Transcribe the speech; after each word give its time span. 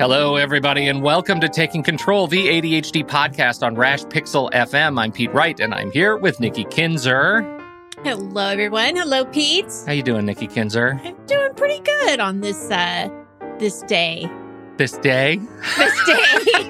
Hello, 0.00 0.36
everybody, 0.36 0.88
and 0.88 1.02
welcome 1.02 1.42
to 1.42 1.48
Taking 1.50 1.82
Control, 1.82 2.26
the 2.26 2.46
ADHD 2.46 3.06
podcast 3.06 3.62
on 3.62 3.74
Rash 3.74 4.02
Pixel 4.04 4.50
FM. 4.52 4.98
I'm 4.98 5.12
Pete 5.12 5.30
Wright, 5.34 5.60
and 5.60 5.74
I'm 5.74 5.90
here 5.90 6.16
with 6.16 6.40
Nikki 6.40 6.64
Kinzer. 6.64 7.42
Hello, 8.02 8.46
everyone. 8.48 8.96
Hello, 8.96 9.26
Pete. 9.26 9.70
How 9.84 9.92
you 9.92 10.02
doing, 10.02 10.24
Nikki 10.24 10.46
Kinzer? 10.46 10.98
I'm 11.04 11.26
doing 11.26 11.52
pretty 11.52 11.80
good 11.80 12.18
on 12.18 12.40
this 12.40 12.70
uh 12.70 13.10
this 13.58 13.82
day. 13.82 14.26
This 14.78 14.92
day? 14.92 15.36
This 15.76 16.04
day. 16.06 16.14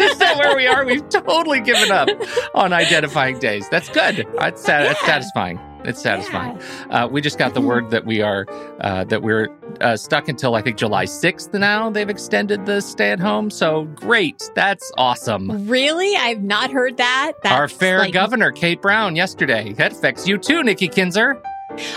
Is 0.05 0.19
that 0.19 0.35
where 0.37 0.57
we 0.57 0.67
are? 0.67 0.85
We've 0.85 1.09
totally 1.09 1.61
given 1.61 1.93
up 1.93 2.09
on 2.57 2.73
identifying 2.73 3.39
days. 3.39 3.69
That's 3.69 3.89
good. 3.91 4.27
That's, 4.41 4.61
sat- 4.61 4.89
that's 4.89 5.07
satisfying. 5.07 5.61
It's 5.85 6.01
satisfying. 6.03 6.59
Uh, 6.91 7.09
we 7.11 7.21
just 7.21 7.39
got 7.39 7.55
the 7.55 7.61
word 7.61 7.91
that 7.91 8.05
we 8.05 8.21
are 8.23 8.47
uh, 8.81 9.05
that 9.05 9.23
we're 9.23 9.49
uh, 9.81 9.97
stuck 9.97 10.29
until 10.29 10.55
I 10.55 10.63
think 10.63 10.77
July 10.77 11.05
sixth. 11.05 11.53
Now 11.55 11.91
they've 11.91 12.09
extended 12.11 12.67
the 12.67 12.81
stay 12.81 13.11
at 13.11 13.21
home. 13.21 13.51
So 13.51 13.85
great. 13.95 14.51
That's 14.55 14.91
awesome. 14.99 15.69
Really? 15.69 16.17
I've 16.17 16.43
not 16.43 16.71
heard 16.71 16.97
that. 16.99 17.33
That's 17.43 17.55
Our 17.55 17.69
fair 17.69 17.99
like- 18.01 18.13
governor, 18.13 18.53
Kate 18.53 18.81
Brown, 18.83 19.17
yesterday. 19.17 19.73
That 19.75 19.93
affects 19.93 20.27
you 20.29 20.39
too, 20.39 20.63
Nikki 20.63 20.89
Kinzer. 20.89 21.41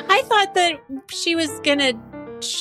I 0.07 0.21
thought 0.25 0.53
that 0.53 0.73
she 1.11 1.35
was 1.35 1.49
gonna 1.61 1.93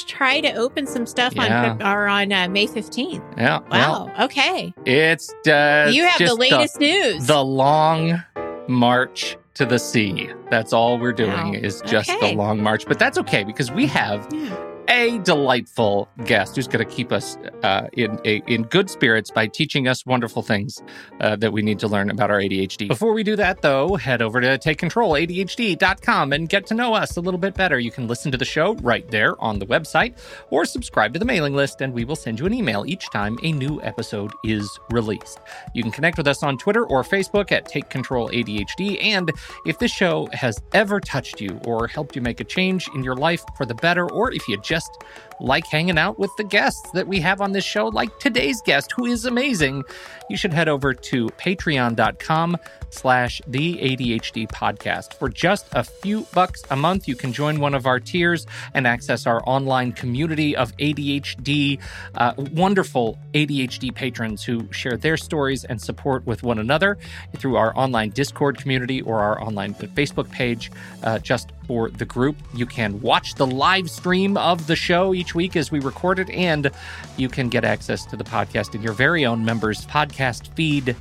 try 0.06 0.40
to 0.40 0.52
open 0.54 0.86
some 0.86 1.06
stuff 1.06 1.34
Yeah. 1.34 1.72
on 1.72 1.82
or 1.82 2.06
on 2.08 2.32
uh, 2.32 2.48
May 2.48 2.66
15th. 2.66 3.22
Yeah. 3.36 3.58
Wow. 3.70 4.10
okay. 4.20 4.72
It's 4.86 5.32
uh, 5.46 5.90
you 5.92 6.04
have 6.04 6.18
the 6.18 6.34
latest 6.34 6.78
news. 6.80 7.26
The, 7.26 7.42
long 7.44 8.22
march 8.68 9.36
to 9.54 9.66
the 9.66 9.78
sea. 9.78 10.30
That's 10.50 10.72
all 10.72 10.98
we're 10.98 11.12
doing 11.12 11.30
Wow. 11.30 11.52
is 11.52 11.82
just 11.86 12.08
Okay. 12.10 12.30
the 12.30 12.36
long 12.36 12.62
march. 12.62 12.86
But 12.86 12.98
that's 12.98 13.18
okay 13.18 13.44
because 13.44 13.70
we 13.70 13.86
have 13.86 14.26
Yeah. 14.32 14.54
A 14.88 15.18
delightful 15.18 16.08
guest 16.24 16.56
who's 16.56 16.68
going 16.68 16.86
to 16.86 16.94
keep 16.94 17.12
us 17.12 17.36
uh, 17.62 17.88
in 17.92 18.18
in 18.24 18.62
good 18.64 18.90
spirits 18.90 19.30
by 19.30 19.46
teaching 19.46 19.88
us 19.88 20.04
wonderful 20.06 20.42
things 20.42 20.82
uh, 21.20 21.36
that 21.36 21.52
we 21.52 21.62
need 21.62 21.78
to 21.78 21.88
learn 21.88 22.10
about 22.10 22.30
our 22.30 22.38
ADHD. 22.38 22.88
Before 22.88 23.12
we 23.12 23.22
do 23.22 23.36
that, 23.36 23.62
though, 23.62 23.96
head 23.96 24.22
over 24.22 24.40
to 24.40 24.58
takecontroladhd.com 24.58 26.32
and 26.32 26.48
get 26.48 26.66
to 26.66 26.74
know 26.74 26.94
us 26.94 27.16
a 27.16 27.20
little 27.20 27.38
bit 27.38 27.54
better. 27.54 27.78
You 27.78 27.90
can 27.90 28.06
listen 28.06 28.32
to 28.32 28.38
the 28.38 28.44
show 28.44 28.74
right 28.76 29.08
there 29.10 29.40
on 29.40 29.58
the 29.58 29.66
website 29.66 30.18
or 30.50 30.64
subscribe 30.64 31.12
to 31.12 31.18
the 31.18 31.24
mailing 31.24 31.54
list, 31.54 31.80
and 31.80 31.92
we 31.92 32.04
will 32.04 32.16
send 32.16 32.38
you 32.38 32.46
an 32.46 32.54
email 32.54 32.84
each 32.86 33.10
time 33.10 33.38
a 33.42 33.52
new 33.52 33.80
episode 33.82 34.32
is 34.44 34.78
released. 34.90 35.38
You 35.74 35.82
can 35.82 35.92
connect 35.92 36.16
with 36.16 36.28
us 36.28 36.42
on 36.42 36.58
Twitter 36.58 36.84
or 36.86 37.02
Facebook 37.02 37.52
at 37.52 37.66
Take 37.66 37.88
Control 37.88 38.28
ADHD. 38.28 39.02
And 39.02 39.32
if 39.66 39.78
this 39.78 39.92
show 39.92 40.28
has 40.32 40.60
ever 40.72 41.00
touched 41.00 41.40
you 41.40 41.60
or 41.64 41.86
helped 41.86 42.16
you 42.16 42.22
make 42.22 42.40
a 42.40 42.44
change 42.44 42.88
in 42.94 43.02
your 43.04 43.16
life 43.16 43.44
for 43.56 43.66
the 43.66 43.74
better, 43.74 44.10
or 44.10 44.32
if 44.32 44.46
you 44.48 44.56
just 44.74 45.02
like 45.42 45.66
hanging 45.66 45.98
out 45.98 46.18
with 46.18 46.34
the 46.36 46.44
guests 46.44 46.90
that 46.92 47.06
we 47.06 47.20
have 47.20 47.40
on 47.40 47.52
this 47.52 47.64
show, 47.64 47.88
like 47.88 48.18
today's 48.18 48.62
guest, 48.62 48.92
who 48.92 49.06
is 49.06 49.24
amazing, 49.24 49.82
you 50.30 50.36
should 50.36 50.52
head 50.52 50.68
over 50.68 50.94
to 50.94 51.26
patreon.com 51.30 52.56
slash 52.90 53.40
the 53.46 53.76
ADHD 53.78 54.48
podcast. 54.48 55.14
For 55.14 55.28
just 55.28 55.66
a 55.72 55.82
few 55.82 56.26
bucks 56.32 56.62
a 56.70 56.76
month, 56.76 57.08
you 57.08 57.16
can 57.16 57.32
join 57.32 57.58
one 57.58 57.74
of 57.74 57.86
our 57.86 57.98
tiers 57.98 58.46
and 58.74 58.86
access 58.86 59.26
our 59.26 59.42
online 59.46 59.92
community 59.92 60.54
of 60.54 60.76
ADHD, 60.76 61.80
uh, 62.14 62.34
wonderful 62.52 63.18
ADHD 63.34 63.94
patrons 63.94 64.44
who 64.44 64.70
share 64.72 64.96
their 64.96 65.16
stories 65.16 65.64
and 65.64 65.80
support 65.80 66.26
with 66.26 66.42
one 66.42 66.58
another 66.58 66.98
through 67.36 67.56
our 67.56 67.76
online 67.76 68.10
Discord 68.10 68.58
community 68.58 69.00
or 69.02 69.20
our 69.20 69.42
online 69.42 69.74
Facebook 69.74 70.30
page 70.30 70.70
uh, 71.02 71.18
just 71.18 71.50
for 71.66 71.90
the 71.90 72.04
group. 72.04 72.36
You 72.54 72.66
can 72.66 73.00
watch 73.00 73.34
the 73.34 73.46
live 73.46 73.90
stream 73.90 74.36
of 74.36 74.66
the 74.66 74.76
show 74.76 75.14
each 75.14 75.31
week 75.34 75.56
as 75.56 75.70
we 75.70 75.80
record 75.80 76.18
it, 76.18 76.30
and 76.30 76.70
you 77.16 77.28
can 77.28 77.48
get 77.48 77.64
access 77.64 78.04
to 78.06 78.16
the 78.16 78.24
podcast 78.24 78.74
in 78.74 78.82
your 78.82 78.92
very 78.92 79.24
own 79.24 79.44
members' 79.44 79.86
podcast 79.86 80.48
feed 80.54 80.96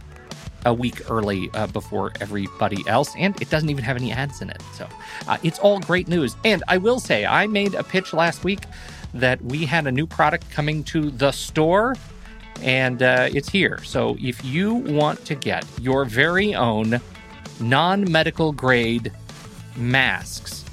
a 0.65 0.73
week 0.73 1.09
early 1.09 1.49
uh, 1.53 1.67
before 1.67 2.11
everybody 2.19 2.83
else, 2.87 3.13
and 3.17 3.39
it 3.41 3.49
doesn't 3.49 3.69
even 3.69 3.83
have 3.83 3.97
any 3.97 4.11
ads 4.11 4.41
in 4.41 4.49
it. 4.49 4.61
So 4.73 4.87
uh, 5.27 5.37
it's 5.43 5.59
all 5.59 5.79
great 5.79 6.07
news. 6.07 6.35
And 6.43 6.63
I 6.67 6.77
will 6.77 6.99
say, 6.99 7.25
I 7.25 7.47
made 7.47 7.73
a 7.73 7.83
pitch 7.83 8.13
last 8.13 8.43
week 8.43 8.61
that 9.13 9.43
we 9.43 9.65
had 9.65 9.87
a 9.87 9.91
new 9.91 10.07
product 10.07 10.49
coming 10.51 10.83
to 10.85 11.09
the 11.09 11.31
store, 11.31 11.95
and 12.61 13.01
uh, 13.01 13.29
it's 13.31 13.49
here. 13.49 13.83
So 13.83 14.17
if 14.19 14.43
you 14.45 14.73
want 14.75 15.25
to 15.25 15.35
get 15.35 15.65
your 15.79 16.05
very 16.05 16.53
own 16.53 17.01
non 17.59 18.11
medical 18.11 18.51
grade 18.51 19.11
masks 19.75 20.65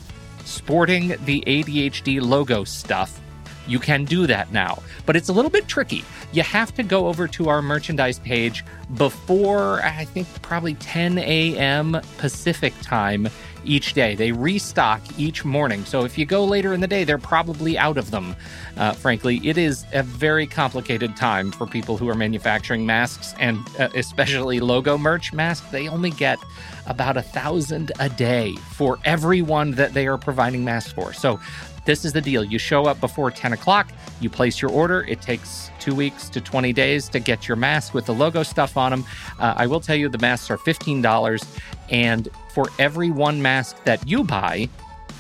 sporting 0.44 1.08
the 1.25 1.42
ADHD 1.46 2.20
logo 2.20 2.64
stuff, 2.64 3.20
you 3.69 3.79
can 3.79 4.05
do 4.05 4.27
that 4.27 4.53
now. 4.53 4.83
But 5.06 5.17
it's 5.17 5.29
a 5.29 5.33
little 5.33 5.51
bit 5.51 5.69
tricky. 5.69 6.05
You 6.33 6.43
have 6.43 6.75
to 6.75 6.83
go 6.83 7.09
over 7.09 7.29
to 7.29 7.49
our 7.49 7.62
merchandise 7.62 8.19
page 8.19 8.65
before, 8.97 9.83
I 9.83 10.05
think, 10.05 10.27
probably 10.43 10.75
10 10.75 11.19
a.m. 11.19 12.01
Pacific 12.19 12.73
time 12.83 13.29
each 13.65 13.93
day. 13.93 14.15
They 14.15 14.33
restock 14.33 15.03
each 15.19 15.45
morning. 15.45 15.84
So 15.84 16.05
if 16.05 16.17
you 16.17 16.25
go 16.25 16.45
later 16.45 16.73
in 16.73 16.81
the 16.81 16.87
day, 16.87 17.05
they're 17.05 17.19
probably 17.19 17.77
out 17.77 17.99
of 17.99 18.11
them. 18.11 18.34
Uh, 18.77 18.93
frankly, 18.93 19.41
it 19.45 19.59
is 19.59 19.85
a 19.93 20.03
very 20.03 20.47
complicated 20.47 21.17
time 21.17 21.50
for 21.50 21.67
people 21.67 21.97
who 21.97 22.09
are 22.09 22.15
manufacturing 22.15 22.87
masks 22.87 23.35
and 23.39 23.59
uh, 23.79 23.89
especially 23.95 24.61
logo 24.61 24.97
merch 24.97 25.33
masks. 25.33 25.69
They 25.71 25.89
only 25.89 26.11
get 26.11 26.39
about 26.87 27.17
a 27.17 27.23
thousand 27.23 27.93
a 28.00 28.09
day 28.09 28.55
for 28.73 28.99
everyone 29.05 29.73
that 29.73 29.93
they 29.93 30.06
are 30.06 30.17
providing 30.17 30.65
masks 30.65 30.93
for. 30.93 31.12
So 31.12 31.39
this 31.88 32.04
is 32.04 32.12
the 32.12 32.21
deal. 32.21 32.44
You 32.44 32.59
show 32.59 32.84
up 32.84 33.00
before 33.00 33.31
10 33.31 33.54
o'clock, 33.54 33.91
you 34.21 34.28
place 34.28 34.60
your 34.60 34.71
order. 34.71 35.06
It 35.09 35.22
takes 35.22 35.71
two 35.81 35.94
weeks 35.94 36.28
to 36.28 36.38
20 36.38 36.71
days 36.75 37.09
to 37.09 37.19
get 37.19 37.49
your 37.49 37.56
mask 37.56 37.94
with 37.94 38.04
the 38.04 38.12
logo 38.12 38.43
stuff 38.43 38.76
on 38.76 38.91
them. 38.91 39.06
Uh, 39.41 39.54
I 39.56 39.66
will 39.66 39.81
tell 39.81 39.97
you 39.97 40.10
the 40.10 40.19
masks 40.19 40.50
are 40.50 40.59
$15. 40.59 41.47
And 41.88 42.28
for 42.53 42.66
every 42.78 43.10
one 43.10 43.41
mask 43.41 43.82
that 43.84 44.06
you 44.06 44.22
buy, 44.22 44.69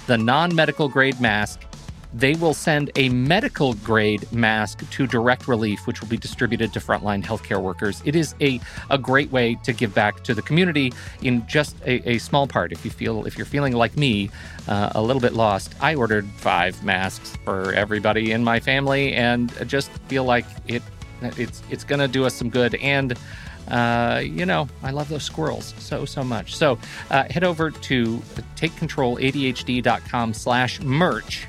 the 0.06 0.18
non 0.18 0.54
medical 0.54 0.90
grade 0.90 1.18
mask, 1.22 1.60
they 2.14 2.34
will 2.34 2.54
send 2.54 2.90
a 2.96 3.08
medical 3.10 3.74
grade 3.74 4.30
mask 4.32 4.88
to 4.90 5.06
Direct 5.06 5.46
Relief, 5.46 5.86
which 5.86 6.00
will 6.00 6.08
be 6.08 6.16
distributed 6.16 6.72
to 6.72 6.80
frontline 6.80 7.22
healthcare 7.22 7.60
workers. 7.60 8.02
It 8.04 8.16
is 8.16 8.34
a, 8.40 8.60
a 8.90 8.98
great 8.98 9.30
way 9.30 9.56
to 9.64 9.72
give 9.72 9.94
back 9.94 10.24
to 10.24 10.34
the 10.34 10.42
community 10.42 10.92
in 11.22 11.46
just 11.46 11.76
a, 11.84 12.08
a 12.08 12.18
small 12.18 12.46
part. 12.46 12.72
If 12.72 12.84
you 12.84 12.90
feel 12.90 13.26
if 13.26 13.36
you're 13.36 13.46
feeling 13.46 13.74
like 13.74 13.96
me, 13.96 14.30
uh, 14.66 14.92
a 14.94 15.02
little 15.02 15.20
bit 15.20 15.34
lost, 15.34 15.74
I 15.80 15.94
ordered 15.94 16.26
five 16.36 16.82
masks 16.82 17.36
for 17.44 17.72
everybody 17.74 18.32
in 18.32 18.42
my 18.42 18.60
family, 18.60 19.12
and 19.12 19.52
just 19.68 19.90
feel 20.08 20.24
like 20.24 20.46
it 20.66 20.82
it's 21.22 21.62
it's 21.70 21.84
gonna 21.84 22.08
do 22.08 22.24
us 22.24 22.34
some 22.34 22.50
good 22.50 22.74
and. 22.76 23.14
Uh, 23.70 24.22
you 24.24 24.46
know, 24.46 24.66
I 24.82 24.92
love 24.92 25.10
those 25.10 25.24
squirrels 25.24 25.74
so, 25.76 26.06
so 26.06 26.24
much. 26.24 26.56
So 26.56 26.78
uh, 27.10 27.24
head 27.24 27.44
over 27.44 27.70
to 27.70 28.16
takecontroladhd.com 28.56 30.32
slash 30.32 30.80
merch 30.80 31.46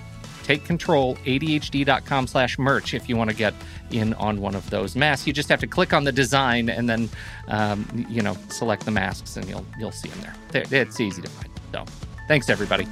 takecontroladhd.com 0.49 2.27
slash 2.27 2.57
merch 2.57 2.93
if 2.93 3.07
you 3.07 3.15
want 3.15 3.29
to 3.29 3.35
get 3.35 3.53
in 3.91 4.13
on 4.15 4.41
one 4.41 4.55
of 4.55 4.69
those 4.69 4.95
masks. 4.95 5.27
You 5.27 5.33
just 5.33 5.49
have 5.49 5.59
to 5.59 5.67
click 5.67 5.93
on 5.93 6.03
the 6.03 6.11
design 6.11 6.69
and 6.69 6.89
then 6.89 7.09
um, 7.47 7.85
you 8.09 8.21
know 8.21 8.35
select 8.49 8.85
the 8.85 8.91
masks 8.91 9.37
and 9.37 9.47
you'll 9.47 9.65
you'll 9.79 9.91
see 9.91 10.09
them 10.09 10.33
there. 10.51 10.65
It's 10.71 10.99
easy 10.99 11.21
to 11.21 11.29
find. 11.29 11.49
So 11.71 11.85
Thanks, 12.29 12.47
everybody. 12.47 12.87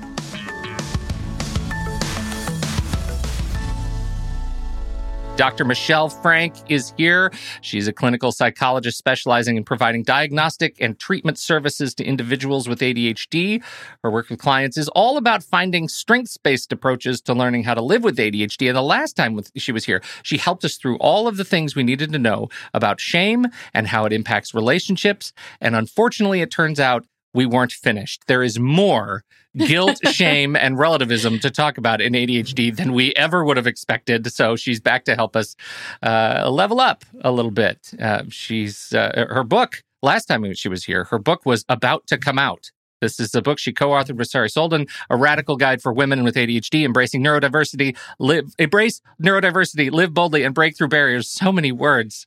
Dr. 5.37 5.65
Michelle 5.65 6.09
Frank 6.09 6.55
is 6.67 6.95
here. 6.97 7.31
She's 7.61 7.87
a 7.87 7.93
clinical 7.93 8.31
psychologist 8.31 8.97
specializing 8.97 9.55
in 9.55 9.63
providing 9.63 10.01
diagnostic 10.01 10.81
and 10.81 10.97
treatment 10.97 11.37
services 11.37 11.93
to 11.93 12.03
individuals 12.03 12.67
with 12.67 12.79
ADHD. 12.79 13.61
Her 14.01 14.09
work 14.09 14.31
with 14.31 14.39
clients 14.39 14.79
is 14.79 14.89
all 14.89 15.15
about 15.15 15.43
finding 15.43 15.89
strengths 15.89 16.37
based 16.37 16.73
approaches 16.73 17.21
to 17.21 17.35
learning 17.35 17.65
how 17.65 17.75
to 17.75 17.83
live 17.83 18.03
with 18.03 18.17
ADHD. 18.17 18.67
And 18.67 18.75
the 18.75 18.81
last 18.81 19.15
time 19.15 19.39
she 19.55 19.71
was 19.71 19.85
here, 19.85 20.01
she 20.23 20.37
helped 20.37 20.65
us 20.65 20.75
through 20.75 20.97
all 20.97 21.27
of 21.27 21.37
the 21.37 21.45
things 21.45 21.75
we 21.75 21.83
needed 21.83 22.11
to 22.13 22.19
know 22.19 22.49
about 22.73 22.99
shame 22.99 23.45
and 23.75 23.85
how 23.85 24.05
it 24.05 24.13
impacts 24.13 24.55
relationships. 24.55 25.33
And 25.61 25.75
unfortunately, 25.75 26.41
it 26.41 26.49
turns 26.49 26.79
out 26.79 27.05
we 27.37 27.45
weren't 27.45 27.71
finished. 27.71 28.23
There 28.25 28.41
is 28.41 28.57
more 28.59 29.23
guilt, 29.55 29.99
shame, 30.11 30.55
and 30.55 30.79
relativism 30.79 31.37
to 31.39 31.51
talk 31.51 31.77
about 31.77 32.01
in 32.01 32.13
ADHD 32.13 32.75
than 32.75 32.93
we 32.93 33.13
ever 33.13 33.45
would 33.45 33.57
have 33.57 33.67
expected. 33.67 34.33
So 34.33 34.55
she's 34.55 34.79
back 34.79 35.05
to 35.05 35.13
help 35.13 35.35
us 35.35 35.55
uh, 36.01 36.49
level 36.49 36.79
up 36.79 37.05
a 37.21 37.31
little 37.31 37.51
bit. 37.51 37.91
Uh, 38.01 38.23
she's 38.29 38.91
uh, 38.91 39.27
her 39.29 39.43
book. 39.43 39.83
Last 40.01 40.25
time 40.25 40.51
she 40.55 40.67
was 40.67 40.83
here, 40.83 41.03
her 41.05 41.19
book 41.19 41.45
was 41.45 41.63
about 41.69 42.07
to 42.07 42.17
come 42.17 42.39
out. 42.39 42.71
This 42.99 43.19
is 43.19 43.35
a 43.35 43.41
book 43.43 43.59
she 43.59 43.73
co-authored 43.73 44.17
with 44.17 44.27
Sari 44.27 44.49
Solden, 44.49 44.89
a 45.09 45.17
radical 45.17 45.55
guide 45.55 45.81
for 45.83 45.93
women 45.93 46.23
with 46.23 46.35
ADHD, 46.35 46.83
embracing 46.83 47.23
neurodiversity, 47.23 47.95
live, 48.17 48.55
embrace 48.57 49.01
neurodiversity, 49.21 49.91
live 49.91 50.13
boldly, 50.13 50.43
and 50.43 50.55
break 50.55 50.75
through 50.75 50.87
barriers. 50.87 51.29
So 51.29 51.51
many 51.51 51.71
words 51.71 52.25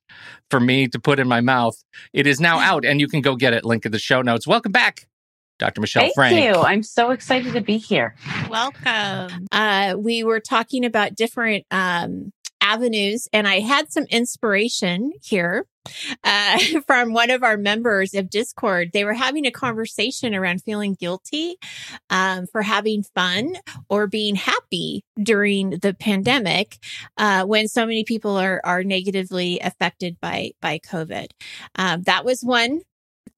for 0.48 0.60
me 0.60 0.86
to 0.86 1.00
put 1.00 1.18
in 1.18 1.26
my 1.26 1.40
mouth. 1.40 1.82
It 2.12 2.26
is 2.28 2.40
now 2.40 2.60
out, 2.60 2.84
and 2.84 3.00
you 3.00 3.08
can 3.08 3.20
go 3.20 3.34
get 3.34 3.52
it. 3.52 3.64
Link 3.64 3.84
in 3.84 3.90
the 3.90 3.98
show 3.98 4.22
notes. 4.22 4.46
Welcome 4.46 4.70
back, 4.70 5.08
Dr. 5.58 5.80
Michelle 5.80 6.10
Frank. 6.14 6.36
Thank 6.36 6.54
Frank. 6.54 6.56
you. 6.56 6.62
I'm 6.62 6.82
so 6.84 7.10
excited 7.10 7.52
to 7.54 7.60
be 7.60 7.76
here. 7.76 8.14
Welcome. 8.48 9.48
Uh, 9.50 9.96
we 9.98 10.22
were 10.22 10.40
talking 10.40 10.84
about 10.84 11.16
different 11.16 11.66
um, 11.72 12.32
avenues, 12.60 13.28
and 13.32 13.46
I 13.48 13.60
had 13.60 13.92
some 13.92 14.04
inspiration 14.04 15.12
here 15.22 15.66
uh, 16.24 16.58
from 16.86 17.12
one 17.12 17.30
of 17.30 17.42
our 17.42 17.56
members 17.56 18.14
of 18.14 18.30
Discord. 18.30 18.90
They 18.92 19.04
were 19.04 19.14
having 19.14 19.46
a 19.46 19.50
conversation 19.50 20.34
around 20.34 20.62
feeling 20.62 20.94
guilty 20.94 21.56
um, 22.10 22.46
for 22.46 22.62
having 22.62 23.02
fun 23.02 23.56
or 23.88 24.06
being 24.06 24.34
happy 24.34 25.04
during 25.22 25.70
the 25.70 25.94
pandemic 25.94 26.78
uh, 27.16 27.44
when 27.44 27.68
so 27.68 27.86
many 27.86 28.04
people 28.04 28.36
are 28.36 28.60
are 28.64 28.84
negatively 28.84 29.58
affected 29.60 30.18
by 30.20 30.52
by 30.60 30.78
COVID. 30.78 31.28
Um, 31.76 32.02
that 32.02 32.24
was 32.24 32.42
one 32.42 32.82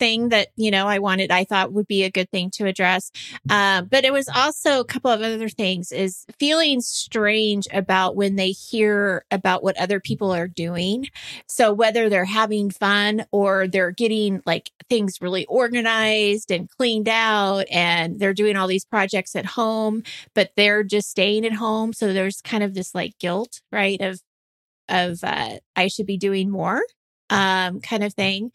thing 0.03 0.31
that 0.31 0.49
you 0.57 0.73
know 0.73 0.89
I 0.89 0.99
wanted 0.99 1.31
I 1.31 1.45
thought 1.45 1.73
would 1.73 1.87
be 1.87 2.03
a 2.03 2.11
good 2.11 2.29
thing 2.33 2.51
to 2.57 2.67
address. 2.67 3.13
Uh, 3.49 3.83
but 3.83 4.05
it 4.05 4.13
was 4.13 4.29
also 4.29 4.81
a 4.81 4.85
couple 4.85 5.13
of 5.13 5.23
other 5.23 5.49
things 5.49 5.93
is 5.93 6.27
feeling 6.41 6.81
strange 6.81 7.69
about 7.73 8.17
when 8.17 8.35
they 8.35 8.51
hear 8.51 9.25
about 9.31 9.63
what 9.63 9.79
other 9.79 10.01
people 10.01 10.33
are 10.33 10.49
doing. 10.49 11.07
So 11.47 11.73
whether 11.73 12.09
they're 12.09 12.25
having 12.25 12.71
fun 12.71 13.27
or 13.31 13.69
they're 13.69 13.93
getting 13.93 14.43
like 14.45 14.73
things 14.91 15.19
really 15.21 15.47
organized 15.47 16.51
and 16.51 16.69
cleaned 16.69 17.09
out 17.09 17.67
and 17.71 18.19
they're 18.19 18.35
doing 18.35 18.57
all 18.57 18.67
these 18.67 18.85
projects 18.85 19.37
at 19.37 19.47
home, 19.47 20.03
but 20.35 20.51
they're 20.57 20.83
just 20.83 21.11
staying 21.11 21.47
at 21.47 21.53
home. 21.53 21.93
So 21.93 22.13
there's 22.13 22.41
kind 22.41 22.65
of 22.65 22.75
this 22.75 22.93
like 22.93 23.17
guilt, 23.21 23.61
right? 23.71 24.01
Of 24.01 24.21
of 24.89 25.23
uh, 25.23 25.59
I 25.77 25.87
should 25.87 26.07
be 26.07 26.19
doing 26.19 26.51
more 26.51 26.83
um, 27.33 27.81
kind 27.81 28.05
of 28.05 28.13
thing. 28.13 28.53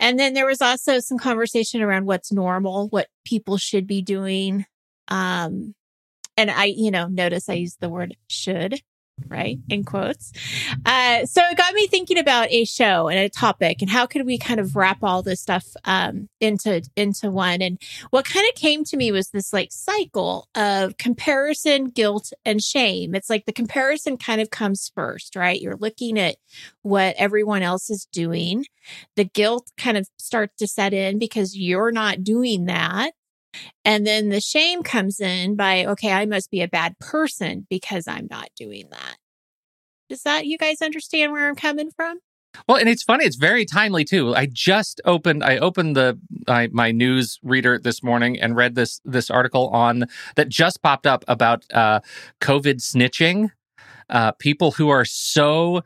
And 0.00 0.18
then 0.18 0.34
there 0.34 0.46
was 0.46 0.60
also 0.60 0.98
some 0.98 1.16
conversation 1.16 1.80
around 1.80 2.06
what's 2.06 2.32
normal, 2.32 2.88
what 2.88 3.06
people 3.24 3.56
should 3.56 3.86
be 3.86 4.02
doing. 4.02 4.66
Um, 5.06 5.74
and 6.36 6.50
I, 6.50 6.64
you 6.64 6.90
know, 6.90 7.06
notice 7.06 7.48
I 7.48 7.54
use 7.54 7.76
the 7.80 7.88
word 7.88 8.16
should 8.28 8.80
right? 9.28 9.58
In 9.68 9.84
quotes. 9.84 10.32
Uh, 10.84 11.24
so 11.26 11.42
it 11.50 11.56
got 11.56 11.74
me 11.74 11.86
thinking 11.86 12.18
about 12.18 12.50
a 12.50 12.64
show 12.64 13.08
and 13.08 13.18
a 13.18 13.28
topic 13.28 13.80
and 13.80 13.90
how 13.90 14.06
could 14.06 14.26
we 14.26 14.38
kind 14.38 14.60
of 14.60 14.76
wrap 14.76 14.98
all 15.02 15.22
this 15.22 15.40
stuff 15.40 15.66
um, 15.84 16.28
into 16.40 16.82
into 16.96 17.30
one? 17.30 17.62
And 17.62 17.78
what 18.10 18.24
kind 18.24 18.46
of 18.48 18.54
came 18.54 18.84
to 18.84 18.96
me 18.96 19.12
was 19.12 19.30
this 19.30 19.52
like 19.52 19.72
cycle 19.72 20.48
of 20.54 20.98
comparison 20.98 21.86
guilt 21.86 22.32
and 22.44 22.62
shame. 22.62 23.14
It's 23.14 23.30
like 23.30 23.46
the 23.46 23.52
comparison 23.52 24.16
kind 24.16 24.40
of 24.40 24.50
comes 24.50 24.90
first 24.94 25.36
right? 25.36 25.60
You're 25.60 25.76
looking 25.76 26.18
at 26.18 26.36
what 26.82 27.14
everyone 27.18 27.62
else 27.62 27.90
is 27.90 28.06
doing. 28.12 28.64
The 29.16 29.24
guilt 29.24 29.70
kind 29.76 29.96
of 29.96 30.08
starts 30.18 30.56
to 30.58 30.66
set 30.66 30.92
in 30.92 31.18
because 31.18 31.56
you're 31.56 31.92
not 31.92 32.22
doing 32.22 32.66
that 32.66 33.12
and 33.84 34.06
then 34.06 34.28
the 34.28 34.40
shame 34.40 34.82
comes 34.82 35.20
in 35.20 35.56
by, 35.56 35.84
okay, 35.86 36.12
I 36.12 36.26
must 36.26 36.50
be 36.50 36.62
a 36.62 36.68
bad 36.68 36.98
person 36.98 37.66
because 37.70 38.08
I'm 38.08 38.28
not 38.30 38.48
doing 38.56 38.88
that. 38.90 39.16
Does 40.08 40.22
that, 40.22 40.46
you 40.46 40.58
guys 40.58 40.82
understand 40.82 41.32
where 41.32 41.48
I'm 41.48 41.56
coming 41.56 41.90
from? 41.90 42.20
Well, 42.68 42.78
and 42.78 42.88
it's 42.88 43.02
funny. 43.02 43.24
It's 43.24 43.36
very 43.36 43.64
timely 43.64 44.04
too. 44.04 44.34
I 44.34 44.48
just 44.50 45.00
opened. 45.04 45.44
I 45.44 45.58
opened 45.58 45.94
the 45.94 46.18
I, 46.48 46.68
my 46.72 46.90
news 46.90 47.38
reader 47.42 47.78
this 47.78 48.02
morning 48.02 48.40
and 48.40 48.56
read 48.56 48.74
this 48.74 49.00
this 49.04 49.30
article 49.30 49.68
on 49.68 50.06
that 50.36 50.48
just 50.48 50.82
popped 50.82 51.06
up 51.06 51.24
about 51.28 51.64
uh, 51.72 52.00
COVID 52.40 52.76
snitching. 52.76 53.50
Uh, 54.08 54.32
people 54.32 54.70
who 54.70 54.88
are 54.88 55.04
so 55.04 55.82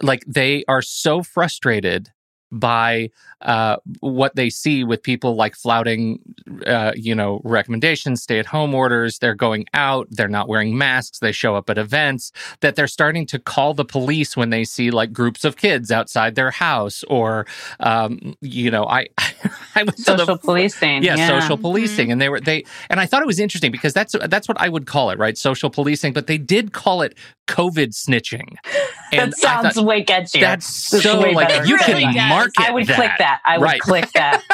like 0.00 0.24
they 0.26 0.64
are 0.68 0.82
so 0.82 1.22
frustrated 1.22 2.10
by 2.52 3.10
uh, 3.42 3.76
what 4.00 4.36
they 4.36 4.50
see 4.50 4.84
with 4.84 5.02
people 5.02 5.34
like 5.34 5.54
flouting, 5.54 6.20
uh, 6.66 6.92
you 6.94 7.14
know, 7.14 7.40
recommendations, 7.44 8.22
stay 8.22 8.38
at 8.38 8.46
home 8.46 8.74
orders. 8.74 9.18
They're 9.18 9.34
going 9.34 9.66
out, 9.72 10.08
they're 10.10 10.28
not 10.28 10.48
wearing 10.48 10.76
masks, 10.76 11.20
they 11.20 11.32
show 11.32 11.56
up 11.56 11.70
at 11.70 11.78
events, 11.78 12.32
that 12.60 12.76
they're 12.76 12.86
starting 12.86 13.26
to 13.26 13.38
call 13.38 13.74
the 13.74 13.84
police 13.84 14.36
when 14.36 14.50
they 14.50 14.64
see 14.64 14.90
like 14.90 15.12
groups 15.12 15.44
of 15.44 15.56
kids 15.56 15.90
outside 15.90 16.34
their 16.34 16.50
house 16.50 17.04
or, 17.04 17.46
um, 17.80 18.36
you 18.40 18.70
know, 18.70 18.84
I, 18.84 19.08
I 19.74 19.84
went 19.84 19.98
social 19.98 20.26
the, 20.26 20.36
policing. 20.36 21.02
Yeah, 21.02 21.16
yeah, 21.16 21.40
social 21.40 21.56
policing. 21.56 22.06
Mm-hmm. 22.06 22.12
And 22.12 22.20
they 22.20 22.28
were, 22.28 22.40
they, 22.40 22.64
and 22.90 23.00
I 23.00 23.06
thought 23.06 23.22
it 23.22 23.26
was 23.26 23.40
interesting 23.40 23.70
because 23.70 23.94
that's, 23.94 24.14
that's 24.28 24.48
what 24.48 24.60
I 24.60 24.68
would 24.68 24.86
call 24.86 25.10
it, 25.10 25.18
right? 25.18 25.38
Social 25.38 25.70
policing, 25.70 26.12
but 26.12 26.26
they 26.26 26.38
did 26.38 26.72
call 26.72 27.02
it 27.02 27.16
COVID 27.50 27.92
snitching. 27.92 28.56
And 29.12 29.32
that 29.32 29.38
sounds 29.38 29.74
thought, 29.74 29.84
way 29.84 30.04
catchier. 30.04 30.40
That's 30.40 30.64
so 30.64 31.18
like 31.18 31.66
you 31.66 31.76
can 31.78 32.14
market. 32.28 32.60
I 32.60 32.70
would 32.70 32.86
that. 32.86 32.94
click 32.94 33.10
that. 33.18 33.40
I 33.44 33.58
would 33.58 33.64
right. 33.64 33.80
click 33.80 34.08
that. 34.12 34.44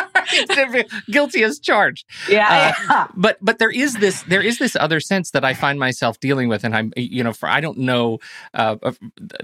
Guilty 1.11 1.43
as 1.43 1.59
charged. 1.59 2.07
Yeah, 2.27 2.47
uh, 2.49 2.83
yeah. 2.89 3.07
But 3.15 3.37
but 3.43 3.59
there 3.59 3.71
is 3.71 3.97
this 3.97 4.23
there 4.23 4.41
is 4.41 4.59
this 4.59 4.75
other 4.75 4.99
sense 4.99 5.33
that 5.33 5.45
I 5.45 5.53
find 5.53 5.79
myself 5.79 6.19
dealing 6.21 6.49
with, 6.49 6.65
and 6.65 6.75
I'm 6.75 6.91
you 6.97 7.23
know 7.23 7.35
for 7.35 7.51
I 7.51 7.61
don't 7.61 7.77
know 7.77 8.19
uh, 8.55 8.77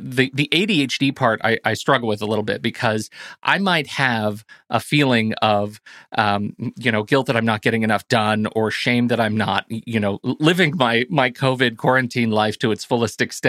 the 0.01 0.31
the 0.33 0.49
ADHD 0.51 1.15
part 1.15 1.43
I, 1.45 1.59
I 1.63 1.75
struggle 1.75 2.09
with 2.09 2.23
a 2.23 2.27
little 2.27 2.43
bit 2.43 2.63
because 2.63 3.11
I 3.43 3.59
might 3.59 3.89
have 3.89 4.47
a 4.71 4.81
feeling 4.81 5.35
of 5.43 5.79
um, 6.17 6.57
you 6.77 6.91
know 6.91 7.03
guilt 7.03 7.27
that 7.27 7.37
I'm 7.37 7.45
not 7.45 7.61
getting 7.61 7.83
enough 7.83 8.09
done 8.09 8.47
or 8.57 8.71
shame 8.71 9.09
that 9.09 9.21
I'm 9.21 9.37
not 9.37 9.67
you 9.69 10.01
know 10.01 10.21
living 10.23 10.75
my 10.75 11.05
my 11.11 11.31
COVID 11.31 11.77
quarantine 11.77 12.31
life 12.31 12.59
to 12.61 12.73
its 12.73 12.83
fullest 12.83 13.21
extent. 13.21 13.42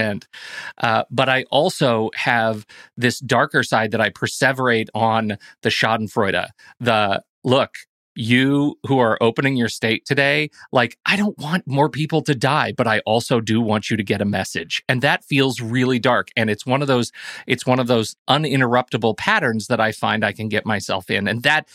Uh, 0.80 1.04
but 1.10 1.30
I 1.30 1.44
also 1.52 2.10
have 2.16 2.66
this 2.98 3.20
darker 3.20 3.64
side 3.64 3.92
that 3.92 4.02
I 4.02 4.10
perseverate 4.10 4.90
on 4.94 5.38
the 5.62 5.70
Schadenfreude, 5.70 6.48
the 6.80 7.24
look, 7.44 7.76
you 8.16 8.78
who 8.86 9.00
are 9.00 9.18
opening 9.22 9.56
your 9.58 9.70
state 9.70 10.06
today, 10.06 10.50
like, 10.72 10.98
I 11.06 11.16
don't 11.16 11.38
want 11.38 11.68
more 11.68 11.90
people 11.90 12.22
to 12.24 12.36
die, 12.36 12.74
but 12.76 12.88
I 12.88 13.00
also 13.00 13.40
do 13.40 13.62
want 13.62 13.90
you 13.90 13.98
to 13.98 14.04
get 14.04 14.22
a 14.22 14.26
message. 14.26 14.84
And 14.88 15.02
that 15.02 15.24
feels 15.24 15.62
really 15.62 16.00
dark. 16.00 16.30
And 16.36 16.50
it's 16.50 16.66
one 16.66 16.82
of 16.82 16.88
those, 16.88 17.12
it's 17.48 17.66
one 17.66 17.80
of 17.80 17.88
those 17.88 18.16
uninterruptible 18.30 19.18
patterns 19.18 19.68
that 19.68 19.80
I 19.80 19.92
find 19.92 20.24
I 20.24 20.34
can 20.34 20.50
get 20.50 20.66
myself 20.66 21.10
in. 21.10 21.28
And 21.28 21.44
that 21.44 21.68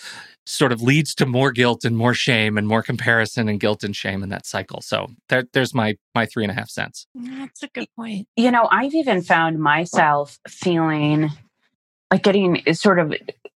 sort 0.49 0.73
of 0.73 0.80
leads 0.80 1.14
to 1.14 1.26
more 1.26 1.52
guilt 1.52 1.85
and 1.85 1.97
more 1.97 2.14
shame 2.14 2.57
and 2.57 2.66
more 2.66 2.83
comparison 2.83 3.49
and 3.49 3.61
guilt 3.61 3.85
and 3.85 3.95
shame 3.95 4.23
in 4.23 4.30
that 4.30 4.47
cycle. 4.47 4.80
So 4.80 5.09
there, 5.28 5.45
there's 5.52 5.75
my 5.75 5.97
my 6.14 6.25
three 6.25 6.42
and 6.42 6.50
a 6.50 6.54
half 6.54 6.71
cents. 6.71 7.07
That's 7.14 7.62
a 7.62 7.68
good 7.68 7.88
point. 7.95 8.26
You 8.37 8.50
know, 8.50 8.66
I've 8.71 8.95
even 8.95 9.21
found 9.21 9.59
myself 9.59 10.38
feeling 10.49 11.30
like 12.11 12.23
getting 12.23 12.66
eh, 12.66 12.73
sort 12.73 12.99
of 12.99 13.14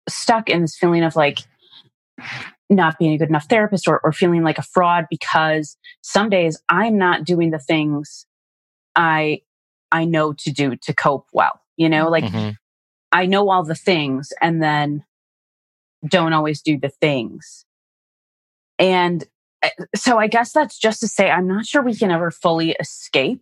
stuck 0.08 0.50
in 0.50 0.62
this 0.62 0.76
feeling 0.76 1.04
of 1.04 1.16
like 1.16 1.40
not 2.70 3.00
being 3.00 3.14
a 3.14 3.18
good 3.18 3.30
enough 3.30 3.50
therapist 3.50 3.88
or, 3.88 4.00
or 4.04 4.12
feeling 4.12 4.44
like 4.44 4.58
a 4.58 4.64
fraud 4.64 5.06
because 5.10 5.78
some 6.02 6.30
days 6.30 6.62
I'm 6.70 6.98
not 6.98 7.26
doing 7.26 7.52
the 7.52 7.60
things 7.60 8.26
I 8.96 9.42
I 9.92 10.06
know 10.06 10.34
to 10.34 10.52
do 10.52 10.76
to 10.76 10.94
cope 10.94 11.28
well. 11.34 11.60
You 11.78 11.90
know, 11.90 12.10
like 12.10 12.26
mm-hmm. 12.26 12.52
I 13.12 13.26
know 13.26 13.50
all 13.50 13.64
the 13.64 13.76
things 13.76 14.32
and 14.42 14.62
then 14.62 15.04
don't 16.08 16.34
always 16.34 16.62
do 16.62 16.78
the 16.78 16.90
things. 16.90 17.66
And 18.78 19.26
eh, 19.64 19.70
so 19.96 20.18
I 20.18 20.28
guess 20.28 20.52
that's 20.52 20.78
just 20.78 21.02
to 21.02 21.08
say 21.08 21.30
I'm 21.30 21.48
not 21.48 21.66
sure 21.66 21.82
we 21.82 21.96
can 21.96 22.12
ever 22.12 22.30
fully 22.30 22.76
escape 22.80 23.42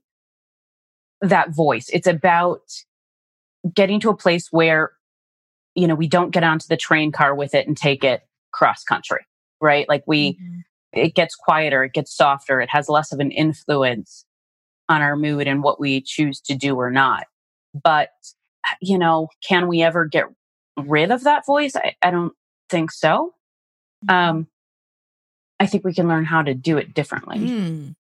that 1.22 1.50
voice. 1.50 1.90
It's 1.92 2.08
about 2.08 2.62
getting 3.74 4.00
to 4.02 4.10
a 4.10 4.16
place 4.16 4.48
where 4.52 4.94
you 5.76 5.88
know 5.88 5.96
we 5.96 6.08
don't 6.08 6.32
get 6.32 6.44
onto 6.44 6.68
the 6.70 6.78
train 6.78 7.12
car 7.12 7.36
with 7.36 7.54
it 7.54 7.68
and 7.68 7.76
take 7.76 8.04
it 8.04 8.27
cross 8.58 8.84
country, 8.84 9.26
right? 9.62 9.88
Like 9.88 10.04
we, 10.08 10.34
mm-hmm. 10.34 10.60
it 10.94 11.16
gets 11.16 11.36
quieter, 11.36 11.84
it 11.84 11.94
gets 11.94 12.16
softer, 12.16 12.60
it 12.60 12.70
has 12.72 12.90
less 12.90 13.12
of 13.12 13.20
an 13.20 13.32
influence 13.32 14.26
on 14.90 15.02
our 15.02 15.16
mood 15.16 15.48
and 15.48 15.64
what 15.64 15.80
we 15.80 16.02
choose 16.02 16.42
to 16.42 16.56
do 16.56 16.76
or 16.76 16.90
not. 16.90 17.28
But, 17.74 18.10
you 18.82 18.98
know, 18.98 19.28
can 19.48 19.68
we 19.68 19.84
ever 19.84 20.06
get 20.06 20.26
rid 20.78 21.12
of 21.12 21.24
that 21.24 21.46
voice? 21.46 21.76
I, 21.76 21.96
I 22.02 22.12
don't 22.12 22.34
think 22.70 22.92
so. 22.92 23.34
Mm-hmm. 24.10 24.16
Um, 24.16 24.48
I 25.60 25.66
think 25.66 25.84
we 25.84 25.94
can 25.94 26.08
learn 26.08 26.26
how 26.26 26.42
to 26.42 26.54
do 26.54 26.78
it 26.78 26.94
differently. 26.94 27.40
Mm. 27.40 27.96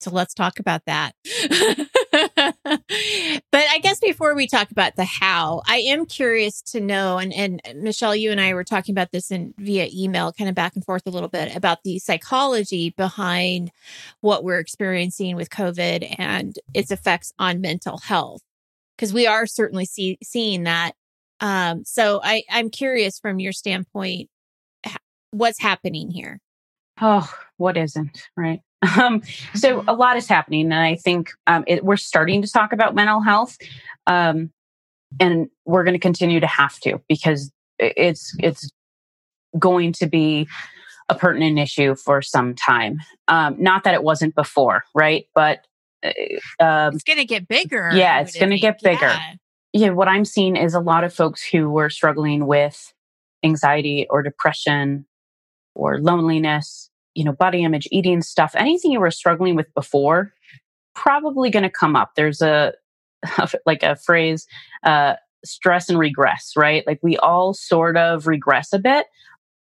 So 0.00 0.10
let's 0.10 0.32
talk 0.32 0.58
about 0.58 0.82
that. 0.86 1.14
but 2.36 3.42
I 3.52 3.78
guess 3.82 4.00
before 4.00 4.34
we 4.34 4.46
talk 4.46 4.70
about 4.70 4.96
the 4.96 5.04
how, 5.04 5.62
I 5.66 5.78
am 5.78 6.06
curious 6.06 6.60
to 6.62 6.80
know, 6.80 7.18
and, 7.18 7.32
and 7.32 7.60
Michelle, 7.76 8.16
you 8.16 8.30
and 8.30 8.40
I 8.40 8.54
were 8.54 8.64
talking 8.64 8.92
about 8.92 9.12
this 9.12 9.30
in 9.30 9.54
via 9.58 9.88
email, 9.92 10.32
kind 10.32 10.48
of 10.48 10.54
back 10.54 10.74
and 10.74 10.84
forth 10.84 11.06
a 11.06 11.10
little 11.10 11.28
bit 11.28 11.54
about 11.54 11.82
the 11.84 11.98
psychology 11.98 12.90
behind 12.90 13.70
what 14.20 14.44
we're 14.44 14.58
experiencing 14.58 15.36
with 15.36 15.50
COVID 15.50 16.16
and 16.18 16.58
its 16.74 16.90
effects 16.90 17.32
on 17.38 17.60
mental 17.60 17.98
health. 17.98 18.42
Because 18.96 19.12
we 19.14 19.26
are 19.26 19.46
certainly 19.46 19.86
see, 19.86 20.18
seeing 20.22 20.64
that. 20.64 20.92
Um, 21.40 21.84
so 21.84 22.20
I, 22.22 22.42
I'm 22.50 22.68
curious 22.68 23.18
from 23.18 23.40
your 23.40 23.52
standpoint, 23.52 24.28
what's 25.30 25.60
happening 25.60 26.10
here? 26.10 26.38
Oh, 27.00 27.32
what 27.56 27.78
isn't, 27.78 28.28
right? 28.36 28.60
Um, 28.82 29.22
so 29.54 29.78
mm-hmm. 29.78 29.88
a 29.88 29.92
lot 29.92 30.16
is 30.16 30.26
happening, 30.26 30.72
and 30.72 30.74
I 30.74 30.96
think 30.96 31.30
um, 31.46 31.64
it, 31.66 31.84
we're 31.84 31.96
starting 31.96 32.42
to 32.42 32.50
talk 32.50 32.72
about 32.72 32.94
mental 32.94 33.20
health, 33.20 33.58
um, 34.06 34.50
and 35.18 35.48
we're 35.66 35.84
going 35.84 35.94
to 35.94 36.00
continue 36.00 36.40
to 36.40 36.46
have 36.46 36.78
to 36.80 37.00
because 37.08 37.52
it's 37.78 38.34
it's 38.38 38.70
going 39.58 39.92
to 39.94 40.06
be 40.06 40.48
a 41.08 41.14
pertinent 41.14 41.58
issue 41.58 41.94
for 41.94 42.22
some 42.22 42.54
time. 42.54 42.98
Um, 43.28 43.56
not 43.58 43.84
that 43.84 43.94
it 43.94 44.02
wasn't 44.02 44.34
before, 44.34 44.84
right? 44.94 45.26
But 45.34 45.66
uh, 46.02 46.12
um, 46.60 46.94
it's 46.94 47.04
going 47.04 47.18
to 47.18 47.24
get 47.24 47.48
bigger. 47.48 47.90
Yeah, 47.92 48.20
it's 48.20 48.38
going 48.38 48.50
to 48.50 48.58
get 48.58 48.80
bigger. 48.82 49.06
Yeah. 49.06 49.34
yeah, 49.72 49.90
what 49.90 50.08
I'm 50.08 50.24
seeing 50.24 50.56
is 50.56 50.72
a 50.72 50.80
lot 50.80 51.04
of 51.04 51.12
folks 51.12 51.42
who 51.42 51.68
were 51.68 51.90
struggling 51.90 52.46
with 52.46 52.94
anxiety 53.42 54.06
or 54.08 54.22
depression 54.22 55.06
or 55.74 55.98
loneliness 55.98 56.89
you 57.14 57.24
know, 57.24 57.32
body 57.32 57.64
image, 57.64 57.88
eating 57.90 58.22
stuff, 58.22 58.54
anything 58.56 58.92
you 58.92 59.00
were 59.00 59.10
struggling 59.10 59.56
with 59.56 59.72
before, 59.74 60.32
probably 60.94 61.50
going 61.50 61.62
to 61.62 61.70
come 61.70 61.96
up. 61.96 62.12
There's 62.16 62.40
a, 62.42 62.72
like 63.66 63.82
a 63.82 63.96
phrase, 63.96 64.46
uh, 64.84 65.14
stress 65.44 65.88
and 65.88 65.98
regress, 65.98 66.52
right? 66.56 66.86
Like 66.86 67.00
we 67.02 67.16
all 67.18 67.54
sort 67.54 67.96
of 67.96 68.26
regress 68.26 68.72
a 68.72 68.78
bit 68.78 69.06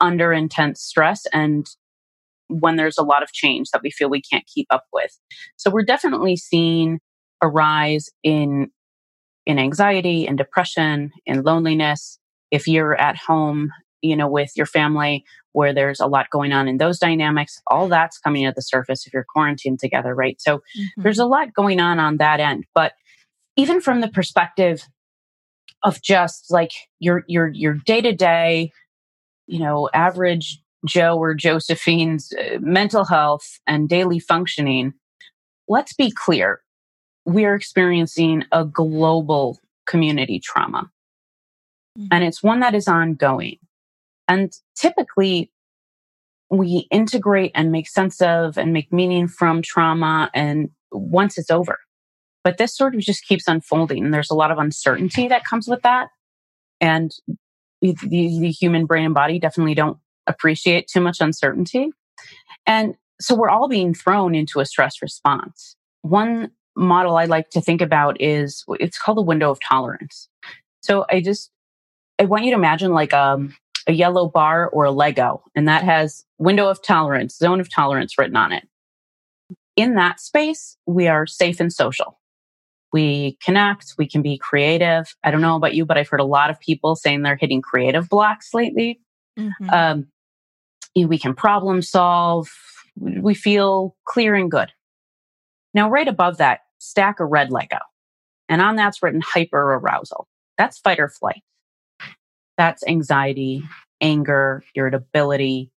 under 0.01 0.31
intense 0.33 0.81
stress 0.81 1.25
and 1.33 1.67
when 2.47 2.77
there's 2.77 2.97
a 2.97 3.03
lot 3.03 3.21
of 3.21 3.31
change 3.31 3.69
that 3.71 3.81
we 3.83 3.91
feel 3.91 4.09
we 4.09 4.21
can't 4.21 4.45
keep 4.47 4.67
up 4.71 4.85
with. 4.91 5.17
So 5.55 5.69
we're 5.69 5.83
definitely 5.83 6.35
seeing 6.35 6.99
a 7.41 7.47
rise 7.47 8.09
in 8.23 8.71
in 9.45 9.57
anxiety 9.57 10.27
and 10.27 10.37
depression 10.37 11.11
and 11.25 11.45
loneliness. 11.45 12.19
If 12.51 12.67
you're 12.67 12.99
at 12.99 13.15
home, 13.17 13.69
you 14.01 14.15
know, 14.15 14.27
with 14.27 14.51
your 14.55 14.65
family 14.65 15.25
where 15.53 15.73
there's 15.73 15.99
a 15.99 16.07
lot 16.07 16.29
going 16.29 16.51
on 16.51 16.67
in 16.67 16.77
those 16.77 16.99
dynamics. 16.99 17.61
All 17.67 17.87
that's 17.87 18.17
coming 18.17 18.45
at 18.45 18.55
the 18.55 18.61
surface 18.61 19.05
if 19.05 19.13
you're 19.13 19.25
quarantined 19.27 19.79
together, 19.79 20.13
right? 20.13 20.39
So 20.39 20.57
mm-hmm. 20.57 21.01
there's 21.01 21.19
a 21.19 21.25
lot 21.25 21.53
going 21.53 21.79
on 21.79 21.99
on 21.99 22.17
that 22.17 22.39
end. 22.39 22.65
But 22.73 22.93
even 23.55 23.81
from 23.81 24.01
the 24.01 24.07
perspective 24.07 24.83
of 25.83 26.01
just 26.01 26.51
like 26.51 26.71
your 26.99 27.23
your 27.27 27.49
your 27.49 27.73
day 27.73 28.01
to 28.01 28.13
day, 28.13 28.71
you 29.47 29.59
know, 29.59 29.89
average 29.93 30.61
Joe 30.85 31.17
or 31.17 31.33
Josephine's 31.33 32.31
uh, 32.33 32.57
mental 32.61 33.05
health 33.05 33.59
and 33.67 33.89
daily 33.89 34.19
functioning, 34.19 34.93
let's 35.67 35.93
be 35.93 36.11
clear. 36.11 36.61
We're 37.25 37.55
experiencing 37.55 38.45
a 38.51 38.65
global 38.65 39.59
community 39.85 40.39
trauma. 40.39 40.89
Mm-hmm. 41.97 42.07
And 42.11 42.23
it's 42.23 42.41
one 42.43 42.61
that 42.61 42.75
is 42.75 42.87
ongoing. 42.87 43.57
And 44.29 44.53
typically, 44.75 45.51
we 46.49 46.87
integrate 46.91 47.51
and 47.55 47.71
make 47.71 47.87
sense 47.89 48.21
of 48.21 48.57
and 48.57 48.71
make 48.71 48.93
meaning 48.93 49.27
from 49.27 49.61
trauma 49.61 50.31
and 50.33 50.69
once 50.91 51.37
it's 51.37 51.51
over. 51.51 51.79
But 52.43 52.57
this 52.57 52.75
sort 52.75 52.95
of 52.95 53.01
just 53.01 53.25
keeps 53.25 53.47
unfolding. 53.47 54.05
And 54.05 54.13
there's 54.13 54.31
a 54.31 54.35
lot 54.35 54.51
of 54.51 54.57
uncertainty 54.57 55.27
that 55.27 55.43
comes 55.43 55.67
with 55.67 55.81
that. 55.81 56.07
And 56.79 57.11
the, 57.81 57.93
the 57.93 58.51
human 58.51 58.85
brain 58.85 59.05
and 59.05 59.13
body 59.13 59.39
definitely 59.39 59.75
don't 59.75 59.97
appreciate 60.25 60.87
too 60.87 61.01
much 61.01 61.19
uncertainty. 61.19 61.89
And 62.65 62.95
so 63.19 63.35
we're 63.35 63.49
all 63.49 63.67
being 63.67 63.93
thrown 63.93 64.35
into 64.35 64.59
a 64.59 64.65
stress 64.65 65.01
response. 65.01 65.75
One 66.01 66.51
model 66.75 67.17
I 67.17 67.25
like 67.25 67.49
to 67.51 67.61
think 67.61 67.81
about 67.81 68.21
is 68.21 68.63
it's 68.79 68.97
called 68.97 69.17
the 69.17 69.23
window 69.23 69.51
of 69.51 69.59
tolerance. 69.59 70.29
So 70.81 71.05
I 71.09 71.21
just 71.21 71.51
I 72.19 72.25
want 72.25 72.45
you 72.45 72.51
to 72.51 72.57
imagine 72.57 72.93
like 72.93 73.13
um 73.13 73.55
a 73.89 73.91
yellow 73.91 74.29
bar 74.29 74.69
or 74.69 74.85
a 74.85 74.91
Lego, 74.91 75.43
and 75.55 75.67
that 75.67 75.83
has 75.83 76.23
window 76.37 76.69
of 76.69 76.79
tolerance, 76.83 77.35
zone 77.35 77.59
of 77.59 77.73
tolerance 77.73 78.19
written 78.19 78.35
on 78.35 78.51
it. 78.51 78.67
In 79.75 79.95
that 79.95 80.19
space, 80.19 80.77
we 80.85 81.07
are 81.07 81.25
safe 81.25 81.59
and 81.59 81.73
social. 81.73 82.19
We 82.93 83.39
connect, 83.43 83.95
we 83.97 84.07
can 84.07 84.21
be 84.21 84.37
creative. 84.37 85.15
I 85.23 85.31
don't 85.31 85.41
know 85.41 85.55
about 85.55 85.73
you, 85.73 85.87
but 85.87 85.97
I've 85.97 86.07
heard 86.07 86.19
a 86.19 86.25
lot 86.25 86.51
of 86.51 86.59
people 86.59 86.95
saying 86.95 87.23
they're 87.23 87.35
hitting 87.35 87.63
creative 87.63 88.09
blocks 88.09 88.53
lately. 88.53 89.01
Mm-hmm. 89.39 89.69
Um, 89.71 90.07
we 90.95 91.17
can 91.17 91.33
problem 91.33 91.81
solve. 91.81 92.47
We 92.95 93.33
feel 93.33 93.95
clear 94.05 94.35
and 94.35 94.51
good. 94.51 94.71
Now, 95.73 95.89
right 95.89 96.07
above 96.07 96.37
that, 96.37 96.59
stack 96.77 97.19
a 97.19 97.25
red 97.25 97.51
Lego. 97.51 97.79
And 98.47 98.61
on 98.61 98.75
that's 98.75 99.01
written 99.01 99.21
hyper 99.21 99.73
arousal. 99.73 100.27
That's 100.59 100.77
fight 100.77 100.99
or 100.99 101.09
flight 101.09 101.41
that's 102.59 102.83
anxiety, 102.85 103.63
anger, 104.01 104.65
irritability, 104.75 105.71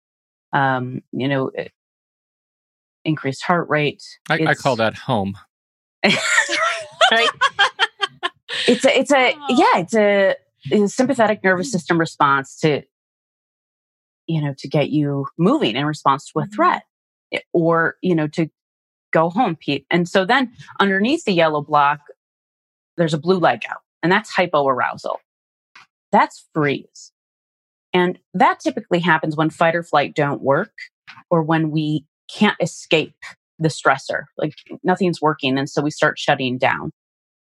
um, 0.54 1.02
you 1.12 1.28
know, 1.28 1.50
eh, 1.50 1.68
increased 3.04 3.44
heart 3.44 3.68
rate. 3.68 4.02
I, 4.30 4.40
I 4.48 4.54
call 4.54 4.78
that 4.78 4.96
home. 4.96 5.38
right? 6.06 7.28
it's 8.66 8.86
a, 8.86 8.98
it's 8.98 9.12
a, 9.12 9.36
yeah, 9.50 9.78
it's 9.80 9.94
a, 9.94 10.36
it's 10.72 10.84
a 10.84 10.88
sympathetic 10.88 11.44
nervous 11.44 11.70
system 11.70 12.00
response 12.00 12.58
to, 12.60 12.84
you 14.28 14.42
know, 14.42 14.54
to 14.60 14.70
get 14.70 14.90
you 14.90 15.28
moving 15.38 15.76
in 15.76 15.86
response 15.86 16.32
to 16.32 16.40
a 16.40 16.44
mm-hmm. 16.44 16.54
threat 16.54 16.84
eh, 17.34 17.40
or, 17.52 17.96
you 18.02 18.16
know, 18.16 18.28
to 18.28 18.50
go 19.12 19.30
home, 19.30 19.58
Pete. 19.58 19.86
And 19.92 20.08
so 20.08 20.24
then 20.24 20.54
underneath 20.80 21.26
the 21.26 21.34
yellow 21.34 21.62
block, 21.62 22.00
there's 22.96 23.14
a 23.14 23.20
blue 23.20 23.40
leg 23.40 23.64
out, 23.70 23.82
and 24.02 24.10
that's 24.10 24.34
hypoarousal. 24.34 25.18
That's 26.12 26.48
freeze. 26.54 27.12
And 27.94 28.20
that 28.34 28.60
typically 28.60 29.00
happens 29.00 29.36
when 29.36 29.50
fight 29.50 29.76
or 29.76 29.84
flight 29.84 30.16
don't 30.16 30.42
work 30.42 30.74
or 31.30 31.42
when 31.42 31.72
we 31.72 32.06
can't 32.32 32.58
escape 32.62 33.16
the 33.58 33.70
stressor, 33.70 34.24
like 34.38 34.54
nothing's 34.84 35.22
working. 35.22 35.58
And 35.58 35.70
so 35.70 35.82
we 35.82 35.92
start 35.92 36.18
shutting 36.18 36.58
down. 36.58 36.92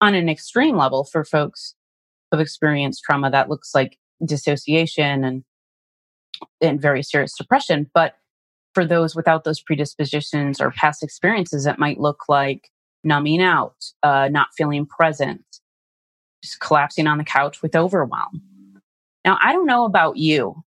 On 0.00 0.14
an 0.14 0.28
extreme 0.28 0.76
level, 0.76 1.04
for 1.04 1.24
folks 1.24 1.74
who've 2.30 2.40
experienced 2.40 3.02
trauma, 3.04 3.30
that 3.30 3.48
looks 3.48 3.74
like 3.74 3.98
dissociation 4.24 5.24
and, 5.24 5.44
and 6.60 6.80
very 6.80 7.02
serious 7.02 7.36
depression. 7.36 7.88
But 7.94 8.16
for 8.74 8.84
those 8.84 9.14
without 9.14 9.44
those 9.44 9.60
predispositions 9.60 10.60
or 10.60 10.72
past 10.72 11.02
experiences, 11.02 11.66
it 11.66 11.78
might 11.78 12.00
look 12.00 12.24
like 12.28 12.68
numbing 13.04 13.42
out, 13.42 13.76
uh, 14.02 14.28
not 14.30 14.48
feeling 14.56 14.86
present, 14.86 15.44
just 16.42 16.60
collapsing 16.60 17.06
on 17.06 17.18
the 17.18 17.24
couch 17.24 17.62
with 17.62 17.76
overwhelm. 17.76 18.42
Now, 19.24 19.38
I 19.40 19.52
don't 19.52 19.66
know 19.66 19.84
about 19.84 20.16
you, 20.16 20.62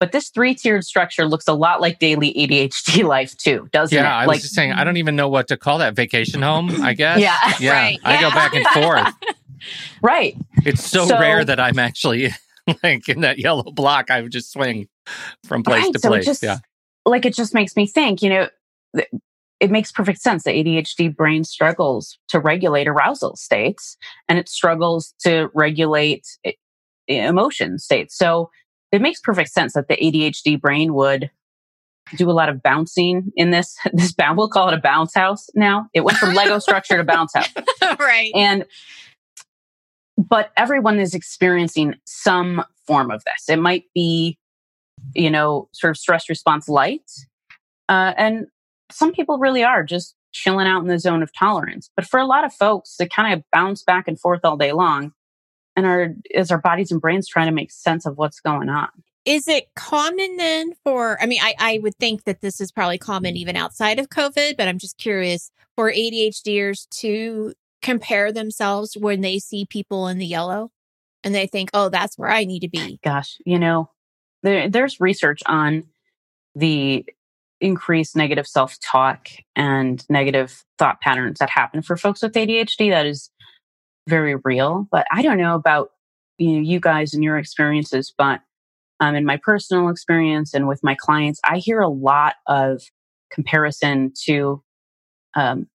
but 0.00 0.12
this 0.12 0.30
three 0.30 0.54
tiered 0.54 0.84
structure 0.84 1.26
looks 1.26 1.46
a 1.46 1.52
lot 1.52 1.80
like 1.80 1.98
daily 1.98 2.34
ADHD 2.34 3.04
life 3.08 3.36
too, 3.36 3.68
doesn't 3.72 3.94
yeah, 3.96 4.02
it? 4.02 4.06
Yeah, 4.06 4.16
I 4.16 4.24
like, 4.26 4.34
was 4.36 4.42
just 4.42 4.54
saying, 4.54 4.72
I 4.72 4.84
don't 4.84 4.96
even 4.96 5.16
know 5.16 5.28
what 5.28 5.48
to 5.48 5.56
call 5.56 5.78
that 5.78 5.94
vacation 5.94 6.42
home, 6.42 6.82
I 6.82 6.94
guess. 6.94 7.20
yeah. 7.20 7.38
Yeah. 7.60 7.72
Right. 7.72 7.98
I 8.04 8.14
yeah. 8.14 8.20
go 8.20 8.30
back 8.30 8.54
and 8.54 8.66
forth. 8.84 9.14
right. 10.02 10.36
It's 10.64 10.84
so, 10.84 11.06
so, 11.06 11.18
rare 11.18 11.44
that 11.44 11.60
I'm 11.60 11.78
actually 11.78 12.34
like 12.82 13.08
in 13.08 13.20
that 13.22 13.38
yellow 13.38 13.70
block. 13.70 14.10
I 14.10 14.22
would 14.22 14.32
just 14.32 14.52
swing 14.52 14.88
from 15.44 15.62
place 15.62 15.84
right, 15.84 15.92
to 15.92 15.98
so 15.98 16.08
place. 16.08 16.24
Just, 16.24 16.42
yeah. 16.42 16.58
Like 17.06 17.24
it 17.24 17.34
just 17.34 17.54
makes 17.54 17.76
me 17.76 17.86
think, 17.86 18.22
you 18.22 18.30
know, 18.30 18.48
it 19.62 19.70
makes 19.70 19.92
perfect 19.92 20.20
sense. 20.20 20.42
The 20.42 20.50
ADHD 20.50 21.14
brain 21.14 21.44
struggles 21.44 22.18
to 22.28 22.40
regulate 22.40 22.88
arousal 22.88 23.36
states 23.36 23.96
and 24.28 24.36
it 24.36 24.48
struggles 24.48 25.14
to 25.20 25.50
regulate 25.54 26.26
eh, 26.44 26.52
emotion 27.08 27.78
states. 27.78 28.16
So 28.16 28.50
it 28.90 29.00
makes 29.00 29.20
perfect 29.20 29.50
sense 29.50 29.72
that 29.72 29.88
the 29.88 29.96
ADHD 29.96 30.60
brain 30.60 30.94
would 30.94 31.30
do 32.16 32.30
a 32.30 32.32
lot 32.32 32.48
of 32.48 32.62
bouncing 32.62 33.32
in 33.36 33.50
this 33.50 33.76
this 33.92 34.12
bounce. 34.12 34.36
We'll 34.36 34.48
call 34.48 34.68
it 34.68 34.74
a 34.74 34.80
bounce 34.80 35.14
house 35.14 35.48
now. 35.54 35.88
It 35.94 36.00
went 36.00 36.18
from 36.18 36.34
Lego 36.34 36.58
structure 36.58 36.96
to 36.96 37.04
bounce 37.04 37.34
house. 37.34 37.48
right. 37.98 38.32
And 38.34 38.66
but 40.18 40.52
everyone 40.56 41.00
is 41.00 41.14
experiencing 41.14 41.94
some 42.04 42.64
form 42.86 43.10
of 43.10 43.24
this. 43.24 43.48
It 43.48 43.58
might 43.58 43.84
be, 43.94 44.38
you 45.14 45.30
know, 45.30 45.68
sort 45.72 45.90
of 45.90 45.96
stress 45.96 46.28
response 46.28 46.68
light. 46.68 47.10
Uh, 47.88 48.12
and 48.16 48.46
some 48.90 49.12
people 49.12 49.38
really 49.38 49.64
are 49.64 49.82
just 49.82 50.14
chilling 50.32 50.66
out 50.66 50.82
in 50.82 50.88
the 50.88 50.98
zone 50.98 51.22
of 51.22 51.30
tolerance. 51.34 51.90
But 51.96 52.06
for 52.06 52.20
a 52.20 52.26
lot 52.26 52.44
of 52.44 52.52
folks, 52.52 52.96
they 52.98 53.06
kind 53.06 53.34
of 53.34 53.42
bounce 53.52 53.82
back 53.82 54.06
and 54.06 54.20
forth 54.20 54.40
all 54.44 54.56
day 54.56 54.72
long 54.72 55.12
and 55.76 55.86
our 55.86 56.14
is 56.30 56.50
our 56.50 56.58
bodies 56.58 56.90
and 56.90 57.00
brains 57.00 57.28
trying 57.28 57.46
to 57.46 57.52
make 57.52 57.70
sense 57.70 58.06
of 58.06 58.18
what's 58.18 58.40
going 58.40 58.68
on. 58.68 58.88
Is 59.24 59.46
it 59.46 59.68
common 59.76 60.36
then 60.36 60.72
for, 60.82 61.16
I 61.22 61.26
mean, 61.26 61.40
I, 61.40 61.54
I 61.58 61.78
would 61.80 61.96
think 61.96 62.24
that 62.24 62.40
this 62.40 62.60
is 62.60 62.72
probably 62.72 62.98
common 62.98 63.36
even 63.36 63.56
outside 63.56 64.00
of 64.00 64.08
COVID, 64.08 64.56
but 64.56 64.66
I'm 64.66 64.78
just 64.78 64.98
curious 64.98 65.52
for 65.76 65.92
ADHDers 65.92 66.88
to 67.00 67.52
compare 67.82 68.32
themselves 68.32 68.96
when 68.96 69.20
they 69.20 69.38
see 69.38 69.64
people 69.64 70.08
in 70.08 70.18
the 70.18 70.26
yellow 70.26 70.70
and 71.22 71.32
they 71.32 71.46
think, 71.46 71.70
oh, 71.72 71.88
that's 71.88 72.18
where 72.18 72.30
I 72.30 72.44
need 72.44 72.60
to 72.60 72.68
be. 72.68 72.98
Gosh, 73.04 73.38
you 73.46 73.60
know, 73.60 73.90
there, 74.42 74.68
there's 74.68 75.00
research 75.00 75.40
on 75.46 75.84
the 76.56 77.06
increased 77.60 78.16
negative 78.16 78.46
self 78.46 78.78
talk 78.80 79.28
and 79.54 80.04
negative 80.10 80.64
thought 80.78 81.00
patterns 81.00 81.38
that 81.38 81.48
happen 81.48 81.80
for 81.80 81.96
folks 81.96 82.22
with 82.22 82.32
ADHD. 82.32 82.90
That 82.90 83.06
is 83.06 83.30
very 84.08 84.36
real. 84.44 84.86
But 84.90 85.06
I 85.12 85.22
don't 85.22 85.38
know 85.38 85.54
about 85.54 85.90
you 86.38 86.52
know 86.52 86.60
you 86.60 86.80
guys 86.80 87.14
and 87.14 87.22
your 87.22 87.38
experiences, 87.38 88.12
but 88.16 88.40
um, 89.00 89.14
in 89.14 89.24
my 89.24 89.36
personal 89.36 89.88
experience 89.88 90.54
and 90.54 90.68
with 90.68 90.82
my 90.82 90.94
clients, 90.94 91.40
I 91.44 91.58
hear 91.58 91.80
a 91.80 91.88
lot 91.88 92.36
of 92.46 92.82
comparison 93.32 94.12
to 94.24 94.62
um, 95.34 95.68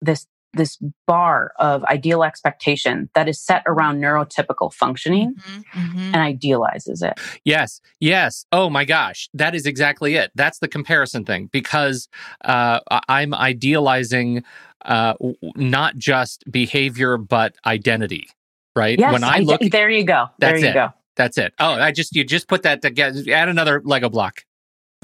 this 0.00 0.26
this 0.54 0.78
bar 1.06 1.52
of 1.58 1.84
ideal 1.84 2.22
expectation 2.22 3.08
that 3.14 3.28
is 3.28 3.40
set 3.40 3.62
around 3.66 4.00
neurotypical 4.00 4.72
functioning 4.72 5.34
mm-hmm, 5.34 5.80
mm-hmm. 5.80 5.98
and 5.98 6.16
idealizes 6.16 7.02
it. 7.02 7.18
Yes, 7.44 7.80
yes. 8.00 8.44
Oh 8.52 8.68
my 8.68 8.84
gosh, 8.84 9.28
that 9.34 9.54
is 9.54 9.66
exactly 9.66 10.16
it. 10.16 10.30
That's 10.34 10.58
the 10.58 10.68
comparison 10.68 11.24
thing 11.24 11.48
because 11.52 12.08
uh, 12.44 12.80
I'm 13.08 13.34
idealizing 13.34 14.44
uh, 14.84 15.14
not 15.56 15.96
just 15.96 16.44
behavior 16.50 17.16
but 17.16 17.54
identity. 17.66 18.28
Right? 18.74 18.98
Yes, 18.98 19.12
when 19.12 19.22
I 19.22 19.40
look, 19.40 19.60
there 19.60 19.90
you 19.90 20.04
go. 20.04 20.28
There 20.38 20.56
you 20.56 20.68
it. 20.68 20.74
go. 20.74 20.90
That's 21.16 21.36
it. 21.36 21.52
Oh, 21.58 21.74
I 21.74 21.92
just 21.92 22.16
you 22.16 22.24
just 22.24 22.48
put 22.48 22.62
that 22.62 22.80
together. 22.80 23.22
Add 23.30 23.48
another 23.48 23.82
Lego 23.84 24.08
block. 24.08 24.44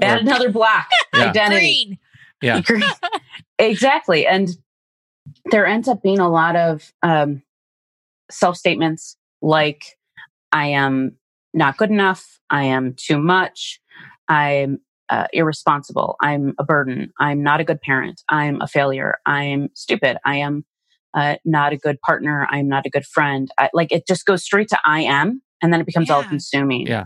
Add 0.01 0.17
or, 0.17 0.21
another 0.21 0.49
block. 0.49 0.87
Yeah. 1.13 1.29
Identity. 1.29 1.85
Green. 1.85 1.99
Yeah. 2.41 2.61
exactly. 3.59 4.27
And 4.27 4.49
there 5.51 5.65
ends 5.65 5.87
up 5.87 6.01
being 6.01 6.19
a 6.19 6.29
lot 6.29 6.55
of 6.55 6.91
um, 7.03 7.41
self 8.31 8.57
statements 8.57 9.17
like, 9.41 9.97
I 10.51 10.67
am 10.67 11.17
not 11.53 11.77
good 11.77 11.89
enough. 11.89 12.39
I 12.49 12.65
am 12.65 12.95
too 12.95 13.19
much. 13.19 13.79
I'm 14.27 14.79
uh, 15.09 15.27
irresponsible. 15.33 16.15
I'm 16.21 16.53
a 16.59 16.63
burden. 16.63 17.11
I'm 17.19 17.41
not 17.41 17.59
a 17.59 17.63
good 17.63 17.81
parent. 17.81 18.21
I'm 18.29 18.61
a 18.61 18.67
failure. 18.67 19.17
I'm 19.25 19.69
stupid. 19.73 20.17
I 20.25 20.37
am 20.37 20.65
uh, 21.13 21.35
not 21.45 21.73
a 21.73 21.77
good 21.77 21.99
partner. 22.01 22.47
I'm 22.51 22.67
not 22.67 22.85
a 22.85 22.89
good 22.89 23.05
friend. 23.05 23.49
I, 23.57 23.69
like 23.73 23.91
it 23.91 24.05
just 24.07 24.25
goes 24.25 24.43
straight 24.43 24.69
to 24.69 24.79
I 24.85 25.01
am, 25.01 25.41
and 25.61 25.73
then 25.73 25.81
it 25.81 25.87
becomes 25.87 26.09
yeah. 26.09 26.15
all 26.15 26.23
consuming. 26.23 26.85
Yeah 26.85 27.05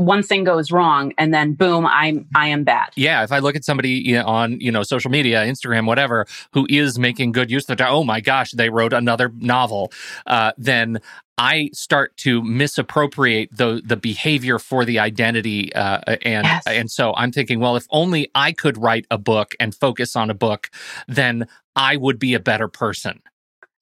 one 0.00 0.22
thing 0.22 0.44
goes 0.44 0.70
wrong 0.70 1.12
and 1.18 1.32
then 1.32 1.54
boom 1.54 1.86
i'm 1.86 2.26
i 2.34 2.48
am 2.48 2.64
bad 2.64 2.88
yeah 2.96 3.22
if 3.22 3.32
i 3.32 3.38
look 3.38 3.54
at 3.54 3.64
somebody 3.64 4.16
on 4.16 4.60
you 4.60 4.72
know 4.72 4.82
social 4.82 5.10
media 5.10 5.44
instagram 5.44 5.86
whatever 5.86 6.26
who 6.52 6.66
is 6.68 6.98
making 6.98 7.32
good 7.32 7.50
use 7.50 7.68
of 7.68 7.76
the 7.76 7.88
oh 7.88 8.04
my 8.04 8.20
gosh 8.20 8.52
they 8.52 8.70
wrote 8.70 8.92
another 8.92 9.32
novel 9.36 9.92
uh, 10.26 10.52
then 10.56 10.98
I 11.38 11.70
start 11.72 12.18
to 12.18 12.42
misappropriate 12.42 13.56
the 13.56 13.80
the 13.82 13.96
behavior 13.96 14.58
for 14.58 14.84
the 14.84 14.98
identity, 14.98 15.72
uh, 15.74 16.00
and 16.20 16.44
yes. 16.44 16.62
and 16.66 16.90
so 16.90 17.14
I'm 17.16 17.32
thinking, 17.32 17.60
well, 17.60 17.76
if 17.76 17.86
only 17.88 18.30
I 18.34 18.52
could 18.52 18.76
write 18.76 19.06
a 19.10 19.16
book 19.16 19.54
and 19.58 19.74
focus 19.74 20.16
on 20.16 20.28
a 20.28 20.34
book, 20.34 20.68
then 21.08 21.46
I 21.74 21.96
would 21.96 22.18
be 22.18 22.34
a 22.34 22.40
better 22.40 22.68
person. 22.68 23.22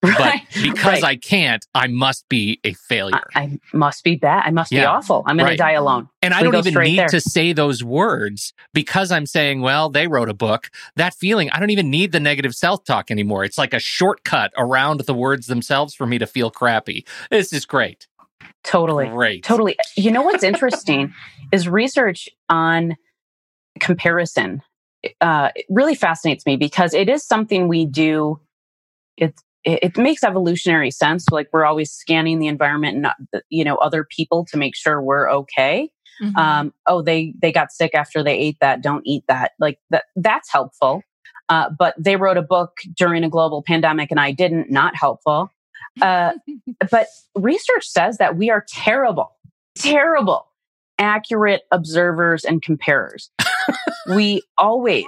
Right. 0.05 0.43
But 0.55 0.63
because 0.63 1.03
right. 1.03 1.05
I 1.05 1.17
can't, 1.17 1.67
I 1.75 1.89
must 1.89 2.29
be 2.29 2.61
a 2.63 2.73
failure. 2.73 3.21
I, 3.35 3.41
I 3.43 3.59
must 3.73 4.05
be 4.05 4.15
bad. 4.15 4.45
I 4.47 4.51
must 4.51 4.71
yeah. 4.71 4.83
be 4.83 4.87
awful. 4.87 5.25
I'm 5.27 5.37
going 5.37 5.47
right. 5.47 5.53
to 5.53 5.57
die 5.57 5.73
alone. 5.73 6.09
And 6.23 6.33
I 6.33 6.43
don't 6.43 6.55
even 6.55 6.75
need 6.75 6.99
there. 6.99 7.09
to 7.09 7.21
say 7.21 7.53
those 7.53 7.83
words 7.83 8.53
because 8.73 9.11
I'm 9.11 9.27
saying, 9.27 9.61
well, 9.61 9.91
they 9.91 10.07
wrote 10.07 10.29
a 10.29 10.35
book. 10.35 10.71
That 10.95 11.15
feeling, 11.15 11.51
I 11.51 11.59
don't 11.59 11.71
even 11.71 11.91
need 11.91 12.13
the 12.13 12.21
negative 12.21 12.55
self 12.55 12.85
talk 12.85 13.11
anymore. 13.11 13.45
It's 13.45 13.59
like 13.59 13.75
a 13.75 13.81
shortcut 13.81 14.53
around 14.57 15.01
the 15.01 15.15
words 15.15 15.49
themselves 15.49 15.95
for 15.95 16.07
me 16.07 16.19
to 16.19 16.27
feel 16.27 16.51
crappy. 16.51 17.05
This 17.31 17.53
is 17.53 17.67
great. 17.67 18.07
Totally. 18.63 19.09
Great. 19.09 19.43
Totally. 19.43 19.77
You 19.97 20.13
know 20.13 20.23
what's 20.23 20.45
interesting 20.45 21.13
is 21.53 21.69
research 21.69 22.29
on 22.49 22.97
comparison. 23.81 24.63
Uh, 25.21 25.51
it 25.57 25.67
really 25.69 25.95
fascinates 25.95 26.47
me 26.47 26.57
because 26.57 26.95
it 26.95 27.09
is 27.09 27.25
something 27.25 27.67
we 27.67 27.85
do. 27.85 28.41
It's 29.17 29.43
it, 29.69 29.79
it, 29.83 29.99
makes 29.99 30.25
evolutionary 30.25 30.91
sense. 30.91 31.27
Like 31.31 31.49
we're 31.53 31.67
always 31.67 31.93
scanning 31.93 32.39
the 32.39 32.47
environment 32.47 32.95
and 32.95 33.03
not, 33.03 33.17
you 33.51 33.65
know 33.65 33.77
other 33.77 34.05
people 34.05 34.47
to 34.47 34.57
make 34.57 34.75
sure 34.75 35.03
we're 35.03 35.31
okay. 35.31 35.91
Mm-hmm. 36.23 36.37
Um, 36.37 36.75
oh, 36.87 37.03
they 37.03 37.35
they 37.41 37.53
got 37.53 37.71
sick 37.71 37.95
after 37.95 38.23
they 38.23 38.37
ate 38.37 38.57
that. 38.61 38.83
Don't 38.83 39.07
eat 39.07 39.25
that. 39.29 39.53
Like 39.61 39.79
that. 39.91 40.05
That's 40.17 40.51
helpful. 40.51 41.03
Uh, 41.51 41.71
but 41.79 41.95
they 41.99 42.17
wrote 42.17 42.37
a 42.37 42.43
book 42.43 42.79
during 42.97 43.25
a 43.25 43.29
global 43.29 43.63
pandemic, 43.63 44.11
and 44.11 44.19
I 44.19 44.33
didn't. 44.33 44.71
Not 44.71 44.97
helpful. 44.97 45.51
Uh, 46.01 46.33
but 46.91 47.09
research 47.35 47.87
says 47.87 48.17
that 48.19 48.37
we 48.37 48.51
are 48.51 48.65
terrible, 48.69 49.37
terrible, 49.77 50.47
accurate 50.99 51.63
observers 51.71 52.45
and 52.45 52.63
comparers. 52.63 53.31
we 54.15 54.43
always 54.57 55.05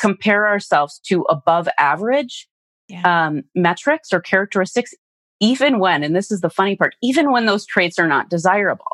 compare 0.00 0.48
ourselves 0.48 1.00
to 1.04 1.22
above 1.22 1.68
average 1.78 2.48
yeah. 2.90 3.26
um, 3.26 3.44
metrics 3.54 4.12
or 4.12 4.20
characteristics, 4.20 4.92
even 5.40 5.78
when, 5.78 6.02
and 6.02 6.14
this 6.14 6.30
is 6.30 6.40
the 6.40 6.50
funny 6.50 6.76
part, 6.76 6.94
even 7.02 7.32
when 7.32 7.46
those 7.46 7.64
traits 7.64 7.98
are 7.98 8.08
not 8.08 8.28
desirable. 8.28 8.84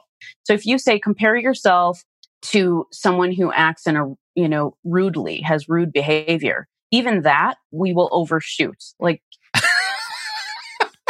So 0.44 0.52
if 0.52 0.66
you 0.66 0.78
say 0.78 0.98
compare 0.98 1.36
yourself 1.36 2.04
to 2.42 2.86
someone 2.92 3.32
who 3.32 3.52
acts 3.52 3.86
in 3.86 3.96
a, 3.96 4.14
you 4.34 4.48
know, 4.48 4.76
rudely, 4.84 5.40
has 5.40 5.68
rude 5.68 5.92
behavior, 5.92 6.68
even 6.90 7.22
that 7.22 7.56
we 7.72 7.92
will 7.92 8.08
overshoot. 8.12 8.82
Like 9.00 9.22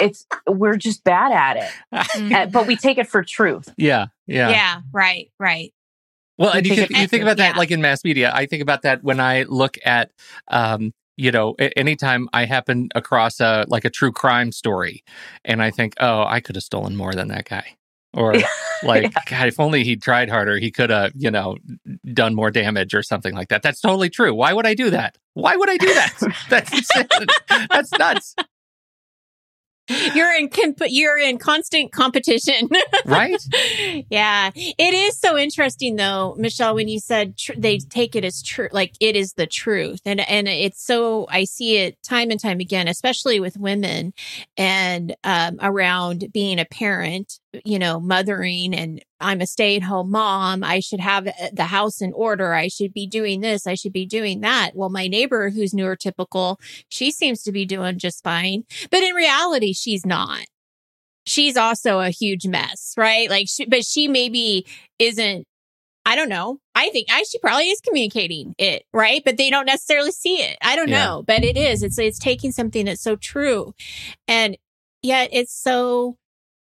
it's 0.00 0.26
we're 0.46 0.76
just 0.76 1.04
bad 1.04 1.32
at 1.32 1.56
it, 1.56 1.70
mm-hmm. 1.94 2.50
but 2.50 2.66
we 2.66 2.76
take 2.76 2.98
it 2.98 3.08
for 3.08 3.24
truth. 3.24 3.72
Yeah, 3.76 4.06
yeah, 4.26 4.50
yeah. 4.50 4.80
Right, 4.92 5.30
right. 5.38 5.72
Well, 6.38 6.52
and 6.52 6.66
you, 6.66 6.74
you 6.74 7.06
think 7.06 7.22
about 7.22 7.38
that 7.38 7.54
yeah. 7.54 7.58
like 7.58 7.70
in 7.70 7.80
mass 7.80 8.04
media. 8.04 8.30
I 8.34 8.46
think 8.46 8.62
about 8.62 8.82
that 8.82 9.02
when 9.02 9.20
I 9.20 9.44
look 9.44 9.78
at 9.84 10.10
um, 10.48 10.92
you 11.16 11.30
know, 11.30 11.54
anytime 11.76 12.28
I 12.32 12.44
happen 12.44 12.88
across 12.94 13.40
a 13.40 13.64
like 13.68 13.84
a 13.84 13.90
true 13.90 14.12
crime 14.12 14.52
story, 14.52 15.04
and 15.44 15.62
I 15.62 15.70
think, 15.70 15.94
oh, 16.00 16.24
I 16.26 16.40
could 16.40 16.56
have 16.56 16.64
stolen 16.64 16.96
more 16.96 17.12
than 17.12 17.28
that 17.28 17.48
guy, 17.48 17.76
or 18.12 18.34
like, 18.82 19.02
yeah. 19.02 19.22
God, 19.26 19.48
if 19.48 19.58
only 19.58 19.84
he 19.84 19.96
tried 19.96 20.28
harder, 20.28 20.58
he 20.58 20.70
could 20.70 20.90
have, 20.90 21.12
you 21.14 21.30
know, 21.30 21.56
done 22.12 22.34
more 22.34 22.50
damage 22.50 22.94
or 22.94 23.02
something 23.02 23.34
like 23.34 23.48
that. 23.48 23.62
That's 23.62 23.80
totally 23.80 24.10
true. 24.10 24.34
Why 24.34 24.52
would 24.52 24.66
I 24.66 24.74
do 24.74 24.90
that? 24.90 25.16
Why 25.34 25.56
would 25.56 25.70
I 25.70 25.76
do 25.76 25.92
that? 25.94 26.34
That's 26.48 26.88
That's 27.68 27.92
nuts 27.98 28.34
you're 29.88 30.34
in 30.34 30.48
comp- 30.48 30.82
you're 30.88 31.18
in 31.18 31.38
constant 31.38 31.92
competition. 31.92 32.68
Right? 33.04 33.40
Yeah. 34.10 34.50
It 34.54 34.94
is 34.94 35.18
so 35.18 35.36
interesting 35.38 35.96
though 35.96 36.34
michelle 36.38 36.74
when 36.74 36.88
you 36.88 36.98
said 36.98 37.36
tr- 37.36 37.52
they 37.56 37.78
take 37.78 38.16
it 38.16 38.24
as 38.24 38.42
true 38.42 38.68
like 38.72 38.94
it 39.00 39.14
is 39.16 39.34
the 39.34 39.46
truth. 39.46 40.00
And 40.04 40.20
and 40.28 40.48
it's 40.48 40.84
so 40.84 41.26
i 41.30 41.44
see 41.44 41.76
it 41.76 42.02
time 42.02 42.30
and 42.30 42.40
time 42.40 42.58
again 42.60 42.88
especially 42.88 43.38
with 43.40 43.56
women 43.56 44.12
and 44.56 45.14
um, 45.24 45.58
around 45.60 46.26
being 46.32 46.58
a 46.58 46.64
parent 46.64 47.38
you 47.64 47.78
know, 47.78 48.00
mothering 48.00 48.74
and 48.74 49.02
I'm 49.20 49.40
a 49.40 49.46
stay 49.46 49.76
at 49.76 49.82
home 49.82 50.10
mom. 50.10 50.62
I 50.62 50.80
should 50.80 51.00
have 51.00 51.26
uh, 51.26 51.32
the 51.52 51.64
house 51.64 52.00
in 52.00 52.12
order. 52.12 52.54
I 52.54 52.68
should 52.68 52.92
be 52.92 53.06
doing 53.06 53.40
this. 53.40 53.66
I 53.66 53.74
should 53.74 53.92
be 53.92 54.06
doing 54.06 54.40
that. 54.40 54.72
Well, 54.74 54.90
my 54.90 55.08
neighbor 55.08 55.50
who's 55.50 55.72
neurotypical, 55.72 56.56
she 56.88 57.10
seems 57.10 57.42
to 57.44 57.52
be 57.52 57.64
doing 57.64 57.98
just 57.98 58.22
fine. 58.22 58.64
But 58.90 59.02
in 59.02 59.14
reality, 59.14 59.72
she's 59.72 60.04
not. 60.04 60.44
She's 61.24 61.56
also 61.56 62.00
a 62.00 62.10
huge 62.10 62.46
mess, 62.46 62.94
right? 62.96 63.28
Like, 63.28 63.46
she, 63.48 63.64
but 63.66 63.84
she 63.84 64.06
maybe 64.06 64.66
isn't 64.98 65.46
I 66.06 66.14
don't 66.14 66.28
know. 66.28 66.60
I 66.76 66.90
think 66.90 67.08
I 67.10 67.24
she 67.24 67.40
probably 67.40 67.68
is 67.68 67.80
communicating 67.80 68.54
it, 68.58 68.84
right? 68.92 69.22
But 69.24 69.36
they 69.36 69.50
don't 69.50 69.66
necessarily 69.66 70.12
see 70.12 70.36
it. 70.36 70.56
I 70.62 70.76
don't 70.76 70.88
yeah. 70.88 71.04
know, 71.04 71.24
but 71.26 71.42
it 71.42 71.56
is. 71.56 71.82
It's 71.82 71.98
it's 71.98 72.20
taking 72.20 72.52
something 72.52 72.86
that's 72.86 73.02
so 73.02 73.16
true, 73.16 73.74
and 74.28 74.56
yet 75.02 75.30
it's 75.32 75.52
so 75.52 76.16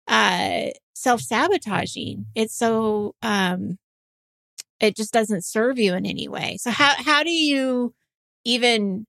uh, 0.07 0.67
self 1.01 1.21
sabotaging. 1.21 2.27
It's 2.35 2.55
so, 2.55 3.15
um, 3.23 3.79
it 4.81 4.97
just 4.97 5.13
doesn't 5.13 5.45
serve 5.45 5.79
you 5.79 5.95
in 5.95 6.07
any 6.07 6.29
way. 6.29 6.57
So 6.59 6.71
how, 6.71 6.95
how 6.97 7.23
do 7.23 7.31
you 7.31 7.95
even 8.45 9.07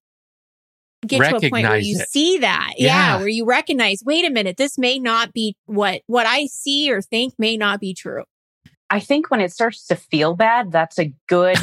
get 1.05 1.19
recognize 1.19 1.41
to 1.41 1.47
a 1.47 1.49
point 1.49 1.67
where 1.67 1.77
you 1.77 1.99
it. 1.99 2.09
see 2.09 2.39
that? 2.39 2.73
Yeah. 2.77 2.87
yeah. 2.87 3.17
Where 3.17 3.27
you 3.27 3.45
recognize, 3.45 4.01
wait 4.05 4.25
a 4.25 4.29
minute, 4.29 4.57
this 4.57 4.77
may 4.77 4.99
not 4.99 5.33
be 5.33 5.55
what, 5.65 6.01
what 6.07 6.25
I 6.25 6.47
see 6.47 6.91
or 6.91 7.01
think 7.01 7.33
may 7.37 7.57
not 7.57 7.79
be 7.79 7.93
true. 7.93 8.23
I 8.89 8.99
think 8.99 9.31
when 9.31 9.39
it 9.39 9.51
starts 9.51 9.85
to 9.87 9.95
feel 9.95 10.35
bad, 10.35 10.71
that's 10.71 10.99
a 10.99 11.13
good 11.27 11.57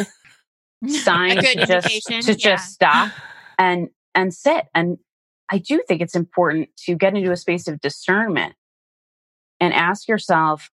sign 0.88 1.38
A 1.38 1.42
good 1.42 1.66
to 1.66 1.80
just 1.80 2.06
to 2.26 2.32
yeah. 2.32 2.36
just 2.36 2.72
stop 2.72 3.12
and 3.58 3.88
and 4.14 4.32
sit. 4.32 4.66
And 4.74 4.98
I 5.50 5.58
do 5.58 5.82
think 5.86 6.00
it's 6.00 6.14
important 6.14 6.70
to 6.86 6.94
get 6.94 7.14
into 7.14 7.30
a 7.30 7.36
space 7.36 7.68
of 7.68 7.80
discernment 7.80 8.54
and 9.60 9.74
ask 9.74 10.08
yourself, 10.08 10.70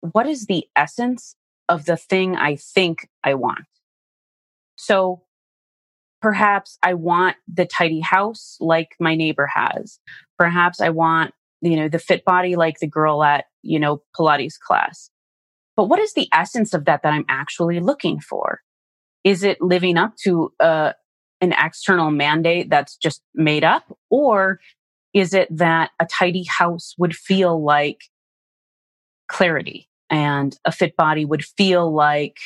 what 0.00 0.26
is 0.26 0.46
the 0.46 0.66
essence 0.74 1.36
of 1.68 1.84
the 1.84 1.96
thing 1.96 2.36
I 2.36 2.56
think 2.56 3.08
I 3.22 3.34
want? 3.34 3.64
So 4.76 5.22
perhaps 6.20 6.78
I 6.82 6.94
want 6.94 7.36
the 7.52 7.66
tidy 7.66 8.00
house 8.00 8.56
like 8.60 8.96
my 8.98 9.14
neighbor 9.14 9.48
has. 9.52 9.98
Perhaps 10.38 10.80
I 10.80 10.90
want, 10.90 11.32
you 11.60 11.76
know, 11.76 11.88
the 11.88 11.98
fit 11.98 12.24
body 12.24 12.56
like 12.56 12.78
the 12.78 12.86
girl 12.86 13.22
at, 13.22 13.44
you 13.62 13.78
know, 13.78 14.02
Pilates 14.16 14.58
class. 14.58 15.10
But 15.76 15.84
what 15.84 16.00
is 16.00 16.14
the 16.14 16.28
essence 16.32 16.74
of 16.74 16.84
that 16.84 17.02
that 17.02 17.12
I'm 17.12 17.24
actually 17.28 17.80
looking 17.80 18.20
for? 18.20 18.60
Is 19.24 19.42
it 19.44 19.60
living 19.60 19.96
up 19.96 20.16
to 20.24 20.52
uh, 20.60 20.92
an 21.40 21.52
external 21.52 22.10
mandate 22.10 22.70
that's 22.70 22.96
just 22.96 23.22
made 23.34 23.64
up? 23.64 23.84
Or 24.10 24.58
is 25.14 25.34
it 25.34 25.48
that 25.56 25.90
a 26.00 26.06
tidy 26.06 26.44
house 26.44 26.94
would 26.98 27.14
feel 27.14 27.62
like 27.62 28.04
clarity 29.28 29.88
and 30.10 30.58
a 30.64 30.72
fit 30.72 30.96
body 30.96 31.24
would 31.24 31.44
feel 31.44 31.92
like 31.92 32.38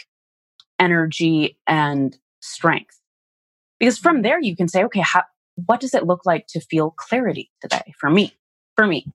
energy 0.78 1.58
and 1.66 2.16
strength? 2.40 3.00
Because 3.78 3.98
from 3.98 4.22
there, 4.22 4.40
you 4.40 4.56
can 4.56 4.68
say, 4.68 4.84
okay, 4.84 5.00
how, 5.00 5.22
what 5.54 5.80
does 5.80 5.94
it 5.94 6.06
look 6.06 6.24
like 6.24 6.46
to 6.48 6.60
feel 6.60 6.90
clarity 6.90 7.50
today 7.60 7.94
for 7.98 8.10
me? 8.10 8.34
For 8.74 8.86
me, 8.86 9.06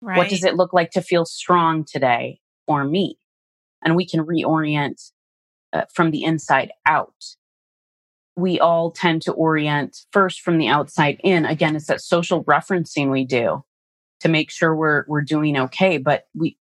Right. 0.00 0.16
what 0.16 0.28
does 0.28 0.44
it 0.44 0.54
look 0.54 0.72
like 0.72 0.90
to 0.92 1.02
feel 1.02 1.24
strong 1.24 1.84
today 1.84 2.40
for 2.66 2.84
me? 2.84 3.18
And 3.84 3.96
we 3.96 4.06
can 4.06 4.24
reorient 4.24 5.10
uh, 5.72 5.84
from 5.92 6.10
the 6.10 6.24
inside 6.24 6.72
out. 6.86 7.14
We 8.36 8.58
all 8.60 8.90
tend 8.90 9.22
to 9.22 9.32
orient 9.32 9.98
first 10.12 10.40
from 10.40 10.58
the 10.58 10.68
outside 10.68 11.20
in. 11.22 11.44
Again, 11.44 11.76
it's 11.76 11.86
that 11.86 12.00
social 12.00 12.44
referencing 12.44 13.10
we 13.10 13.24
do 13.24 13.62
to 14.20 14.28
make 14.28 14.50
sure 14.50 14.74
we're 14.74 15.04
we're 15.08 15.22
doing 15.22 15.56
okay. 15.58 15.98
But 15.98 16.24
we 16.34 16.56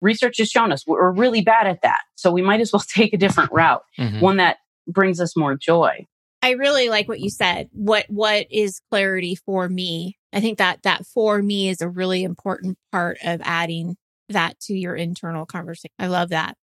research 0.00 0.38
has 0.38 0.48
shown 0.50 0.72
us 0.72 0.86
we're 0.86 1.10
really 1.12 1.40
bad 1.42 1.66
at 1.66 1.82
that. 1.82 2.00
So 2.16 2.30
we 2.30 2.42
might 2.42 2.60
as 2.60 2.72
well 2.72 2.80
take 2.88 3.12
a 3.12 3.18
different 3.18 3.52
route, 3.52 3.82
Mhm. 3.98 4.20
one 4.20 4.36
that 4.36 4.58
brings 4.86 5.20
us 5.20 5.36
more 5.36 5.56
joy. 5.56 6.06
I 6.44 6.50
really 6.52 6.88
like 6.88 7.08
what 7.08 7.20
you 7.20 7.30
said. 7.30 7.68
What 7.72 8.06
what 8.08 8.46
is 8.50 8.80
clarity 8.90 9.34
for 9.36 9.68
me? 9.68 10.18
I 10.32 10.40
think 10.40 10.58
that 10.58 10.82
that 10.82 11.06
for 11.06 11.40
me 11.42 11.68
is 11.68 11.80
a 11.80 11.88
really 11.88 12.24
important 12.24 12.78
part 12.90 13.18
of 13.24 13.40
adding 13.44 13.96
that 14.28 14.58
to 14.60 14.74
your 14.74 14.96
internal 14.96 15.46
conversation. 15.46 15.92
I 15.98 16.06
love 16.08 16.30
that. 16.30 16.56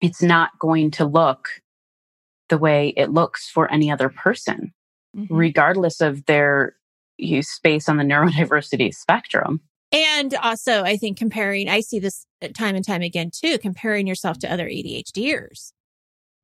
It's 0.00 0.22
not 0.22 0.50
going 0.58 0.90
to 0.92 1.04
look 1.04 1.48
the 2.50 2.58
way 2.58 2.92
it 2.96 3.10
looks 3.12 3.48
for 3.48 3.72
any 3.72 3.90
other 3.90 4.08
person. 4.10 4.72
Mhm. 5.16 5.26
regardless 5.28 6.00
of 6.00 6.24
their 6.26 6.76
use 7.18 7.48
space 7.48 7.88
on 7.88 7.96
the 7.96 8.04
neurodiversity 8.10 8.94
spectrum. 8.94 9.60
And 9.90 10.32
also, 10.34 10.84
I 10.84 10.96
think 10.96 11.18
comparing, 11.18 11.68
I 11.68 11.80
see 11.80 11.98
this 11.98 12.24
time 12.54 12.76
and 12.76 12.84
time 12.84 13.02
again 13.02 13.32
too, 13.34 13.58
comparing 13.58 14.06
yourself 14.06 14.38
to 14.38 14.52
other 14.52 14.68
ADHDers. 14.68 15.72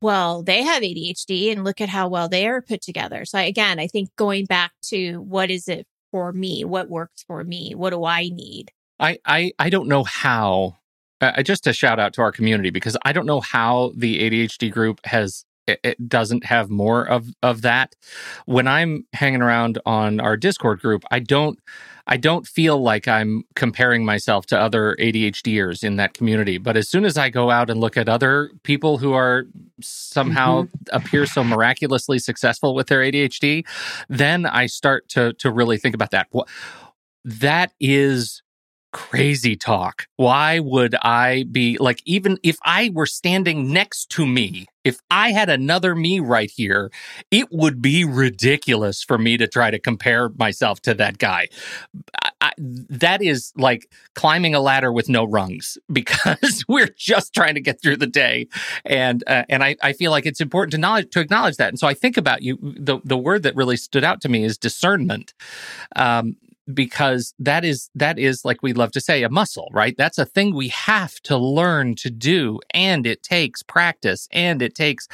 Well, 0.02 0.42
they 0.42 0.64
have 0.64 0.82
ADHD 0.82 1.52
and 1.52 1.62
look 1.62 1.80
at 1.80 1.88
how 1.88 2.08
well 2.08 2.28
they 2.28 2.48
are 2.48 2.60
put 2.60 2.82
together. 2.82 3.24
So, 3.24 3.38
again, 3.38 3.78
I 3.78 3.86
think 3.86 4.10
going 4.16 4.46
back 4.46 4.72
to 4.86 5.18
what 5.22 5.48
is 5.48 5.68
it 5.68 5.86
for 6.10 6.32
me? 6.32 6.64
What 6.64 6.90
works 6.90 7.22
for 7.24 7.44
me? 7.44 7.72
What 7.76 7.90
do 7.90 8.04
I 8.04 8.30
need? 8.30 8.72
I, 8.98 9.18
I 9.24 9.52
I 9.60 9.70
don't 9.70 9.86
know 9.86 10.02
how. 10.02 10.76
Uh, 11.20 11.40
just 11.44 11.68
a 11.68 11.72
shout 11.72 12.00
out 12.00 12.12
to 12.14 12.20
our 12.20 12.32
community 12.32 12.70
because 12.70 12.96
I 13.04 13.12
don't 13.12 13.26
know 13.26 13.40
how 13.40 13.92
the 13.96 14.18
ADHD 14.28 14.72
group 14.72 15.00
has 15.06 15.44
it, 15.66 15.80
it 15.82 16.08
doesn't 16.08 16.44
have 16.44 16.70
more 16.70 17.04
of 17.04 17.28
of 17.42 17.62
that. 17.62 17.94
When 18.46 18.66
I'm 18.66 19.06
hanging 19.12 19.42
around 19.42 19.78
on 19.86 20.20
our 20.20 20.36
Discord 20.36 20.80
group, 20.80 21.04
I 21.10 21.20
don't 21.20 21.58
I 22.08 22.16
don't 22.16 22.46
feel 22.46 22.80
like 22.80 23.08
I'm 23.08 23.42
comparing 23.56 24.04
myself 24.04 24.46
to 24.46 24.58
other 24.58 24.96
ADHDers 25.00 25.82
in 25.82 25.96
that 25.96 26.14
community. 26.14 26.56
But 26.56 26.76
as 26.76 26.88
soon 26.88 27.04
as 27.04 27.18
I 27.18 27.30
go 27.30 27.50
out 27.50 27.68
and 27.68 27.80
look 27.80 27.96
at 27.96 28.08
other 28.08 28.50
people 28.62 28.98
who 28.98 29.12
are 29.12 29.46
somehow 29.80 30.62
mm-hmm. 30.62 30.96
appear 30.96 31.26
so 31.26 31.42
miraculously 31.42 32.20
successful 32.20 32.74
with 32.74 32.86
their 32.86 33.00
ADHD, 33.00 33.66
then 34.08 34.46
I 34.46 34.66
start 34.66 35.08
to 35.10 35.32
to 35.34 35.50
really 35.50 35.78
think 35.78 35.94
about 35.94 36.12
that. 36.12 36.28
What 36.30 36.48
that 37.24 37.72
is 37.80 38.42
crazy 38.96 39.56
talk. 39.56 40.06
Why 40.16 40.58
would 40.58 40.94
I 41.02 41.44
be 41.52 41.76
like, 41.76 42.00
even 42.06 42.38
if 42.42 42.56
I 42.64 42.90
were 42.94 43.04
standing 43.04 43.70
next 43.70 44.08
to 44.12 44.26
me, 44.26 44.64
if 44.84 45.00
I 45.10 45.32
had 45.32 45.50
another 45.50 45.94
me 45.94 46.18
right 46.18 46.50
here, 46.50 46.90
it 47.30 47.48
would 47.50 47.82
be 47.82 48.06
ridiculous 48.06 49.02
for 49.02 49.18
me 49.18 49.36
to 49.36 49.46
try 49.46 49.70
to 49.70 49.78
compare 49.78 50.30
myself 50.38 50.80
to 50.82 50.94
that 50.94 51.18
guy. 51.18 51.48
I, 52.22 52.30
I, 52.40 52.52
that 52.56 53.20
is 53.20 53.52
like 53.54 53.90
climbing 54.14 54.54
a 54.54 54.60
ladder 54.60 54.90
with 54.90 55.10
no 55.10 55.24
rungs 55.24 55.76
because 55.92 56.64
we're 56.66 56.94
just 56.96 57.34
trying 57.34 57.56
to 57.56 57.60
get 57.60 57.82
through 57.82 57.98
the 57.98 58.06
day. 58.06 58.48
And, 58.86 59.22
uh, 59.26 59.42
and 59.50 59.62
I, 59.62 59.76
I 59.82 59.92
feel 59.92 60.10
like 60.10 60.24
it's 60.24 60.40
important 60.40 60.70
to 60.72 60.78
knowledge, 60.78 61.10
to 61.10 61.20
acknowledge 61.20 61.58
that. 61.58 61.68
And 61.68 61.78
so 61.78 61.86
I 61.86 61.92
think 61.92 62.16
about 62.16 62.40
you, 62.40 62.56
the, 62.62 63.00
the 63.04 63.18
word 63.18 63.42
that 63.42 63.54
really 63.56 63.76
stood 63.76 64.04
out 64.04 64.22
to 64.22 64.30
me 64.30 64.42
is 64.42 64.56
discernment. 64.56 65.34
Um, 65.96 66.36
because 66.74 67.32
that 67.38 67.64
is 67.64 67.88
that 67.94 68.18
is 68.18 68.44
like 68.44 68.62
we 68.62 68.72
love 68.72 68.90
to 68.92 69.00
say 69.00 69.22
a 69.22 69.28
muscle 69.28 69.68
right 69.72 69.94
that's 69.96 70.18
a 70.18 70.24
thing 70.24 70.54
we 70.54 70.68
have 70.68 71.14
to 71.22 71.36
learn 71.36 71.94
to 71.94 72.10
do 72.10 72.58
and 72.74 73.06
it 73.06 73.22
takes 73.22 73.62
practice 73.62 74.26
and 74.32 74.60
it 74.62 74.74
takes 74.74 75.06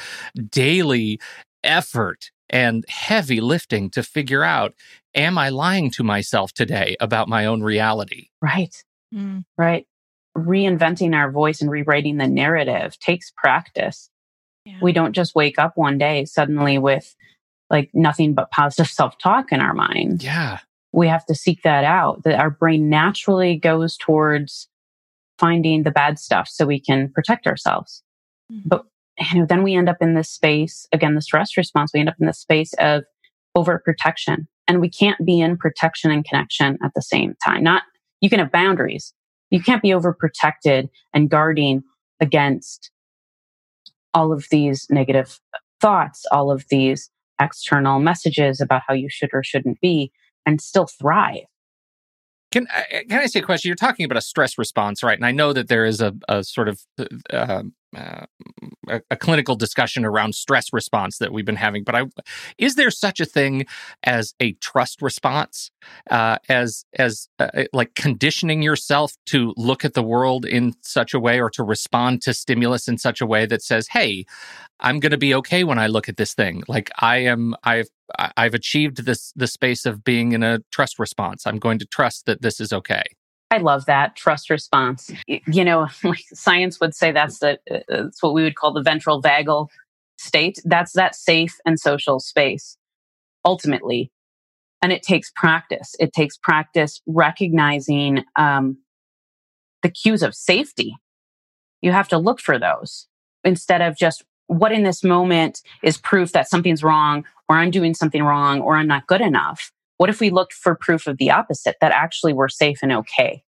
daily 0.49 1.19
effort 1.63 2.31
and 2.49 2.83
heavy 2.89 3.39
lifting 3.39 3.89
to 3.89 4.01
figure 4.03 4.43
out 4.43 4.73
am 5.15 5.37
i 5.37 5.49
lying 5.49 5.91
to 5.91 6.03
myself 6.03 6.51
today 6.53 6.95
about 6.99 7.27
my 7.27 7.45
own 7.45 7.61
reality 7.61 8.27
Right, 8.41 8.75
Mm. 9.13 9.43
right. 9.59 9.85
Reinventing 10.35 11.15
our 11.15 11.29
voice 11.31 11.61
and 11.61 11.69
rewriting 11.69 12.17
the 12.17 12.27
narrative 12.27 12.97
takes 12.99 13.31
practice. 13.37 14.09
Yeah. 14.65 14.79
We 14.81 14.91
don't 14.91 15.13
just 15.13 15.35
wake 15.35 15.59
up 15.59 15.77
one 15.77 15.99
day 15.99 16.25
suddenly 16.25 16.79
with 16.79 17.15
like 17.69 17.91
nothing 17.93 18.33
but 18.33 18.49
positive 18.49 18.89
self 18.99 19.17
talk 19.19 19.51
in 19.51 19.59
our 19.61 19.73
mind. 19.75 20.23
yeah 20.23 20.59
we 20.93 21.07
have 21.07 21.25
to 21.25 21.35
seek 21.35 21.63
that 21.63 21.83
out 21.83 22.23
that 22.23 22.39
our 22.39 22.49
brain 22.49 22.89
naturally 22.89 23.57
goes 23.57 23.97
towards 23.97 24.69
finding 25.39 25.83
the 25.83 25.91
bad 25.91 26.19
stuff 26.19 26.47
so 26.47 26.65
we 26.65 26.79
can 26.79 27.11
protect 27.11 27.47
ourselves. 27.47 28.03
Mhm. 28.51 28.61
but 28.65 28.85
you 29.33 29.39
know 29.39 29.45
then 29.45 29.63
we 29.63 29.73
end 29.75 29.87
up 29.89 29.97
in 30.01 30.15
this 30.15 30.29
space 30.29 30.85
again 30.91 31.15
the 31.15 31.21
stress 31.21 31.55
response 31.55 31.91
we 31.93 31.99
end 31.99 32.09
up 32.09 32.15
in 32.19 32.25
this 32.27 32.39
space 32.39 32.73
of 32.79 33.03
overprotection 33.57 34.47
and 34.67 34.81
we 34.81 34.89
can't 34.89 35.23
be 35.25 35.39
in 35.39 35.55
protection 35.57 36.11
and 36.11 36.25
connection 36.25 36.77
at 36.83 36.91
the 36.95 37.01
same 37.01 37.35
time. 37.45 37.63
Not 37.63 37.83
you 38.21 38.29
can 38.29 38.39
have 38.39 38.51
boundaries. 38.51 39.13
You 39.49 39.61
can't 39.61 39.81
be 39.81 39.89
overprotected 39.89 40.89
and 41.13 41.29
guarding 41.29 41.83
against 42.19 42.89
all 44.13 44.31
of 44.33 44.45
these 44.51 44.87
negative 44.89 45.39
thoughts 45.81 46.25
all 46.31 46.51
of 46.51 46.65
these 46.69 47.09
external 47.41 47.99
messages 47.99 48.61
about 48.61 48.81
how 48.87 48.93
you 48.93 49.09
should 49.09 49.29
or 49.33 49.43
shouldn't 49.43 49.79
be 49.81 50.11
and 50.45 50.61
still 50.61 50.85
thrive. 50.85 51.45
Can 52.51 52.67
I, 52.71 53.03
can 53.09 53.19
I 53.19 53.25
say 53.25 53.39
a 53.39 53.43
question? 53.43 53.69
You're 53.69 53.75
talking 53.75 54.05
about 54.05 54.17
a 54.17 54.21
stress 54.21 54.57
response, 54.57 55.01
right? 55.01 55.17
And 55.17 55.25
I 55.25 55.31
know 55.31 55.53
that 55.53 55.69
there 55.69 55.85
is 55.85 56.01
a, 56.01 56.13
a 56.29 56.43
sort 56.43 56.69
of 56.69 56.81
uh, 56.99 57.05
um, 57.31 57.73
uh, 57.95 58.25
a, 58.87 59.01
a 59.11 59.15
clinical 59.15 59.55
discussion 59.55 60.05
around 60.05 60.35
stress 60.35 60.73
response 60.73 61.17
that 61.17 61.31
we've 61.31 61.45
been 61.45 61.55
having. 61.55 61.83
But 61.83 61.95
I, 61.95 62.03
is 62.57 62.75
there 62.75 62.91
such 62.91 63.19
a 63.19 63.25
thing 63.25 63.65
as 64.03 64.33
a 64.39 64.53
trust 64.53 65.01
response, 65.01 65.71
uh, 66.09 66.37
as 66.49 66.85
as 66.97 67.27
uh, 67.39 67.65
like 67.73 67.95
conditioning 67.95 68.61
yourself 68.61 69.13
to 69.27 69.53
look 69.57 69.85
at 69.85 69.93
the 69.93 70.03
world 70.03 70.45
in 70.45 70.73
such 70.81 71.13
a 71.13 71.19
way, 71.19 71.39
or 71.39 71.49
to 71.51 71.63
respond 71.63 72.21
to 72.23 72.33
stimulus 72.33 72.87
in 72.87 72.97
such 72.97 73.21
a 73.21 73.25
way 73.25 73.45
that 73.45 73.61
says, 73.61 73.87
"Hey, 73.89 74.25
I'm 74.79 74.99
going 74.99 75.11
to 75.11 75.17
be 75.17 75.33
okay 75.35 75.63
when 75.63 75.79
I 75.79 75.87
look 75.87 76.09
at 76.09 76.17
this 76.17 76.33
thing. 76.33 76.63
Like 76.67 76.91
I 76.99 77.17
am, 77.19 77.55
I've 77.63 77.87
I've 78.37 78.53
achieved 78.53 79.05
this 79.05 79.31
the 79.35 79.47
space 79.47 79.85
of 79.85 80.03
being 80.03 80.33
in 80.33 80.43
a 80.43 80.59
trust 80.71 80.99
response. 80.99 81.47
I'm 81.47 81.57
going 81.57 81.79
to 81.79 81.85
trust 81.85 82.25
that 82.25 82.41
this 82.41 82.59
is 82.59 82.73
okay. 82.73 83.03
I 83.53 83.57
love 83.57 83.85
that 83.85 84.15
trust 84.15 84.49
response. 84.49 85.11
You 85.27 85.63
know, 85.63 85.87
science 86.33 86.79
would 86.79 86.95
say 86.95 87.11
that's 87.11 87.37
the 87.37 87.59
uh, 87.69 88.07
it's 88.07 88.23
what 88.23 88.33
we 88.33 88.41
would 88.43 88.55
call 88.55 88.73
the 88.73 88.81
ventral 88.81 89.21
vagal 89.21 89.67
state. 90.17 90.57
That's 90.65 90.93
that 90.93 91.15
safe 91.15 91.55
and 91.63 91.79
social 91.79 92.19
space 92.19 92.77
ultimately. 93.45 94.11
And 94.81 94.91
it 94.91 95.03
takes 95.03 95.31
practice. 95.35 95.95
It 95.99 96.13
takes 96.13 96.35
practice 96.35 96.99
recognizing 97.05 98.23
um, 98.35 98.79
the 99.83 99.89
cues 99.89 100.23
of 100.23 100.33
safety. 100.33 100.95
You 101.81 101.91
have 101.91 102.07
to 102.09 102.17
look 102.17 102.39
for 102.39 102.57
those 102.57 103.07
instead 103.43 103.81
of 103.81 103.95
just 103.95 104.23
what 104.47 104.71
in 104.71 104.83
this 104.83 105.03
moment 105.03 105.61
is 105.83 105.97
proof 105.97 106.31
that 106.31 106.49
something's 106.49 106.83
wrong 106.83 107.23
or 107.47 107.57
I'm 107.57 107.71
doing 107.71 107.93
something 107.93 108.23
wrong 108.23 108.61
or 108.61 108.77
I'm 108.77 108.87
not 108.87 109.05
good 109.05 109.21
enough. 109.21 109.71
What 109.97 110.09
if 110.09 110.19
we 110.19 110.29
looked 110.29 110.53
for 110.53 110.75
proof 110.75 111.07
of 111.07 111.17
the 111.17 111.31
opposite 111.31 111.77
that 111.81 111.91
actually 111.91 112.33
we're 112.33 112.49
safe 112.49 112.79
and 112.81 112.91
okay? 112.91 113.43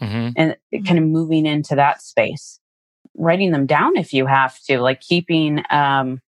Mm-hmm. 0.00 0.30
and 0.36 0.56
kind 0.86 0.98
of 0.98 1.04
moving 1.04 1.44
into 1.44 1.74
that 1.74 2.00
space 2.00 2.58
writing 3.16 3.50
them 3.50 3.66
down 3.66 3.96
if 3.96 4.12
you 4.12 4.24
have 4.24 4.58
to 4.62 4.80
like 4.80 5.00
keeping 5.00 5.62
um 5.70 6.20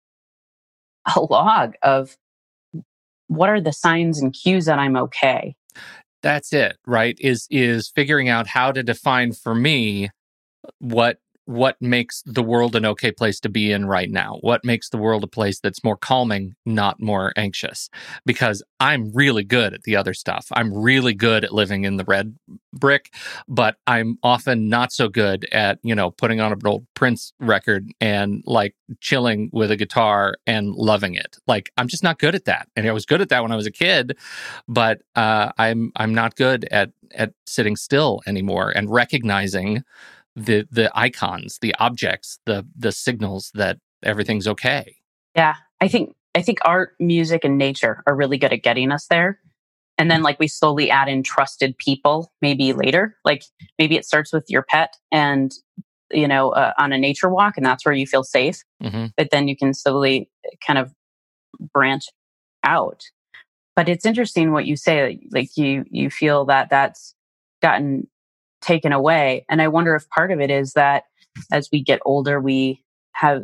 a 1.15 1.21
log 1.21 1.73
of 1.81 2.17
what 3.27 3.49
are 3.49 3.61
the 3.61 3.71
signs 3.71 4.21
and 4.21 4.33
cues 4.33 4.65
that 4.65 4.77
I'm 4.77 4.97
okay. 4.97 5.55
That's 6.21 6.53
it, 6.53 6.77
right? 6.85 7.17
Is 7.19 7.47
is 7.49 7.89
figuring 7.89 8.29
out 8.29 8.45
how 8.45 8.71
to 8.71 8.83
define 8.83 9.31
for 9.31 9.55
me 9.55 10.09
what 10.79 11.17
what 11.45 11.75
makes 11.81 12.21
the 12.25 12.43
world 12.43 12.75
an 12.75 12.85
okay 12.85 13.11
place 13.11 13.39
to 13.41 13.49
be 13.49 13.71
in 13.71 13.85
right 13.85 14.09
now? 14.09 14.37
What 14.41 14.63
makes 14.63 14.89
the 14.89 14.97
world 14.97 15.23
a 15.23 15.27
place 15.27 15.59
that's 15.59 15.83
more 15.83 15.97
calming, 15.97 16.55
not 16.65 17.01
more 17.01 17.33
anxious? 17.35 17.89
Because 18.25 18.63
I'm 18.79 19.11
really 19.13 19.43
good 19.43 19.73
at 19.73 19.83
the 19.83 19.95
other 19.95 20.13
stuff. 20.13 20.47
I'm 20.53 20.73
really 20.73 21.13
good 21.13 21.43
at 21.43 21.53
living 21.53 21.83
in 21.83 21.97
the 21.97 22.03
red 22.05 22.35
brick, 22.73 23.13
but 23.47 23.77
I'm 23.87 24.17
often 24.23 24.69
not 24.69 24.91
so 24.91 25.09
good 25.09 25.45
at, 25.51 25.79
you 25.83 25.95
know, 25.95 26.11
putting 26.11 26.39
on 26.39 26.51
an 26.51 26.59
old 26.65 26.85
Prince 26.93 27.33
record 27.39 27.91
and 27.99 28.43
like 28.45 28.75
chilling 28.99 29.49
with 29.51 29.71
a 29.71 29.75
guitar 29.75 30.35
and 30.45 30.73
loving 30.75 31.15
it. 31.15 31.37
Like 31.47 31.71
I'm 31.77 31.87
just 31.87 32.03
not 32.03 32.19
good 32.19 32.35
at 32.35 32.45
that. 32.45 32.67
And 32.75 32.87
I 32.87 32.91
was 32.91 33.05
good 33.05 33.21
at 33.21 33.29
that 33.29 33.41
when 33.41 33.51
I 33.51 33.55
was 33.55 33.67
a 33.67 33.71
kid, 33.71 34.17
but 34.67 35.01
uh, 35.15 35.51
I'm 35.57 35.91
I'm 35.95 36.13
not 36.13 36.35
good 36.35 36.67
at 36.71 36.91
at 37.13 37.33
sitting 37.45 37.75
still 37.75 38.21
anymore 38.25 38.71
and 38.75 38.89
recognizing 38.89 39.83
the 40.35 40.67
the 40.71 40.91
icons, 40.93 41.59
the 41.61 41.75
objects, 41.79 42.39
the 42.45 42.65
the 42.77 42.91
signals 42.91 43.51
that 43.53 43.77
everything's 44.03 44.47
okay. 44.47 44.95
Yeah, 45.35 45.55
I 45.79 45.87
think 45.87 46.15
I 46.35 46.41
think 46.41 46.59
art, 46.63 46.93
music, 46.99 47.43
and 47.43 47.57
nature 47.57 48.03
are 48.07 48.15
really 48.15 48.37
good 48.37 48.53
at 48.53 48.63
getting 48.63 48.91
us 48.91 49.07
there. 49.07 49.39
And 49.97 50.09
then 50.09 50.23
like 50.23 50.39
we 50.39 50.47
slowly 50.47 50.89
add 50.89 51.09
in 51.09 51.21
trusted 51.21 51.77
people 51.77 52.31
maybe 52.41 52.73
later. 52.73 53.17
Like 53.23 53.43
maybe 53.77 53.97
it 53.97 54.05
starts 54.05 54.33
with 54.33 54.45
your 54.49 54.63
pet 54.63 54.95
and 55.11 55.51
you 56.11 56.27
know 56.27 56.51
uh, 56.51 56.73
on 56.77 56.91
a 56.91 56.97
nature 56.97 57.29
walk 57.29 57.55
and 57.55 57.65
that's 57.65 57.85
where 57.85 57.93
you 57.93 58.07
feel 58.07 58.23
safe. 58.23 58.63
Mm-hmm. 58.81 59.07
But 59.15 59.29
then 59.31 59.47
you 59.47 59.55
can 59.55 59.73
slowly 59.73 60.29
kind 60.65 60.79
of 60.79 60.91
branch 61.73 62.05
out. 62.63 63.03
But 63.75 63.89
it's 63.89 64.05
interesting 64.05 64.51
what 64.51 64.65
you 64.65 64.75
say 64.75 65.19
like 65.31 65.55
you 65.55 65.85
you 65.89 66.09
feel 66.09 66.45
that 66.45 66.69
that's 66.69 67.13
gotten 67.61 68.07
taken 68.61 68.93
away. 68.93 69.45
And 69.49 69.61
I 69.61 69.67
wonder 69.67 69.95
if 69.95 70.09
part 70.09 70.31
of 70.31 70.39
it 70.39 70.49
is 70.49 70.73
that 70.73 71.03
as 71.51 71.69
we 71.71 71.83
get 71.83 71.99
older, 72.05 72.39
we 72.39 72.83
have 73.13 73.43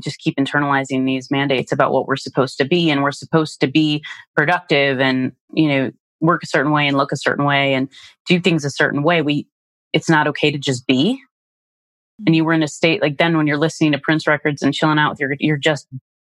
just 0.00 0.18
keep 0.18 0.36
internalizing 0.36 1.04
these 1.04 1.30
mandates 1.30 1.72
about 1.72 1.92
what 1.92 2.06
we're 2.06 2.16
supposed 2.16 2.56
to 2.58 2.64
be 2.64 2.90
and 2.90 3.02
we're 3.02 3.12
supposed 3.12 3.60
to 3.60 3.66
be 3.66 4.02
productive 4.36 5.00
and 5.00 5.32
you 5.52 5.68
know 5.68 5.90
work 6.20 6.42
a 6.42 6.46
certain 6.46 6.72
way 6.72 6.86
and 6.86 6.96
look 6.96 7.12
a 7.12 7.16
certain 7.16 7.44
way 7.44 7.74
and 7.74 7.88
do 8.26 8.40
things 8.40 8.64
a 8.64 8.70
certain 8.70 9.02
way. 9.02 9.22
We 9.22 9.46
it's 9.92 10.08
not 10.08 10.28
okay 10.28 10.50
to 10.50 10.58
just 10.58 10.86
be. 10.86 11.20
And 12.24 12.36
you 12.36 12.44
were 12.44 12.52
in 12.52 12.62
a 12.62 12.68
state 12.68 13.02
like 13.02 13.18
then 13.18 13.36
when 13.36 13.46
you're 13.46 13.58
listening 13.58 13.92
to 13.92 13.98
prince 13.98 14.26
records 14.26 14.62
and 14.62 14.72
chilling 14.72 14.98
out 14.98 15.10
with 15.10 15.20
your 15.20 15.34
you're 15.40 15.56
just 15.56 15.88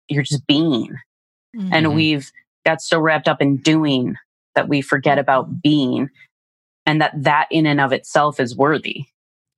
you're 0.09 0.23
just 0.23 0.47
being. 0.47 0.97
Mm-hmm. 1.57 1.73
and 1.73 1.95
we've 1.95 2.31
got 2.67 2.83
so 2.83 3.01
wrapped 3.01 3.29
up 3.29 3.41
in 3.41 3.57
doing 3.59 4.17
that 4.57 4.69
we 4.69 4.83
forget 4.83 5.19
about 5.19 5.63
being 5.63 6.11
and 6.87 7.01
that 7.01 7.13
that 7.17 7.49
in 7.51 7.67
and 7.67 7.81
of 7.81 7.93
itself 7.93 8.41
is 8.41 8.57
worthy. 8.57 9.07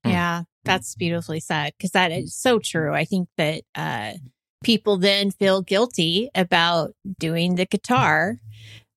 Hmm. 0.04 0.10
Yeah, 0.10 0.42
that's 0.64 0.94
beautifully 0.94 1.40
said 1.40 1.72
because 1.76 1.92
that 1.92 2.10
is 2.10 2.34
so 2.34 2.58
true. 2.58 2.94
I 2.94 3.04
think 3.04 3.28
that 3.36 3.62
uh, 3.74 4.14
people 4.64 4.96
then 4.96 5.30
feel 5.30 5.62
guilty 5.62 6.30
about 6.34 6.92
doing 7.18 7.54
the 7.54 7.66
guitar 7.66 8.38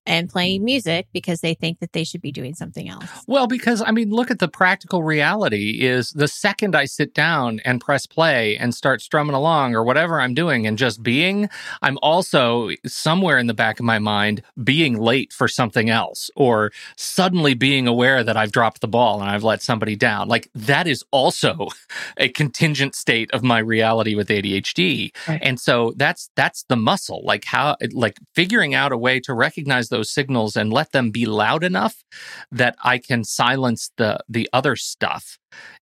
and 0.06 0.30
playing 0.30 0.64
music 0.64 1.08
because 1.14 1.42
they 1.42 1.54
think 1.54 1.80
that 1.80 1.94
they 1.94 2.04
should 2.04 2.22
be 2.22 2.32
doing 2.32 2.56
something 2.56 2.90
else. 2.90 3.06
Well, 3.28 3.48
because 3.48 3.84
I 3.86 3.92
mean, 3.92 4.10
look 4.10 4.32
at 4.32 4.40
the 4.40 4.48
practical 4.48 5.04
reality 5.04 5.82
is 5.82 6.12
the 6.12 6.28
second 6.28 6.76
I 6.76 6.86
sit 6.86 7.14
down 7.14 7.62
and 7.66 7.80
press 7.80 8.06
play 8.06 8.58
and 8.58 8.74
start 8.74 9.02
strumming 9.02 9.36
along 9.36 9.76
or 9.76 9.84
whatever 9.84 10.20
I'm 10.20 10.34
doing 10.34 10.66
and 10.66 10.78
just 10.78 11.04
being, 11.04 11.50
I'm 11.82 12.00
also 12.02 12.70
somewhere 12.86 13.38
in 13.38 13.48
the 13.48 13.54
back 13.54 13.80
of 13.80 13.86
my 13.86 14.00
mind 14.00 14.42
being 14.64 15.00
late 15.00 15.32
for 15.34 15.48
something 15.48 15.90
else 15.90 16.32
or 16.36 16.72
suddenly 16.98 17.54
being 17.54 17.88
aware 17.88 18.24
that 18.24 18.38
I've 18.38 18.52
dropped 18.52 18.82
the 18.82 18.88
ball 18.88 19.22
and 19.22 19.30
I've 19.30 19.44
let 19.44 19.62
somebody 19.62 19.96
down. 19.96 20.28
Like 20.28 20.50
that 20.56 20.88
is 20.88 21.04
also 21.12 21.68
a 22.18 22.30
contingent 22.30 22.96
state 22.96 23.30
of 23.32 23.44
my 23.44 23.60
reality 23.60 24.16
with 24.16 24.30
ADHD. 24.30 25.16
Right. 25.28 25.40
And 25.44 25.60
so 25.60 25.94
that's 25.96 26.32
that's 26.36 26.64
the 26.64 26.76
muscle. 26.76 27.22
Like 27.24 27.46
how 27.46 27.78
like 27.92 28.18
figuring 28.34 28.74
out 28.74 28.92
a 28.92 28.98
way 28.98 29.20
to 29.22 29.34
recognize 29.34 29.91
those 29.92 30.10
signals 30.12 30.56
and 30.56 30.74
let 30.74 30.92
them 30.92 31.12
be 31.12 31.28
loud 31.28 31.64
enough 31.64 32.04
that 32.52 32.76
I 32.84 32.98
can 32.98 33.24
silence 33.24 33.92
the 33.98 34.20
the 34.28 34.50
other 34.52 34.76
stuff 34.76 35.38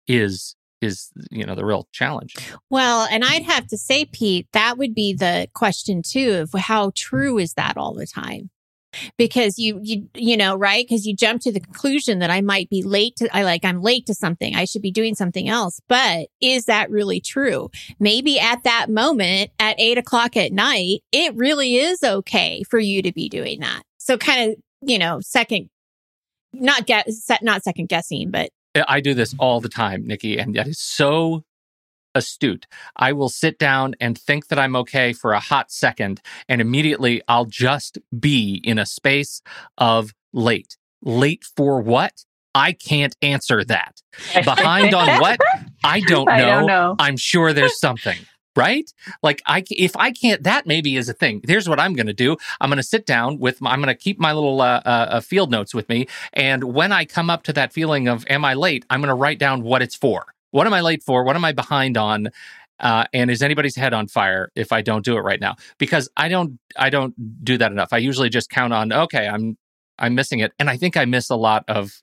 is 0.09 0.57
is 0.81 1.11
you 1.31 1.45
know 1.47 1.55
the 1.55 1.65
real 1.65 1.87
challenge. 1.93 2.35
Well, 2.71 3.07
and 3.11 3.25
I'd 3.25 3.45
have 3.45 3.69
to 3.69 3.79
say 3.79 4.05
Pete, 4.05 4.49
that 4.53 4.77
would 4.79 4.95
be 4.95 5.13
the 5.13 5.47
question 5.55 6.03
too 6.03 6.47
of 6.53 6.61
how 6.61 6.91
true 6.97 7.39
is 7.39 7.55
that 7.55 7.77
all 7.77 7.95
the 7.95 8.07
time? 8.07 8.51
because 9.17 9.59
you 9.59 9.81
you 9.83 10.09
you 10.15 10.37
know 10.37 10.57
right? 10.57 10.85
Because 10.87 11.07
you 11.07 11.15
jump 11.15 11.43
to 11.43 11.53
the 11.53 11.61
conclusion 11.61 12.19
that 12.21 12.31
i 12.31 12.41
might 12.41 12.69
be 12.71 12.83
late 12.83 13.17
to 13.17 13.29
i 13.37 13.43
like 13.43 13.65
i'm 13.65 13.83
late 13.83 14.07
to 14.07 14.15
something. 14.15 14.55
I 14.57 14.65
should 14.65 14.83
be 14.83 14.91
doing 14.91 15.15
something 15.15 15.49
else. 15.49 15.81
But 15.89 16.29
is 16.41 16.65
that 16.65 16.91
really 16.91 17.21
true? 17.21 17.71
Maybe 17.99 18.39
at 18.39 18.65
that 18.65 18.89
moment 18.89 19.51
at 19.59 19.79
eight 19.79 19.99
o'clock 19.99 20.37
at 20.37 20.53
night 20.53 21.03
it 21.13 21.35
really 21.37 21.77
is 21.77 22.03
okay 22.03 22.63
for 22.69 22.79
you 22.79 23.03
to 23.03 23.13
be 23.13 23.29
doing 23.29 23.61
that 23.61 23.83
so 24.09 24.17
kind 24.17 24.51
of, 24.51 24.57
you 24.81 24.99
know, 24.99 25.21
second, 25.21 25.69
not 26.55 26.87
get, 26.87 27.13
set 27.13 27.43
not 27.43 27.63
second 27.63 27.89
guessing, 27.89 28.31
but. 28.31 28.51
I 28.87 29.01
do 29.01 29.13
this 29.13 29.35
all 29.39 29.61
the 29.61 29.69
time, 29.69 30.07
Nikki, 30.07 30.39
and 30.39 30.55
that 30.55 30.67
is 30.67 30.79
so 30.79 31.45
astute. 32.15 32.67
I 32.97 33.13
will 33.13 33.29
sit 33.29 33.59
down 33.59 33.95
and 34.01 34.17
think 34.17 34.49
that 34.49 34.59
I'm 34.59 34.77
okay 34.77 35.13
for 35.13 35.33
a 35.33 35.41
hot 35.41 35.71
second, 35.71 36.21
and 36.49 36.61
immediately 36.61 37.23
I'll 37.29 37.45
just 37.45 37.99
be 38.19 38.63
in 38.65 38.79
a 38.79 38.87
space 38.87 39.43
of 39.77 40.13
late. 40.33 40.77
Late 41.03 41.45
for 41.57 41.81
what? 41.81 42.25
I 42.55 42.73
can't 42.73 43.15
answer 43.21 43.63
that. 43.65 44.01
Behind 44.45 44.95
on 44.95 45.21
what? 45.21 45.39
I 45.85 46.01
don't 46.01 46.27
know. 46.27 46.33
I 46.33 46.41
don't 46.41 46.67
know. 46.67 46.97
I'm 46.99 47.17
sure 47.17 47.53
there's 47.53 47.79
something 47.79 48.19
right? 48.59 48.93
Like 49.23 49.41
I, 49.47 49.63
if 49.71 49.97
I 49.97 50.11
can't, 50.11 50.43
that 50.43 50.67
maybe 50.67 50.97
is 50.97 51.09
a 51.09 51.13
thing. 51.13 51.41
Here's 51.47 51.69
what 51.69 51.79
I'm 51.79 51.95
going 51.95 52.09
to 52.09 52.13
do. 52.13 52.37
I'm 52.61 52.69
going 52.69 52.79
to 52.79 52.83
sit 52.83 53.07
down 53.07 53.39
with, 53.39 53.61
my, 53.61 53.71
I'm 53.71 53.81
going 53.81 53.87
to 53.87 53.95
keep 53.95 54.19
my 54.19 54.33
little 54.33 54.61
uh, 54.61 54.83
uh, 54.85 55.07
uh, 55.11 55.21
field 55.21 55.51
notes 55.51 55.73
with 55.75 55.89
me. 55.89 56.09
And 56.33 56.65
when 56.65 56.91
I 56.91 57.05
come 57.05 57.31
up 57.31 57.45
to 57.45 57.53
that 57.53 57.73
feeling 57.73 58.09
of, 58.09 58.27
am 58.29 58.45
I 58.45 58.55
late? 58.55 58.85
I'm 58.91 59.01
going 59.01 59.09
to 59.09 59.15
write 59.15 59.39
down 59.39 59.63
what 59.63 59.81
it's 59.81 59.95
for. 59.95 60.27
What 60.51 60.67
am 60.67 60.75
I 60.75 60.81
late 60.81 61.03
for? 61.03 61.25
What 61.25 61.37
am 61.37 61.45
I 61.45 61.53
behind 61.53 61.97
on? 61.97 62.31
Uh, 62.81 63.05
and 63.13 63.31
is 63.31 63.43
anybody's 63.43 63.77
head 63.77 63.93
on 63.95 64.09
fire 64.09 64.51
if 64.55 64.73
I 64.73 64.83
don't 64.83 65.05
do 65.05 65.17
it 65.17 65.21
right 65.21 65.41
now? 65.41 65.55
Because 65.79 66.09
I 66.17 66.29
don't, 66.29 66.59
I 66.77 66.91
don't 66.91 67.15
do 67.45 67.59
that 67.59 67.71
enough. 67.71 67.93
I 67.93 67.99
usually 67.99 68.29
just 68.29 68.51
count 68.51 68.73
on, 68.73 68.93
okay, 68.93 69.29
I'm, 69.29 69.57
I'm 70.01 70.15
missing 70.15 70.39
it, 70.39 70.53
and 70.61 70.71
I 70.71 70.77
think 70.77 70.97
I 70.97 71.05
miss 71.05 71.29
a 71.29 71.35
lot 71.35 71.65
of 71.67 72.01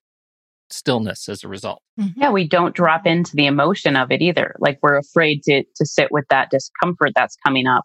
stillness 0.70 1.30
as 1.30 1.44
a 1.44 1.48
result. 1.48 1.82
Mm-hmm. 2.00 2.22
Yeah, 2.22 2.32
we 2.32 2.48
don't 2.48 2.76
drop 2.76 3.06
into 3.06 3.36
the 3.36 3.46
emotion 3.46 3.96
of 3.96 4.12
it 4.12 4.22
either. 4.22 4.56
Like 4.60 4.80
we're 4.82 4.98
afraid 4.98 5.44
to 5.44 5.64
to 5.64 5.86
sit 5.86 6.12
with 6.12 6.26
that 6.30 6.50
discomfort 6.50 7.12
that's 7.16 7.36
coming 7.46 7.68
up. 7.68 7.84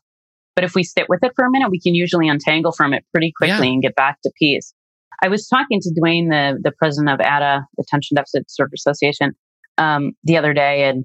But 0.55 0.65
if 0.65 0.75
we 0.75 0.83
sit 0.83 1.07
with 1.09 1.23
it 1.23 1.33
for 1.37 1.45
a 1.45 1.51
minute, 1.51 1.71
we 1.71 1.81
can 1.81 1.95
usually 1.95 2.29
untangle 2.29 2.73
from 2.73 2.93
it 2.93 3.05
pretty 3.13 3.33
quickly 3.37 3.69
yeah. 3.69 3.73
and 3.73 3.83
get 3.83 3.95
back 3.95 4.21
to 4.23 4.31
peace. 4.39 4.75
I 5.23 5.29
was 5.29 5.47
talking 5.47 5.81
to 5.81 5.93
Duane, 5.95 6.29
the 6.29 6.59
the 6.63 6.73
president 6.73 7.11
of 7.11 7.21
ADDA, 7.21 7.65
the 7.77 7.83
Attention 7.83 8.17
Deficit 8.17 8.47
Disorder 8.47 8.73
Association, 8.75 9.33
um, 9.79 10.13
the 10.25 10.37
other 10.37 10.53
day, 10.55 10.85
and 10.85 11.05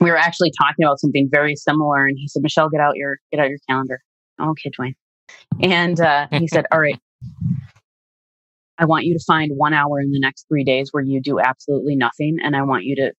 we 0.00 0.10
were 0.10 0.16
actually 0.16 0.52
talking 0.58 0.84
about 0.84 1.00
something 1.00 1.28
very 1.30 1.56
similar. 1.56 2.06
And 2.06 2.16
he 2.18 2.28
said, 2.28 2.42
"Michelle, 2.42 2.68
get 2.68 2.80
out 2.80 2.96
your 2.96 3.18
get 3.30 3.40
out 3.40 3.48
your 3.48 3.58
calendar." 3.68 4.00
Okay, 4.40 4.70
Duane. 4.76 4.94
And 5.60 6.00
uh, 6.00 6.28
he 6.30 6.46
said, 6.46 6.66
"All 6.72 6.80
right, 6.80 6.98
I 8.80 8.86
want 8.86 9.04
you 9.04 9.12
to 9.16 9.22
find 9.24 9.52
one 9.54 9.74
hour 9.74 10.00
in 10.00 10.10
the 10.10 10.18
next 10.18 10.46
three 10.48 10.64
days 10.64 10.88
where 10.90 11.02
you 11.02 11.20
do 11.20 11.38
absolutely 11.38 11.96
nothing. 11.96 12.38
And 12.42 12.56
I 12.56 12.62
want 12.62 12.84
you 12.84 12.96
to 12.96 13.12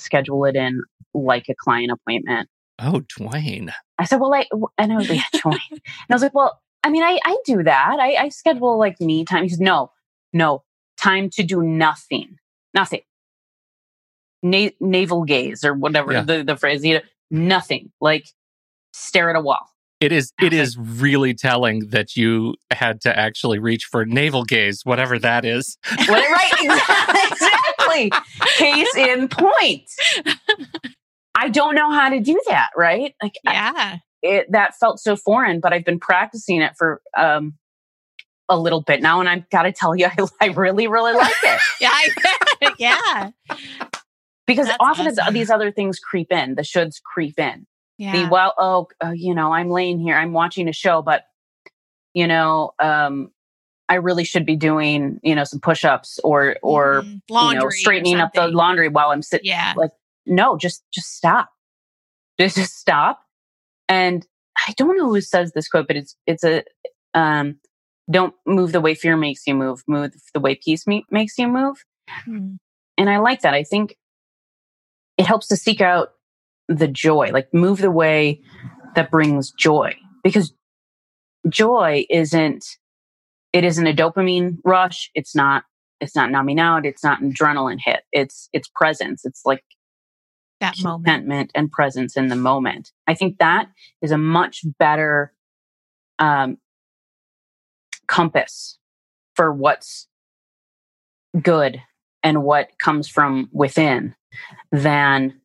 schedule 0.00 0.44
it 0.44 0.56
in 0.56 0.82
like 1.14 1.46
a 1.48 1.54
client 1.54 1.92
appointment. 1.92 2.48
Oh, 2.80 3.02
Duane. 3.16 3.72
I 3.98 4.04
said, 4.04 4.20
well, 4.20 4.34
I, 4.34 4.46
and 4.76 4.92
I 4.92 4.96
was 4.96 5.08
like, 5.08 5.20
Duane. 5.32 5.60
And 5.70 5.80
I 6.10 6.14
was 6.14 6.22
like, 6.22 6.34
well, 6.34 6.60
I 6.82 6.90
mean, 6.90 7.04
I, 7.04 7.20
I 7.24 7.36
do 7.46 7.62
that. 7.62 7.96
I, 8.00 8.16
I 8.16 8.28
schedule 8.30 8.78
like 8.78 9.00
me 9.00 9.24
time. 9.24 9.44
He 9.44 9.48
said, 9.50 9.60
no, 9.60 9.92
no, 10.32 10.64
time 10.98 11.30
to 11.30 11.44
do 11.44 11.62
nothing, 11.62 12.36
nothing. 12.74 13.02
Na- 14.42 14.70
navel 14.80 15.24
gaze 15.24 15.64
or 15.64 15.72
whatever 15.72 16.12
yeah. 16.12 16.22
the, 16.22 16.42
the 16.42 16.56
phrase, 16.56 16.84
you 16.84 16.94
know, 16.94 17.00
nothing, 17.30 17.92
like 18.00 18.26
stare 18.92 19.30
at 19.30 19.36
a 19.36 19.40
wall. 19.40 19.70
It 19.98 20.12
is 20.12 20.32
it 20.42 20.52
is 20.52 20.76
really 20.76 21.32
telling 21.32 21.88
that 21.88 22.16
you 22.16 22.54
had 22.70 23.00
to 23.02 23.18
actually 23.18 23.58
reach 23.58 23.84
for 23.84 24.04
navel 24.04 24.44
gaze, 24.44 24.82
whatever 24.84 25.18
that 25.18 25.46
is. 25.46 25.78
right, 26.08 26.52
exactly. 27.30 28.12
Case 28.56 28.94
in 28.94 29.28
point. 29.28 29.88
I 31.34 31.48
don't 31.48 31.74
know 31.74 31.90
how 31.90 32.10
to 32.10 32.20
do 32.20 32.38
that, 32.48 32.70
right? 32.76 33.14
Like 33.22 33.36
yeah. 33.42 33.72
I, 33.74 34.00
it 34.20 34.52
that 34.52 34.74
felt 34.76 35.00
so 35.00 35.16
foreign, 35.16 35.60
but 35.60 35.72
I've 35.72 35.84
been 35.84 36.00
practicing 36.00 36.60
it 36.60 36.72
for 36.76 37.00
um 37.16 37.54
a 38.50 38.58
little 38.58 38.82
bit 38.82 39.00
now 39.00 39.20
and 39.20 39.28
I've 39.28 39.48
got 39.48 39.62
to 39.62 39.72
tell 39.72 39.96
you 39.96 40.06
I, 40.18 40.26
I 40.42 40.46
really 40.48 40.88
really 40.88 41.14
like 41.14 41.32
it. 41.42 41.60
yeah, 41.80 42.70
yeah. 42.78 43.30
Because 44.46 44.66
That's 44.66 44.76
often 44.78 45.06
awesome. 45.06 45.32
these 45.32 45.50
other 45.50 45.72
things 45.72 45.98
creep 45.98 46.30
in, 46.30 46.54
the 46.54 46.62
shoulds 46.62 46.96
creep 47.02 47.38
in 47.38 47.66
Yeah. 47.98 48.12
The, 48.24 48.28
well, 48.30 48.54
oh, 48.58 48.88
uh, 49.02 49.12
you 49.14 49.34
know, 49.34 49.52
I'm 49.52 49.70
laying 49.70 49.98
here, 49.98 50.16
I'm 50.16 50.32
watching 50.32 50.68
a 50.68 50.72
show, 50.72 51.02
but, 51.02 51.22
you 52.12 52.26
know, 52.26 52.72
um, 52.78 53.30
I 53.88 53.94
really 53.94 54.24
should 54.24 54.44
be 54.44 54.56
doing, 54.56 55.20
you 55.22 55.34
know, 55.34 55.44
some 55.44 55.60
push-ups 55.60 56.18
or 56.24 56.56
or 56.62 57.02
mm-hmm. 57.02 57.48
you 57.50 57.54
know, 57.54 57.70
straightening 57.70 58.16
up 58.16 58.32
the 58.34 58.48
laundry 58.48 58.88
while 58.88 59.10
I'm 59.10 59.22
sitting. 59.22 59.46
Yeah. 59.46 59.74
Like, 59.76 59.92
no, 60.26 60.56
just 60.56 60.82
just 60.92 61.14
stop. 61.14 61.50
Just, 62.38 62.56
just 62.56 62.76
stop. 62.76 63.20
And 63.88 64.26
I 64.66 64.72
don't 64.76 64.96
know 64.96 65.08
who 65.08 65.20
says 65.20 65.52
this 65.52 65.68
quote, 65.68 65.86
but 65.86 65.96
it's 65.96 66.16
it's 66.26 66.42
a 66.42 66.64
um, 67.14 67.60
don't 68.10 68.34
move 68.44 68.72
the 68.72 68.80
way 68.80 68.94
fear 68.94 69.16
makes 69.16 69.46
you 69.46 69.54
move, 69.54 69.84
move 69.86 70.12
the 70.34 70.40
way 70.40 70.56
peace 70.56 70.86
me- 70.86 71.06
makes 71.10 71.38
you 71.38 71.46
move. 71.46 71.84
Mm. 72.26 72.56
And 72.98 73.08
I 73.08 73.18
like 73.18 73.42
that. 73.42 73.54
I 73.54 73.62
think 73.62 73.96
it 75.16 75.26
helps 75.26 75.46
to 75.48 75.56
seek 75.56 75.80
out 75.80 76.08
the 76.68 76.88
joy, 76.88 77.30
like 77.32 77.52
move 77.52 77.78
the 77.78 77.90
way 77.90 78.40
that 78.94 79.10
brings 79.10 79.52
joy 79.52 79.94
because 80.22 80.52
joy 81.48 82.04
isn't 82.10 82.64
it 83.56 83.64
isn't 83.64 83.86
a 83.86 83.94
dopamine 83.94 84.58
rush. 84.64 85.10
It's 85.14 85.34
not, 85.34 85.64
it's 85.98 86.14
not 86.14 86.30
numbing 86.30 86.60
out. 86.60 86.84
It's 86.84 87.02
not 87.02 87.22
an 87.22 87.32
adrenaline 87.32 87.78
hit. 87.82 88.02
It's, 88.12 88.50
it's 88.52 88.68
presence. 88.68 89.24
It's 89.24 89.46
like 89.46 89.64
that 90.60 90.74
contentment 90.74 91.28
moment. 91.28 91.52
and 91.54 91.72
presence 91.72 92.18
in 92.18 92.28
the 92.28 92.36
moment. 92.36 92.92
I 93.06 93.14
think 93.14 93.38
that 93.38 93.68
is 94.02 94.10
a 94.10 94.18
much 94.18 94.60
better, 94.78 95.32
um, 96.18 96.58
compass 98.06 98.78
for 99.34 99.50
what's 99.50 100.06
good 101.40 101.80
and 102.22 102.42
what 102.42 102.78
comes 102.78 103.08
from 103.08 103.48
within 103.52 104.14
than 104.70 105.40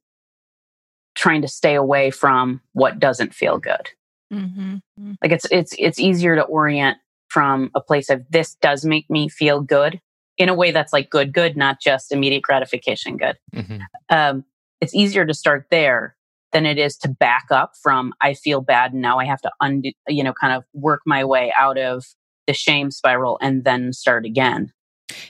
trying 1.21 1.43
to 1.43 1.47
stay 1.47 1.75
away 1.75 2.09
from 2.09 2.59
what 2.73 2.99
doesn't 2.99 3.31
feel 3.31 3.59
good. 3.59 3.89
Mm-hmm. 4.33 4.75
mm-hmm. 4.75 5.13
Like 5.21 5.31
it's 5.31 5.45
it's 5.51 5.75
it's 5.77 5.99
easier 5.99 6.35
to 6.35 6.41
orient 6.41 6.97
from 7.29 7.69
a 7.75 7.79
place 7.79 8.09
of 8.09 8.25
this 8.31 8.55
does 8.55 8.83
make 8.83 9.07
me 9.07 9.29
feel 9.29 9.61
good 9.61 10.01
in 10.37 10.49
a 10.49 10.55
way 10.55 10.71
that's 10.71 10.91
like 10.91 11.11
good, 11.11 11.31
good, 11.31 11.55
not 11.55 11.79
just 11.79 12.11
immediate 12.11 12.41
gratification 12.41 13.17
good. 13.17 13.37
Mm-hmm. 13.53 13.77
Um, 14.09 14.45
it's 14.81 14.95
easier 14.95 15.23
to 15.25 15.33
start 15.33 15.67
there 15.69 16.15
than 16.53 16.65
it 16.65 16.79
is 16.79 16.97
to 16.97 17.07
back 17.07 17.45
up 17.51 17.73
from 17.81 18.13
I 18.19 18.33
feel 18.33 18.61
bad 18.61 18.91
and 18.91 19.01
now 19.01 19.19
I 19.19 19.25
have 19.25 19.41
to 19.41 19.51
undo, 19.61 19.91
you 20.07 20.23
know, 20.23 20.33
kind 20.33 20.53
of 20.53 20.63
work 20.73 21.01
my 21.05 21.23
way 21.23 21.53
out 21.57 21.77
of 21.77 22.03
the 22.47 22.53
shame 22.53 22.89
spiral 22.89 23.37
and 23.41 23.63
then 23.63 23.93
start 23.93 24.25
again. 24.25 24.73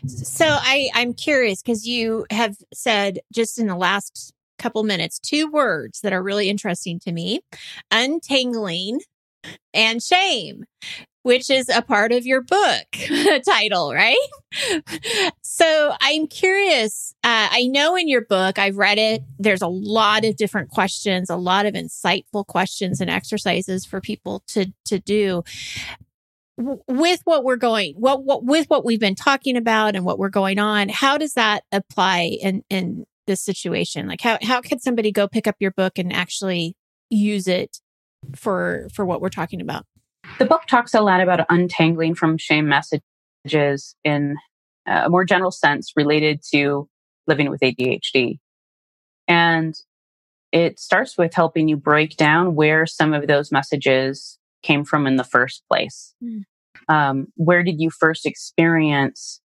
So 0.08 0.45
I, 0.47 0.89
I'm 0.93 1.13
curious 1.13 1.62
because 1.62 1.86
you 1.86 2.25
have 2.32 2.56
said 2.73 3.19
just 3.34 3.60
in 3.60 3.67
the 3.67 3.75
last 3.75 4.34
couple 4.62 4.84
minutes 4.84 5.19
two 5.19 5.50
words 5.50 6.02
that 6.02 6.13
are 6.13 6.24
really 6.24 6.50
interesting 6.50 7.00
to 7.00 7.12
me 7.12 7.41
untangling 7.91 9.00
and 9.74 10.04
shame 10.04 10.65
which 11.24 11.50
is 11.50 11.69
a 11.69 11.82
part 11.82 12.12
of 12.12 12.26
your 12.26 12.41
book 12.41 12.86
title, 13.45 13.93
right? 13.93 14.17
so 15.43 15.93
I'm 16.02 16.28
curious. 16.28 17.13
Uh, 17.24 17.47
I 17.52 17.67
know 17.67 17.95
in 17.95 18.08
your 18.08 18.26
book, 18.26 18.58
I've 18.58 18.78
read 18.78 18.97
it. 18.97 19.24
There's 19.38 19.62
a 19.62 19.67
lot 19.67 20.26
of 20.26 20.36
different 20.36 20.69
questions, 20.69 21.30
a 21.30 21.36
lot 21.36 21.65
of 21.65 21.74
insightful 21.74 22.45
questions 22.45 23.02
and 23.02 23.10
exercises 23.10 23.86
for 23.86 24.02
people 24.02 24.43
to, 24.47 24.74
to 24.86 25.00
do 25.00 25.43
with 26.58 27.21
what 27.24 27.43
we're 27.43 27.56
going, 27.56 27.95
what, 27.95 28.24
what, 28.24 28.43
with 28.43 28.67
what 28.67 28.86
we've 28.86 29.00
been 29.00 29.15
talking 29.15 29.58
about 29.58 29.95
and 29.95 30.06
what 30.06 30.19
we're 30.19 30.30
going 30.30 30.60
on. 30.60 30.89
How 30.89 31.17
does 31.17 31.34
that 31.34 31.63
apply 31.71 32.38
in, 32.41 32.63
in 32.69 33.06
this 33.32 33.41
situation? 33.41 34.08
Like 34.08 34.22
how, 34.22 34.38
how 34.41 34.62
can 34.62 34.80
somebody 34.80 35.12
go 35.12 35.28
pick 35.28 35.48
up 35.48 35.56
your 35.60 35.72
book 35.72 35.98
and 35.98 36.12
actually 36.12 36.76
use 37.10 37.48
it 37.48 37.78
for, 38.36 38.89
for 38.94 39.06
what 39.06 39.22
we're 39.22 39.30
talking 39.30 39.62
about? 39.62 39.86
The 40.38 40.46
book 40.46 40.63
talks 40.67 40.94
a 40.94 41.02
lot 41.02 41.22
about 41.22 41.46
untangling 41.50 42.15
from 42.15 42.38
shame 42.38 42.67
messages 42.67 43.96
in 44.04 44.36
a 44.86 45.10
more 45.10 45.26
general 45.26 45.52
sense 45.52 45.94
related 45.96 46.41
to 46.54 46.88
living 47.28 47.50
with 47.50 47.62
ADHD. 47.62 48.39
And 49.28 49.74
it 50.52 50.80
starts 50.80 51.17
with 51.17 51.34
helping 51.34 51.67
you 51.67 51.78
break 51.78 52.17
down 52.17 52.56
where 52.56 52.86
some 52.86 53.13
of 53.13 53.28
those 53.28 53.52
messages 53.52 54.38
came 54.63 54.84
from 54.84 55.08
in 55.08 55.15
the 55.15 55.24
first 55.24 55.63
place. 55.72 56.13
Mm. 56.24 56.44
Um, 56.89 57.28
where 57.36 57.63
did 57.63 57.80
you 57.80 57.89
first 57.89 58.26
experience 58.26 59.40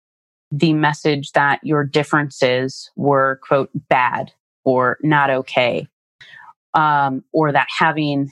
the 0.50 0.72
message 0.72 1.32
that 1.32 1.60
your 1.62 1.84
differences 1.84 2.90
were, 2.96 3.40
quote, 3.46 3.70
bad 3.88 4.32
or 4.64 4.98
not 5.02 5.30
okay? 5.30 5.86
Um, 6.74 7.24
or 7.32 7.52
that 7.52 7.68
having 7.76 8.30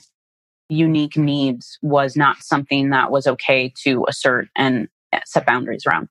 unique 0.69 1.17
needs 1.17 1.77
was 1.81 2.15
not 2.15 2.37
something 2.37 2.89
that 2.89 3.11
was 3.11 3.27
okay 3.27 3.73
to 3.83 4.05
assert 4.07 4.47
and 4.55 4.87
set 5.25 5.45
boundaries 5.45 5.85
around. 5.85 6.09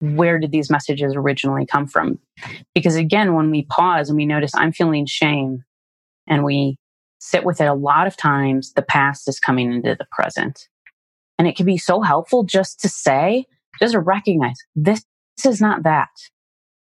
Where 0.00 0.38
did 0.38 0.52
these 0.52 0.70
messages 0.70 1.14
originally 1.16 1.66
come 1.66 1.86
from? 1.86 2.18
Because 2.74 2.96
again, 2.96 3.34
when 3.34 3.50
we 3.50 3.64
pause 3.64 4.08
and 4.08 4.16
we 4.16 4.26
notice 4.26 4.52
I'm 4.54 4.72
feeling 4.72 5.06
shame 5.06 5.64
and 6.26 6.44
we 6.44 6.78
sit 7.18 7.44
with 7.44 7.60
it, 7.60 7.66
a 7.66 7.74
lot 7.74 8.06
of 8.06 8.16
times 8.16 8.72
the 8.72 8.82
past 8.82 9.28
is 9.28 9.40
coming 9.40 9.72
into 9.72 9.96
the 9.96 10.06
present. 10.12 10.68
And 11.38 11.46
it 11.46 11.56
can 11.56 11.66
be 11.66 11.78
so 11.78 12.00
helpful 12.00 12.44
just 12.44 12.80
to 12.80 12.88
say, 12.88 13.46
just 13.80 13.94
recognize 13.96 14.56
this, 14.74 15.04
this 15.36 15.46
is 15.54 15.60
not 15.60 15.82
that. 15.84 16.10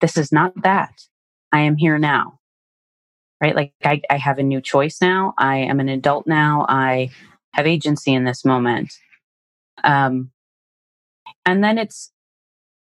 This 0.02 0.18
is 0.18 0.32
not 0.32 0.54
that. 0.64 0.92
I 1.52 1.62
am 1.62 1.78
here 1.78 1.98
now 1.98 2.38
right? 3.42 3.56
Like 3.56 3.74
I, 3.84 4.02
I 4.10 4.18
have 4.18 4.40
a 4.40 4.44
new 4.44 4.62
choice 4.62 5.02
now. 5.02 5.34
I 5.38 5.58
am 5.58 5.80
an 5.80 5.90
adult 5.90 6.28
now. 6.28 6.66
I 6.68 7.10
have 7.54 7.68
agency 7.68 8.14
in 8.14 8.24
this 8.24 8.44
moment. 8.44 8.94
Um, 9.84 10.32
and 11.46 11.64
then 11.64 11.78
it's 11.78 12.12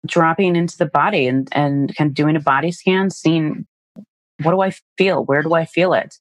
dropping 0.06 0.56
into 0.56 0.76
the 0.76 0.86
body 0.86 1.26
and, 1.26 1.48
and 1.52 1.94
kind 1.96 2.10
of 2.10 2.14
doing 2.14 2.36
a 2.36 2.40
body 2.40 2.72
scan, 2.72 3.10
seeing 3.10 3.66
what 4.42 4.52
do 4.52 4.60
I 4.60 4.72
feel? 4.98 5.24
Where 5.24 5.42
do 5.42 5.54
I 5.54 5.64
feel 5.64 5.94
it? 5.94 6.16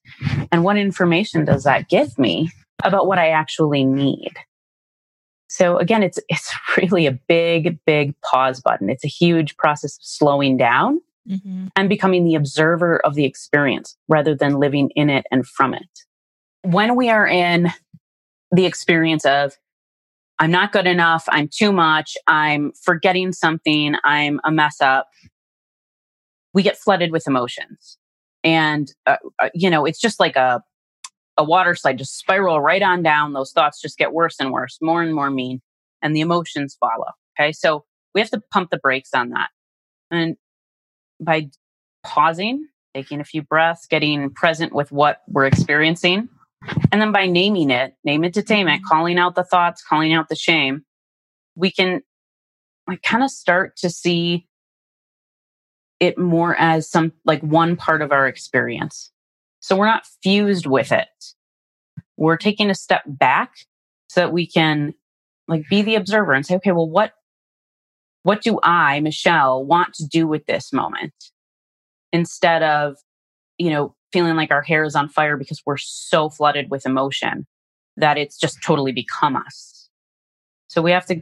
And 0.52 0.62
what 0.62 0.76
information 0.76 1.44
does 1.44 1.64
that 1.64 1.88
give 1.88 2.18
me 2.18 2.50
about 2.84 3.06
what 3.06 3.18
I 3.18 3.30
actually 3.30 3.84
need? 3.84 4.32
So 5.52 5.76
again, 5.76 6.02
it's, 6.02 6.18
it's 6.30 6.50
really 6.78 7.04
a 7.04 7.12
big, 7.12 7.78
big 7.84 8.18
pause 8.22 8.62
button. 8.62 8.88
It's 8.88 9.04
a 9.04 9.08
huge 9.08 9.58
process 9.58 9.98
of 9.98 10.02
slowing 10.02 10.56
down 10.56 11.02
mm-hmm. 11.28 11.66
and 11.76 11.88
becoming 11.90 12.24
the 12.24 12.36
observer 12.36 13.04
of 13.04 13.16
the 13.16 13.26
experience 13.26 13.98
rather 14.08 14.34
than 14.34 14.54
living 14.54 14.88
in 14.96 15.10
it 15.10 15.26
and 15.30 15.46
from 15.46 15.74
it. 15.74 16.00
When 16.62 16.96
we 16.96 17.10
are 17.10 17.26
in 17.26 17.70
the 18.50 18.64
experience 18.64 19.26
of, 19.26 19.58
I'm 20.38 20.50
not 20.50 20.72
good 20.72 20.86
enough, 20.86 21.26
I'm 21.28 21.48
too 21.48 21.70
much, 21.70 22.16
I'm 22.26 22.72
forgetting 22.82 23.34
something, 23.34 23.94
I'm 24.04 24.40
a 24.44 24.50
mess 24.50 24.80
up, 24.80 25.10
we 26.54 26.62
get 26.62 26.78
flooded 26.78 27.12
with 27.12 27.26
emotions. 27.26 27.98
And, 28.42 28.90
uh, 29.06 29.16
uh 29.38 29.50
you 29.52 29.68
know, 29.68 29.84
it's 29.84 30.00
just 30.00 30.18
like 30.18 30.34
a, 30.34 30.62
a 31.36 31.44
water 31.44 31.74
slide, 31.74 31.98
just 31.98 32.18
spiral 32.18 32.60
right 32.60 32.82
on 32.82 33.02
down. 33.02 33.32
Those 33.32 33.52
thoughts 33.52 33.80
just 33.80 33.98
get 33.98 34.12
worse 34.12 34.36
and 34.38 34.52
worse, 34.52 34.78
more 34.80 35.02
and 35.02 35.14
more 35.14 35.30
mean, 35.30 35.60
and 36.02 36.14
the 36.14 36.20
emotions 36.20 36.76
follow. 36.78 37.12
Okay. 37.38 37.52
So 37.52 37.84
we 38.14 38.20
have 38.20 38.30
to 38.30 38.42
pump 38.52 38.70
the 38.70 38.78
brakes 38.78 39.10
on 39.14 39.30
that. 39.30 39.48
And 40.10 40.36
by 41.20 41.48
pausing, 42.04 42.66
taking 42.94 43.20
a 43.20 43.24
few 43.24 43.42
breaths, 43.42 43.86
getting 43.86 44.30
present 44.30 44.74
with 44.74 44.92
what 44.92 45.22
we're 45.28 45.46
experiencing. 45.46 46.28
And 46.92 47.00
then 47.00 47.12
by 47.12 47.26
naming 47.26 47.70
it, 47.70 47.94
name 48.04 48.24
it 48.24 48.34
to 48.34 48.42
tame 48.42 48.68
it, 48.68 48.76
mm-hmm. 48.76 48.86
calling 48.88 49.18
out 49.18 49.34
the 49.34 49.44
thoughts, 49.44 49.82
calling 49.82 50.12
out 50.12 50.28
the 50.28 50.36
shame, 50.36 50.84
we 51.56 51.70
can 51.70 52.02
like 52.86 53.02
kind 53.02 53.24
of 53.24 53.30
start 53.30 53.76
to 53.78 53.90
see 53.90 54.46
it 56.00 56.18
more 56.18 56.56
as 56.56 56.88
some 56.90 57.12
like 57.24 57.40
one 57.42 57.76
part 57.76 58.02
of 58.02 58.12
our 58.12 58.26
experience. 58.26 59.10
So 59.62 59.76
we're 59.76 59.86
not 59.86 60.06
fused 60.22 60.66
with 60.66 60.92
it. 60.92 61.08
We're 62.16 62.36
taking 62.36 62.68
a 62.68 62.74
step 62.74 63.02
back 63.06 63.52
so 64.08 64.20
that 64.20 64.32
we 64.32 64.46
can 64.46 64.92
like 65.48 65.68
be 65.70 65.82
the 65.82 65.94
observer 65.94 66.32
and 66.32 66.44
say, 66.44 66.56
okay, 66.56 66.72
well, 66.72 66.90
what 66.90 67.12
what 68.24 68.42
do 68.42 68.60
I, 68.62 69.00
Michelle, 69.00 69.64
want 69.64 69.94
to 69.94 70.06
do 70.06 70.28
with 70.28 70.46
this 70.46 70.72
moment? 70.72 71.14
Instead 72.12 72.62
of, 72.62 72.96
you 73.58 73.70
know, 73.70 73.94
feeling 74.12 74.36
like 74.36 74.50
our 74.50 74.62
hair 74.62 74.84
is 74.84 74.94
on 74.94 75.08
fire 75.08 75.36
because 75.36 75.62
we're 75.64 75.78
so 75.78 76.28
flooded 76.28 76.70
with 76.70 76.84
emotion 76.84 77.46
that 77.96 78.18
it's 78.18 78.38
just 78.38 78.62
totally 78.62 78.92
become 78.92 79.36
us. 79.36 79.88
So 80.68 80.82
we 80.82 80.90
have 80.92 81.06
to 81.06 81.20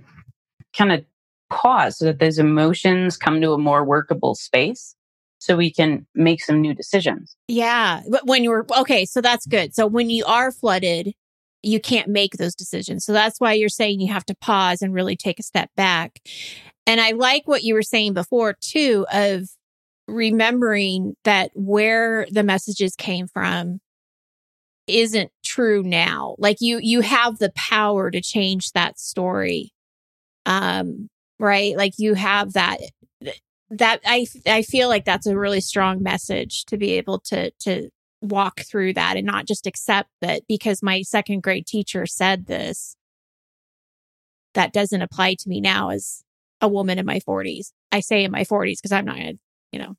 kind 0.77 0.93
of 0.93 1.05
pause 1.51 1.99
so 1.99 2.07
that 2.07 2.19
those 2.19 2.39
emotions 2.39 3.17
come 3.17 3.41
to 3.41 3.53
a 3.53 3.59
more 3.59 3.85
workable 3.85 4.35
space 4.35 4.95
so 5.41 5.57
we 5.57 5.73
can 5.73 6.07
make 6.15 6.45
some 6.45 6.61
new 6.61 6.75
decisions. 6.75 7.35
Yeah. 7.49 8.03
But 8.09 8.27
when 8.27 8.45
you're 8.45 8.67
okay, 8.79 9.07
so 9.07 9.21
that's 9.21 9.47
good. 9.47 9.75
So 9.75 9.87
when 9.87 10.11
you 10.11 10.25
are 10.27 10.53
flooded, 10.53 11.15
you 11.63 11.81
can't 11.81 12.09
make 12.09 12.35
those 12.35 12.55
decisions. 12.55 13.05
So 13.05 13.13
that's 13.13 13.41
why 13.41 13.55
you're 13.55 13.71
saying 13.71 14.01
you 14.01 14.13
have 14.13 14.27
to 14.27 14.37
pause 14.37 14.83
and 14.83 14.95
really 14.95 15.17
take 15.17 15.41
a 15.41 15.43
step 15.43 15.71
back. 15.77 16.21
And 16.87 17.01
I 17.01 17.13
like 17.13 17.49
what 17.49 17.65
you 17.65 17.75
were 17.75 17.83
saying 17.83 18.13
before 18.13 18.55
too 18.61 19.07
of 19.13 19.49
remembering 20.07 21.15
that 21.25 21.51
where 21.55 22.27
the 22.31 22.43
messages 22.43 22.95
came 22.95 23.27
from 23.27 23.81
isn't 24.87 25.31
true 25.43 25.83
now. 25.83 26.35
Like 26.39 26.57
you 26.61 26.81
you 26.83 27.01
have 27.01 27.39
the 27.39 27.53
power 27.55 28.11
to 28.11 28.21
change 28.21 28.73
that 28.73 28.99
story. 28.99 29.73
Um 30.45 31.09
right? 31.39 31.77
Like 31.77 31.95
you 31.97 32.15
have 32.15 32.53
that 32.53 32.81
that 33.71 34.01
I 34.05 34.27
I 34.47 34.63
feel 34.63 34.89
like 34.89 35.05
that's 35.05 35.27
a 35.27 35.37
really 35.37 35.61
strong 35.61 36.03
message 36.03 36.65
to 36.67 36.77
be 36.77 36.93
able 36.93 37.21
to 37.21 37.51
to 37.61 37.91
walk 38.21 38.61
through 38.61 38.93
that 38.95 39.17
and 39.17 39.27
not 39.27 39.47
just 39.47 39.67
accept 39.67 40.11
that 40.21 40.43
because 40.47 40.83
my 40.83 41.03
second 41.03 41.43
grade 41.43 41.67
teacher 41.67 42.07
said 42.07 42.47
this 42.47 42.97
that 44.55 44.73
doesn't 44.73 45.01
apply 45.01 45.35
to 45.35 45.49
me 45.49 45.61
now 45.61 45.91
as 45.91 46.23
a 46.61 46.69
woman 46.69 46.99
in 46.99 47.07
my 47.07 47.21
40s. 47.21 47.73
I 47.93 48.01
say 48.01 48.25
in 48.25 48.31
my 48.31 48.43
40s 48.43 48.79
because 48.79 48.93
I'm 48.93 49.07
not, 49.07 49.17
you 49.73 49.79
know, 49.79 49.97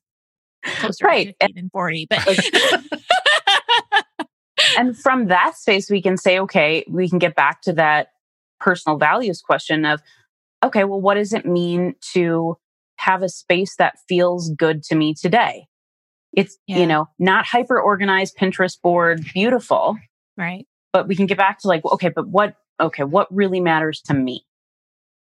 closer 0.76 1.04
right. 1.04 1.34
to 1.40 1.46
50 1.46 1.60
than 1.60 1.70
40, 1.70 2.06
but 2.08 2.28
and 4.78 4.96
from 4.96 5.26
that 5.26 5.56
space 5.56 5.90
we 5.90 6.02
can 6.02 6.16
say 6.16 6.38
okay, 6.38 6.84
we 6.88 7.08
can 7.08 7.18
get 7.18 7.34
back 7.34 7.62
to 7.62 7.72
that 7.72 8.08
personal 8.60 8.98
values 8.98 9.40
question 9.40 9.84
of 9.84 10.00
okay, 10.62 10.84
well 10.84 11.00
what 11.00 11.14
does 11.14 11.32
it 11.32 11.44
mean 11.44 11.94
to 12.12 12.56
have 13.04 13.22
a 13.22 13.28
space 13.28 13.76
that 13.76 13.94
feels 14.08 14.50
good 14.50 14.82
to 14.84 14.94
me 14.94 15.14
today? 15.14 15.66
It's, 16.32 16.56
yeah. 16.66 16.78
you 16.78 16.86
know, 16.86 17.08
not 17.18 17.46
hyper 17.46 17.80
organized 17.80 18.36
Pinterest 18.36 18.80
board, 18.80 19.24
beautiful. 19.34 19.96
Right. 20.36 20.66
But 20.92 21.08
we 21.08 21.16
can 21.16 21.26
get 21.26 21.38
back 21.38 21.58
to 21.60 21.68
like, 21.68 21.84
okay, 21.84 22.08
but 22.08 22.28
what, 22.28 22.54
okay, 22.80 23.04
what 23.04 23.32
really 23.34 23.60
matters 23.60 24.00
to 24.06 24.14
me? 24.14 24.44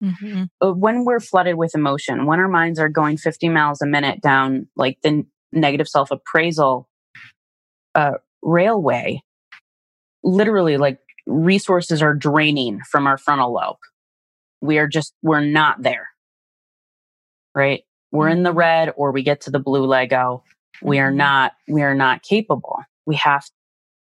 Mm-hmm. 0.03 0.43
Uh, 0.59 0.73
when 0.73 1.05
we're 1.05 1.19
flooded 1.19 1.55
with 1.55 1.75
emotion, 1.75 2.25
when 2.25 2.39
our 2.39 2.47
minds 2.47 2.79
are 2.79 2.89
going 2.89 3.17
50 3.17 3.49
miles 3.49 3.81
a 3.81 3.85
minute 3.87 4.21
down 4.21 4.67
like 4.75 4.97
the 5.03 5.25
negative 5.51 5.87
self 5.87 6.11
appraisal 6.11 6.89
uh, 7.93 8.13
railway, 8.41 9.21
literally 10.23 10.77
like 10.77 10.99
resources 11.27 12.01
are 12.01 12.15
draining 12.15 12.79
from 12.89 13.05
our 13.05 13.17
frontal 13.17 13.53
lobe. 13.53 13.77
We 14.59 14.77
are 14.79 14.87
just, 14.87 15.13
we're 15.21 15.45
not 15.45 15.81
there. 15.81 16.10
Right? 17.53 17.83
We're 18.11 18.29
in 18.29 18.43
the 18.43 18.49
mm-hmm. 18.49 18.57
red 18.57 18.93
or 18.95 19.11
we 19.11 19.23
get 19.23 19.41
to 19.41 19.51
the 19.51 19.59
blue 19.59 19.85
Lego. 19.85 20.43
We 20.81 20.99
are 20.99 21.09
mm-hmm. 21.09 21.17
not 21.17 21.53
we 21.67 21.81
are 21.81 21.95
not 21.95 22.23
capable. 22.23 22.79
We 23.05 23.15
have 23.15 23.45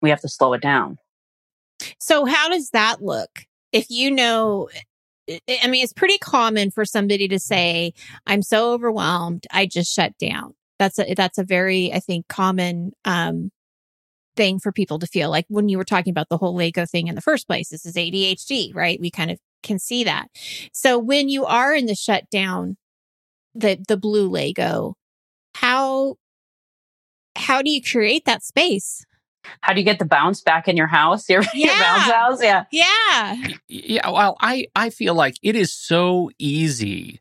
we 0.01 0.11
have 0.11 0.21
to 0.21 0.29
slow 0.29 0.53
it 0.53 0.63
down. 0.63 0.99
So 1.99 2.25
how 2.25 2.49
does 2.49 2.71
that 2.71 3.03
look? 3.03 3.47
If 3.73 3.87
you 3.89 4.11
know 4.11 4.69
i 5.49 5.69
mean 5.69 5.85
it's 5.85 5.93
pretty 5.93 6.19
common 6.19 6.69
for 6.73 6.85
somebody 6.85 7.29
to 7.29 7.39
say 7.39 7.93
i'm 8.27 8.43
so 8.43 8.73
overwhelmed 8.73 9.47
i 9.53 9.65
just 9.65 9.95
shut 9.95 10.13
down. 10.19 10.53
That's 10.81 10.99
a 10.99 11.15
that's 11.15 11.39
a 11.39 11.45
very 11.45 11.93
i 11.93 12.01
think 12.01 12.27
common 12.29 12.93
um 13.05 13.51
thing 14.35 14.59
for 14.59 14.73
people 14.73 14.99
to 14.99 15.07
feel. 15.07 15.29
Like 15.31 15.45
when 15.49 15.69
you 15.69 15.77
were 15.77 15.85
talking 15.85 16.11
about 16.11 16.29
the 16.29 16.39
whole 16.39 16.55
lego 16.55 16.87
thing 16.87 17.07
in 17.07 17.15
the 17.15 17.21
first 17.21 17.47
place 17.47 17.69
this 17.69 17.87
is 17.87 17.95
adhd 17.95 18.75
right? 18.75 19.01
We 19.01 19.11
kind 19.11 19.31
of 19.31 19.39
can 19.63 19.79
see 19.79 20.05
that. 20.05 20.29
So 20.73 20.99
when 20.99 21.29
you 21.29 21.45
are 21.45 21.75
in 21.75 21.87
the 21.87 21.95
shutdown 21.95 22.77
the 23.55 23.79
the 23.87 23.97
blue 23.97 24.29
lego 24.29 24.95
how 25.55 26.17
how 27.37 27.63
do 27.63 27.71
you 27.71 27.81
create 27.83 28.25
that 28.27 28.43
space? 28.43 29.05
How 29.61 29.73
do 29.73 29.81
you 29.81 29.85
get 29.85 29.99
the 29.99 30.05
bounce 30.05 30.41
back 30.41 30.69
in 30.69 30.77
your 30.77 30.87
house? 30.87 31.29
Your, 31.31 31.43
yeah. 31.55 31.67
your 31.67 31.79
bounce 31.79 32.13
house? 32.13 32.43
Yeah. 32.43 32.65
Yeah. 32.71 33.49
Yeah. 33.69 34.11
Well, 34.11 34.37
I, 34.41 34.67
I 34.77 34.91
feel 34.91 35.15
like 35.15 35.37
it 35.43 35.57
is 35.57 35.73
so 35.73 36.31
easy 36.39 37.21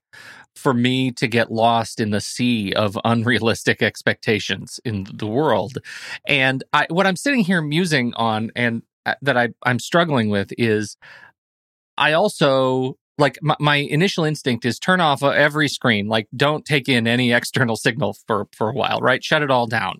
for 0.56 0.74
me 0.74 1.12
to 1.14 1.28
get 1.28 1.52
lost 1.52 2.00
in 2.00 2.12
the 2.12 2.22
sea 2.22 2.74
of 2.74 2.98
unrealistic 3.04 3.82
expectations 3.82 4.80
in 4.86 5.08
the 5.12 5.26
world. 5.26 5.80
And 6.28 6.64
I, 6.74 6.86
what 6.90 7.08
I'm 7.08 7.16
sitting 7.16 7.40
here 7.40 7.62
musing 7.62 8.14
on 8.14 8.52
and 8.56 8.84
uh, 9.06 9.16
that 9.24 9.38
I, 9.38 9.50
I'm 9.64 9.80
struggling 9.80 10.30
with 10.30 10.54
is 10.60 10.98
I 11.98 12.14
also 12.14 12.98
like 13.18 13.38
my, 13.42 13.56
my, 13.60 13.76
initial 13.76 14.24
instinct 14.24 14.66
is 14.66 14.80
turn 14.80 15.00
off 15.00 15.22
uh, 15.22 15.30
every 15.30 15.68
screen 15.68 16.08
like 16.08 16.28
don't 16.36 16.66
take 16.66 16.90
in 16.90 17.08
any 17.08 17.32
external 17.34 17.76
signal 17.76 18.16
for 18.28 18.48
for 18.56 18.70
a 18.70 18.74
while 18.74 19.00
right? 19.00 19.24
Shut 19.24 19.42
it 19.42 19.52
all 19.52 19.68
down. 19.68 20.00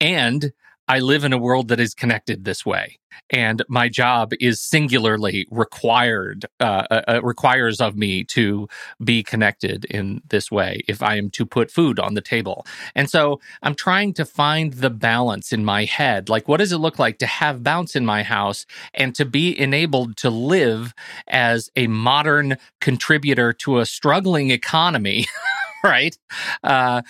And 0.00 0.52
I 0.88 1.00
live 1.00 1.24
in 1.24 1.32
a 1.32 1.38
world 1.38 1.68
that 1.68 1.80
is 1.80 1.94
connected 1.94 2.44
this 2.44 2.64
way, 2.64 2.98
and 3.30 3.62
my 3.68 3.88
job 3.88 4.32
is 4.40 4.60
singularly 4.60 5.46
required 5.50 6.46
uh, 6.60 6.84
uh, 6.90 7.02
uh, 7.08 7.20
requires 7.22 7.80
of 7.80 7.96
me 7.96 8.24
to 8.24 8.68
be 9.02 9.22
connected 9.22 9.84
in 9.86 10.22
this 10.28 10.50
way 10.50 10.82
if 10.88 11.02
I 11.02 11.16
am 11.16 11.30
to 11.30 11.44
put 11.46 11.70
food 11.70 11.98
on 11.98 12.14
the 12.14 12.20
table. 12.20 12.66
And 12.94 13.10
so 13.10 13.40
I'm 13.62 13.74
trying 13.74 14.14
to 14.14 14.24
find 14.24 14.74
the 14.74 14.90
balance 14.90 15.52
in 15.52 15.64
my 15.64 15.84
head. 15.84 16.28
Like, 16.28 16.46
what 16.48 16.58
does 16.58 16.72
it 16.72 16.78
look 16.78 16.98
like 16.98 17.18
to 17.18 17.26
have 17.26 17.64
bounce 17.64 17.96
in 17.96 18.06
my 18.06 18.22
house 18.22 18.66
and 18.94 19.14
to 19.16 19.24
be 19.24 19.58
enabled 19.58 20.16
to 20.18 20.30
live 20.30 20.94
as 21.26 21.70
a 21.74 21.88
modern 21.88 22.58
contributor 22.80 23.52
to 23.54 23.78
a 23.78 23.86
struggling 23.86 24.50
economy? 24.50 25.26
right 25.84 26.18
uh, 26.64 27.02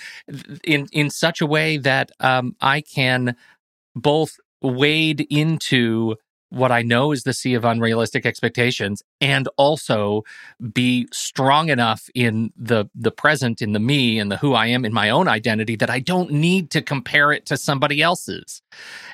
in 0.64 0.86
in 0.92 1.08
such 1.08 1.40
a 1.40 1.46
way 1.46 1.78
that 1.78 2.10
um, 2.20 2.54
I 2.60 2.80
can 2.82 3.36
both 3.96 4.36
wade 4.62 5.26
into 5.30 6.16
what 6.50 6.70
I 6.70 6.82
know 6.82 7.12
is 7.12 7.24
the 7.24 7.32
sea 7.32 7.54
of 7.54 7.64
unrealistic 7.64 8.24
expectations 8.24 9.02
and 9.20 9.48
also 9.56 10.22
be 10.72 11.08
strong 11.12 11.70
enough 11.70 12.08
in 12.14 12.52
the 12.56 12.86
the 12.94 13.10
present 13.10 13.60
in 13.60 13.72
the 13.72 13.80
me 13.80 14.18
and 14.18 14.30
the 14.30 14.36
who 14.36 14.54
I 14.54 14.66
am 14.68 14.84
in 14.84 14.92
my 14.92 15.10
own 15.10 15.26
identity 15.26 15.74
that 15.76 15.90
I 15.90 15.98
don't 15.98 16.30
need 16.30 16.70
to 16.70 16.82
compare 16.82 17.32
it 17.32 17.46
to 17.46 17.56
somebody 17.56 18.00
else's. 18.00 18.62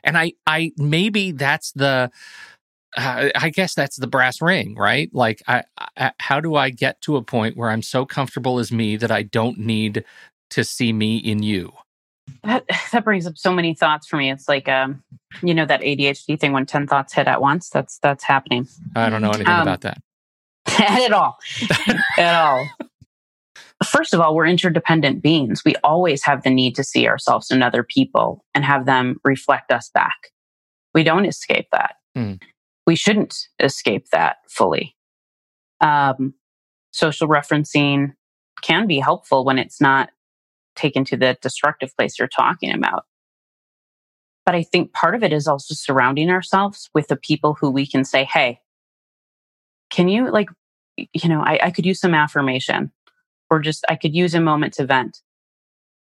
And 0.05 0.19
I 0.19 0.35
I 0.47 0.73
maybe 0.77 1.33
that's 1.33 1.73
the 1.73 2.11
uh, 2.97 3.31
I 3.35 3.49
guess 3.49 3.75
that's 3.75 3.97
the 3.97 4.07
brass 4.07 4.43
ring, 4.43 4.75
right? 4.77 5.09
Like 5.15 5.43
I, 5.49 5.65
I 5.97 6.13
how 6.21 6.41
do 6.41 6.55
I 6.55 6.69
get 6.71 7.01
to 7.03 7.17
a 7.17 7.23
point 7.23 7.57
where 7.57 7.71
I'm 7.71 7.83
so 7.83 8.05
comfortable 8.05 8.59
as 8.59 8.71
me 8.71 8.97
that 8.97 9.11
I 9.11 9.23
don't 9.23 9.59
need 9.59 10.05
to 10.51 10.65
see 10.65 10.93
me 10.93 11.17
in 11.17 11.43
you? 11.43 11.73
That 12.45 12.65
that 12.93 13.05
brings 13.05 13.27
up 13.27 13.37
so 13.37 13.53
many 13.53 13.75
thoughts 13.75 14.07
for 14.07 14.17
me. 14.17 14.31
It's 14.31 14.49
like 14.49 14.69
um, 14.69 15.03
you 15.43 15.55
know 15.55 15.67
that 15.67 15.81
ADHD 15.81 16.39
thing 16.39 16.53
when 16.53 16.67
ten 16.67 16.87
thoughts 16.87 17.13
hit 17.13 17.29
at 17.29 17.41
once. 17.41 17.69
That's 17.71 17.99
that's 17.99 18.25
happening. 18.25 18.69
I 18.97 19.09
don't 19.09 19.23
know 19.23 19.31
anything 19.31 19.49
um, 19.49 19.63
about 19.63 19.83
that 19.83 19.99
at 20.81 21.13
all, 21.13 21.39
at 22.19 22.35
all. 22.35 22.69
First 23.85 24.15
of 24.15 24.21
all, 24.21 24.35
we're 24.35 24.47
interdependent 24.47 25.23
beings. 25.23 25.63
We 25.65 25.75
always 25.83 26.23
have 26.25 26.45
the 26.45 26.51
need 26.51 26.77
to 26.77 26.85
see 26.85 27.09
ourselves 27.09 27.51
in 27.51 27.63
other 27.63 27.83
people 27.83 28.45
and 28.55 28.65
have 28.65 28.87
them 28.87 29.19
reflect 29.25 29.73
us 29.73 29.91
back. 29.93 30.31
We 30.95 31.03
don't 31.03 31.27
escape 31.27 31.67
that. 31.73 31.97
Mm. 32.17 32.41
We 32.87 32.95
shouldn't 32.95 33.49
escape 33.59 34.09
that 34.11 34.37
fully. 34.49 34.95
Um, 35.81 36.35
social 36.93 37.27
referencing 37.27 38.15
can 38.63 38.87
be 38.87 39.01
helpful 39.01 39.45
when 39.45 39.59
it's 39.59 39.81
not 39.81 40.11
taken 40.75 41.05
to 41.07 41.17
the 41.17 41.37
destructive 41.41 41.95
place 41.97 42.19
you're 42.19 42.29
talking 42.29 42.73
about. 42.73 43.05
But 44.45 44.55
I 44.55 44.63
think 44.63 44.93
part 44.93 45.15
of 45.15 45.23
it 45.23 45.33
is 45.33 45.47
also 45.47 45.75
surrounding 45.75 46.31
ourselves 46.31 46.91
with 46.95 47.09
the 47.09 47.17
people 47.17 47.55
who 47.55 47.71
we 47.71 47.87
can 47.87 48.05
say, 48.05 48.25
hey, 48.25 48.61
can 49.91 50.09
you 50.09 50.31
like, 50.31 50.49
you 50.97 51.29
know, 51.29 51.41
I, 51.41 51.59
I 51.65 51.71
could 51.71 51.87
use 51.87 52.01
some 52.01 52.15
affirmation 52.15 52.91
or 53.51 53.61
just 53.61 53.85
I 53.89 53.97
could 53.97 54.15
use 54.15 54.35
a 54.35 54.41
moment 54.41 54.75
to 54.75 54.87
vent. 54.87 55.19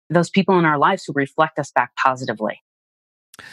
Those 0.08 0.30
people 0.30 0.58
in 0.58 0.64
our 0.64 0.78
lives 0.78 1.04
who 1.04 1.12
reflect 1.14 1.58
us 1.58 1.70
back 1.72 1.94
positively. 1.96 2.62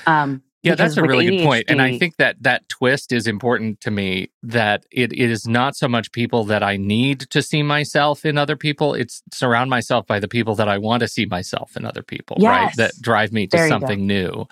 Um, 0.06 0.44
yeah, 0.62 0.76
that's 0.76 0.98
a 0.98 1.02
really 1.02 1.26
ADHD, 1.26 1.38
good 1.38 1.46
point. 1.46 1.66
And 1.70 1.82
I 1.82 1.98
think 1.98 2.18
that 2.18 2.36
that 2.44 2.68
twist 2.68 3.14
is 3.14 3.28
important 3.28 3.80
to 3.82 3.92
me 3.92 4.30
that 4.44 4.86
it, 4.92 5.14
it 5.14 5.32
is 5.32 5.48
not 5.48 5.76
so 5.78 5.88
much 5.88 6.12
people 6.12 6.44
that 6.46 6.64
I 6.64 6.76
need 6.76 7.22
to 7.30 7.42
see 7.42 7.64
myself 7.64 8.26
in 8.26 8.38
other 8.38 8.58
people. 8.58 8.94
It's 8.94 9.24
surround 9.32 9.70
myself 9.70 10.06
by 10.06 10.20
the 10.20 10.28
people 10.28 10.56
that 10.56 10.68
I 10.68 10.78
want 10.78 11.00
to 11.00 11.08
see 11.08 11.26
myself 11.26 11.78
in 11.78 11.86
other 11.86 12.04
people, 12.04 12.36
yes. 12.40 12.50
right? 12.50 12.76
That 12.76 13.02
drive 13.02 13.32
me 13.32 13.48
to 13.48 13.68
something 13.70 14.06
new. 14.06 14.48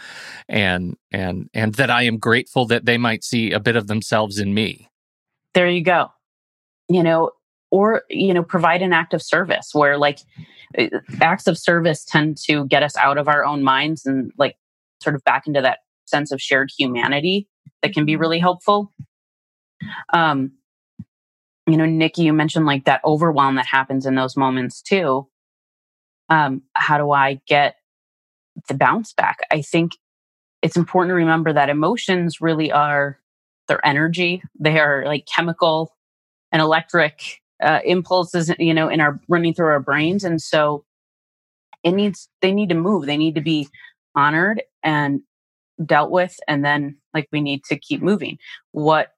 And 0.48 0.96
and 1.12 1.50
and 1.54 1.76
that 1.76 1.90
I 1.90 2.04
am 2.04 2.18
grateful 2.18 2.66
that 2.68 2.86
they 2.86 2.98
might 2.98 3.26
see 3.26 3.52
a 3.52 3.60
bit 3.60 3.76
of 3.76 3.88
themselves 3.88 4.40
in 4.40 4.54
me. 4.54 4.90
There 5.54 5.70
you 5.70 5.84
go. 5.84 6.12
You 6.88 7.04
know, 7.04 7.32
or 7.70 8.04
you 8.10 8.34
know, 8.34 8.44
provide 8.44 8.82
an 8.82 8.94
act 8.94 9.14
of 9.14 9.22
service 9.22 9.72
where 9.74 9.98
like 9.98 10.20
uh, 10.78 10.88
acts 11.20 11.48
of 11.48 11.58
service 11.58 12.06
tend 12.06 12.38
to 12.46 12.66
get 12.68 12.82
us 12.82 12.96
out 12.96 13.18
of 13.18 13.28
our 13.28 13.44
own 13.44 13.62
minds 13.62 14.06
and 14.06 14.32
like 14.38 14.56
sort 15.02 15.16
of 15.16 15.24
back 15.26 15.48
into 15.48 15.62
that 15.62 15.80
sense 16.08 16.32
of 16.32 16.42
shared 16.42 16.72
humanity 16.78 17.48
that 17.82 17.94
can 17.94 18.06
be 18.06 18.14
mm-hmm. 18.14 18.22
really 18.22 18.40
helpful. 18.40 18.92
Um, 20.14 20.54
you 21.68 21.78
know, 21.78 21.86
Nikki, 21.86 22.24
you 22.24 22.34
mentioned 22.34 22.66
like 22.66 22.86
that 22.86 23.02
overwhelm 23.04 23.56
that 23.56 23.66
happens 23.66 24.06
in 24.06 24.16
those 24.16 24.38
moments 24.38 24.82
too. 24.82 25.28
Um, 26.30 26.64
how 26.74 26.98
do 26.98 27.12
I 27.12 27.42
get 27.48 27.76
the 28.68 28.74
bounce 28.74 29.14
back? 29.14 29.40
I 29.52 29.62
think 29.62 29.92
it's 30.62 30.78
important 30.78 31.12
to 31.12 31.16
remember 31.16 31.54
that 31.54 31.70
emotions 31.70 32.42
really 32.42 32.72
are 32.72 33.20
their 33.68 33.86
energy. 33.86 34.42
They 34.60 34.80
are 34.80 35.06
like 35.06 35.28
chemical 35.34 35.96
and 36.52 36.62
electric 36.62 37.42
uh, 37.62 37.80
impulses, 37.84 38.52
you 38.58 38.74
know, 38.74 38.88
in 38.88 39.02
our 39.02 39.20
running 39.28 39.54
through 39.54 39.68
our 39.68 39.80
brains. 39.80 40.24
And 40.24 40.42
so 40.42 40.86
it 41.84 41.92
needs, 41.92 42.30
they 42.42 42.52
need 42.52 42.70
to 42.70 42.76
move. 42.76 43.06
They 43.06 43.18
need 43.18 43.36
to 43.36 43.42
be 43.42 43.68
honored 44.16 44.64
and 44.84 45.22
dealt 45.86 46.12
with 46.12 46.38
and 46.48 46.64
then 46.66 46.98
like 47.14 47.28
we 47.32 47.42
need 47.42 47.64
to 47.66 47.78
keep 47.78 48.02
moving. 48.02 48.38
What 48.72 49.10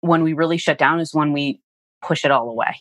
when 0.00 0.22
we 0.22 0.32
really 0.32 0.56
shut 0.58 0.78
down 0.78 1.00
is 1.00 1.12
when 1.14 1.32
we 1.32 1.60
push 2.02 2.24
it 2.24 2.30
all 2.30 2.48
away. 2.48 2.80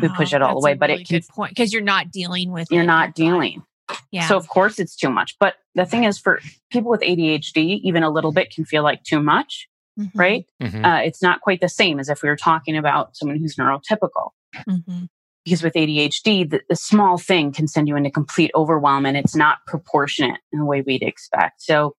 We 0.00 0.08
push 0.08 0.32
Oh, 0.32 0.36
it 0.36 0.42
all 0.42 0.58
away, 0.58 0.72
a 0.72 0.76
but 0.76 0.90
really 0.90 1.02
it 1.02 1.08
can 1.08 1.18
good 1.20 1.28
point 1.28 1.50
because 1.54 1.72
you're 1.72 1.82
not 1.82 2.10
dealing 2.10 2.52
with 2.52 2.68
you're 2.70 2.82
it. 2.84 2.86
not 2.86 3.14
dealing. 3.14 3.62
Yeah. 4.10 4.28
So 4.28 4.36
of 4.36 4.48
course 4.48 4.78
it's 4.78 4.94
too 4.94 5.10
much. 5.10 5.34
But 5.40 5.54
the 5.74 5.86
thing 5.86 6.04
is 6.04 6.18
for 6.18 6.40
people 6.70 6.90
with 6.90 7.00
ADHD, 7.00 7.80
even 7.82 8.02
a 8.02 8.10
little 8.10 8.32
bit 8.32 8.50
can 8.50 8.64
feel 8.64 8.82
like 8.82 9.02
too 9.02 9.20
much, 9.20 9.66
Mhm. 9.98 10.10
right? 10.14 10.46
Mhm. 10.62 10.84
Uh, 10.84 11.02
it's 11.02 11.22
not 11.22 11.40
quite 11.40 11.60
the 11.60 11.68
same 11.70 11.98
as 11.98 12.08
if 12.10 12.22
we 12.22 12.28
were 12.28 12.36
talking 12.36 12.76
about 12.76 13.16
someone 13.16 13.38
who's 13.38 13.56
neurotypical. 13.56 14.30
Mhm. 14.68 15.08
Because 15.44 15.62
with 15.62 15.74
ADHD, 15.74 16.48
the, 16.50 16.60
the 16.68 16.76
small 16.76 17.16
thing 17.16 17.52
can 17.52 17.66
send 17.68 17.88
you 17.88 17.96
into 17.96 18.10
complete 18.10 18.50
overwhelm 18.54 19.06
and 19.06 19.16
it's 19.16 19.34
not 19.34 19.58
proportionate 19.66 20.40
in 20.52 20.58
the 20.58 20.64
way 20.64 20.82
we'd 20.82 21.02
expect. 21.02 21.62
So 21.62 21.96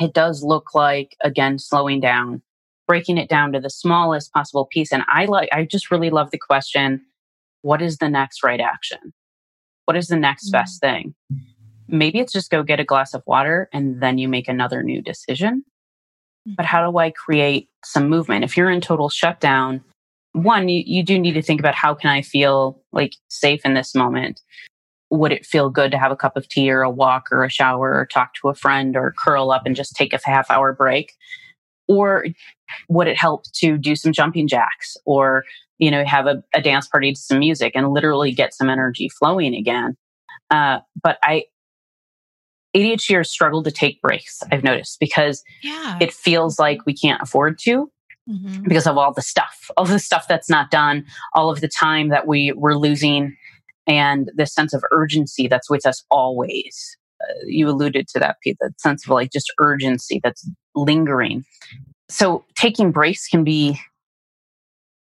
it 0.00 0.12
does 0.12 0.42
look 0.42 0.74
like, 0.74 1.16
again, 1.22 1.58
slowing 1.58 2.00
down, 2.00 2.42
breaking 2.88 3.18
it 3.18 3.28
down 3.28 3.52
to 3.52 3.60
the 3.60 3.70
smallest 3.70 4.32
possible 4.32 4.66
piece. 4.66 4.92
And 4.92 5.04
I 5.08 5.26
like, 5.26 5.48
I 5.52 5.64
just 5.64 5.90
really 5.90 6.10
love 6.10 6.30
the 6.30 6.38
question 6.38 7.02
what 7.62 7.82
is 7.82 7.98
the 7.98 8.08
next 8.08 8.44
right 8.44 8.60
action? 8.60 9.12
What 9.86 9.96
is 9.96 10.06
the 10.08 10.16
next 10.16 10.48
Mm. 10.48 10.52
best 10.52 10.80
thing? 10.80 11.14
Maybe 11.88 12.18
it's 12.20 12.32
just 12.32 12.50
go 12.50 12.62
get 12.62 12.80
a 12.80 12.84
glass 12.84 13.14
of 13.14 13.22
water 13.26 13.68
and 13.72 14.00
then 14.00 14.18
you 14.18 14.28
make 14.28 14.48
another 14.48 14.82
new 14.82 15.02
decision. 15.02 15.64
But 16.56 16.64
how 16.66 16.88
do 16.88 16.96
I 16.98 17.10
create 17.10 17.68
some 17.84 18.08
movement? 18.08 18.44
If 18.44 18.56
you're 18.56 18.70
in 18.70 18.80
total 18.80 19.08
shutdown, 19.08 19.82
one, 20.36 20.68
you, 20.68 20.82
you 20.86 21.02
do 21.02 21.18
need 21.18 21.32
to 21.32 21.42
think 21.42 21.60
about 21.60 21.74
how 21.74 21.94
can 21.94 22.10
I 22.10 22.20
feel 22.20 22.82
like 22.92 23.14
safe 23.28 23.62
in 23.64 23.72
this 23.74 23.94
moment? 23.94 24.42
Would 25.10 25.32
it 25.32 25.46
feel 25.46 25.70
good 25.70 25.90
to 25.92 25.98
have 25.98 26.12
a 26.12 26.16
cup 26.16 26.36
of 26.36 26.46
tea 26.48 26.70
or 26.70 26.82
a 26.82 26.90
walk 26.90 27.28
or 27.32 27.42
a 27.42 27.48
shower 27.50 27.94
or 27.94 28.06
talk 28.06 28.34
to 28.34 28.48
a 28.48 28.54
friend 28.54 28.96
or 28.96 29.14
curl 29.18 29.50
up 29.50 29.62
and 29.64 29.74
just 29.74 29.96
take 29.96 30.12
a 30.12 30.20
half 30.24 30.50
hour 30.50 30.74
break? 30.74 31.14
Or 31.88 32.26
would 32.88 33.06
it 33.06 33.16
help 33.16 33.44
to 33.54 33.78
do 33.78 33.96
some 33.96 34.12
jumping 34.12 34.46
jacks 34.46 34.96
or, 35.06 35.44
you 35.78 35.90
know, 35.90 36.04
have 36.04 36.26
a, 36.26 36.42
a 36.52 36.60
dance 36.60 36.86
party 36.86 37.12
to 37.12 37.18
some 37.18 37.38
music 37.38 37.72
and 37.74 37.92
literally 37.92 38.32
get 38.32 38.52
some 38.52 38.68
energy 38.68 39.08
flowing 39.08 39.54
again? 39.54 39.96
Uh, 40.50 40.80
but 41.02 41.18
I, 41.22 41.44
ADHDers 42.76 43.28
struggle 43.28 43.62
to 43.62 43.70
take 43.70 44.02
breaks, 44.02 44.42
I've 44.52 44.64
noticed, 44.64 45.00
because 45.00 45.42
Yeah. 45.62 45.96
it 45.98 46.12
feels 46.12 46.58
like 46.58 46.84
we 46.84 46.94
can't 46.94 47.22
afford 47.22 47.58
to 47.60 47.90
Mhm. 48.28 48.64
because 48.64 48.86
of 48.86 48.96
all 48.98 49.12
the 49.12 49.22
stuff, 49.22 49.70
all 49.76 49.84
the 49.84 49.98
stuff 49.98 50.26
that's 50.28 50.50
not 50.50 50.70
done, 50.70 51.04
all 51.34 51.50
of 51.50 51.60
the 51.60 51.68
time 51.68 52.08
that 52.08 52.26
we 52.26 52.52
were 52.52 52.76
losing, 52.76 53.36
and 53.86 54.30
the 54.34 54.46
sense 54.46 54.74
of 54.74 54.82
urgency 54.92 55.46
that's 55.48 55.70
with 55.70 55.86
us 55.86 56.04
always. 56.10 56.96
Uh, 57.22 57.32
you 57.46 57.68
alluded 57.68 58.08
to 58.08 58.18
that, 58.18 58.36
Pete, 58.42 58.56
that 58.60 58.80
sense 58.80 59.04
of 59.04 59.10
like 59.10 59.30
just 59.32 59.52
urgency 59.60 60.20
that's 60.22 60.48
lingering. 60.74 61.44
So 62.08 62.44
taking 62.56 62.92
breaks 62.92 63.26
can 63.28 63.44
be 63.44 63.80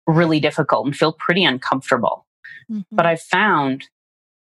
really 0.05 0.39
difficult 0.39 0.85
and 0.85 0.95
feel 0.95 1.13
pretty 1.13 1.43
uncomfortable. 1.43 2.25
Mhm. 2.71 2.85
But 2.91 3.05
I've 3.05 3.21
found 3.21 3.85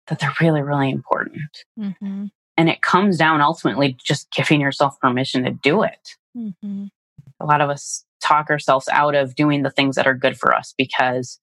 that 0.06 0.18
they're 0.20 0.34
really, 0.40 0.62
really 0.62 0.90
important. 0.90 1.64
Mhm. 1.78 2.30
And 2.56 2.68
it 2.68 2.82
comes 2.82 3.16
down 3.16 3.40
ultimately 3.40 3.96
just 4.04 4.30
giving 4.32 4.60
yourself 4.60 4.98
permission 5.00 5.44
to 5.44 5.50
do 5.50 5.82
it. 5.82 6.16
Mhm. 6.36 6.90
a 7.40 7.46
lot 7.46 7.60
of 7.62 7.70
us 7.70 8.04
talk 8.20 8.50
ourselves 8.50 8.88
out 8.92 9.14
of 9.14 9.34
doing 9.34 9.62
the 9.62 9.70
things 9.70 9.96
that 9.96 10.06
are 10.06 10.14
good 10.14 10.38
for 10.38 10.54
us 10.54 10.74
because 10.78 11.38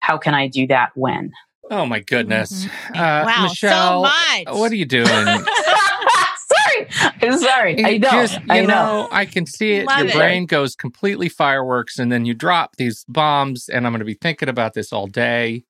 how 0.00 0.18
can 0.18 0.34
I 0.34 0.46
do 0.48 0.66
that 0.68 0.90
when? 0.94 1.32
Oh 1.70 1.84
my 1.86 2.00
goodness. 2.00 2.64
Mhm. 2.66 2.96
Uh, 2.96 3.24
wow, 3.26 3.42
Michelle, 3.48 4.04
so 4.04 4.10
much. 4.44 4.56
what 4.58 4.70
are 4.70 4.76
you 4.76 4.84
doing? 4.84 5.06
sorry, 5.06 6.88
I'm 7.22 7.38
sorry. 7.38 7.84
I 7.84 7.98
know. 7.98 8.10
just- 8.10 8.34
you 8.40 8.46
I 8.50 8.60
know. 8.60 8.66
know, 8.66 9.08
I 9.10 9.24
can 9.26 9.46
see 9.46 9.72
it. 9.74 9.86
Love 9.86 9.98
Your 9.98 10.08
it. 10.08 10.14
brain 10.14 10.46
goes 10.46 10.76
completely 10.76 11.28
fireworks, 11.28 11.98
and 11.98 12.10
then 12.12 12.24
you 12.24 12.34
drop 12.34 12.76
these 12.76 13.04
bombs, 13.08 13.68
and 13.68 13.86
I'm 13.86 13.92
going 13.92 13.98
to 14.00 14.04
be 14.04 14.14
thinking 14.14 14.48
about 14.48 14.74
this 14.74 14.92
all 14.92 15.06
day. 15.06 15.64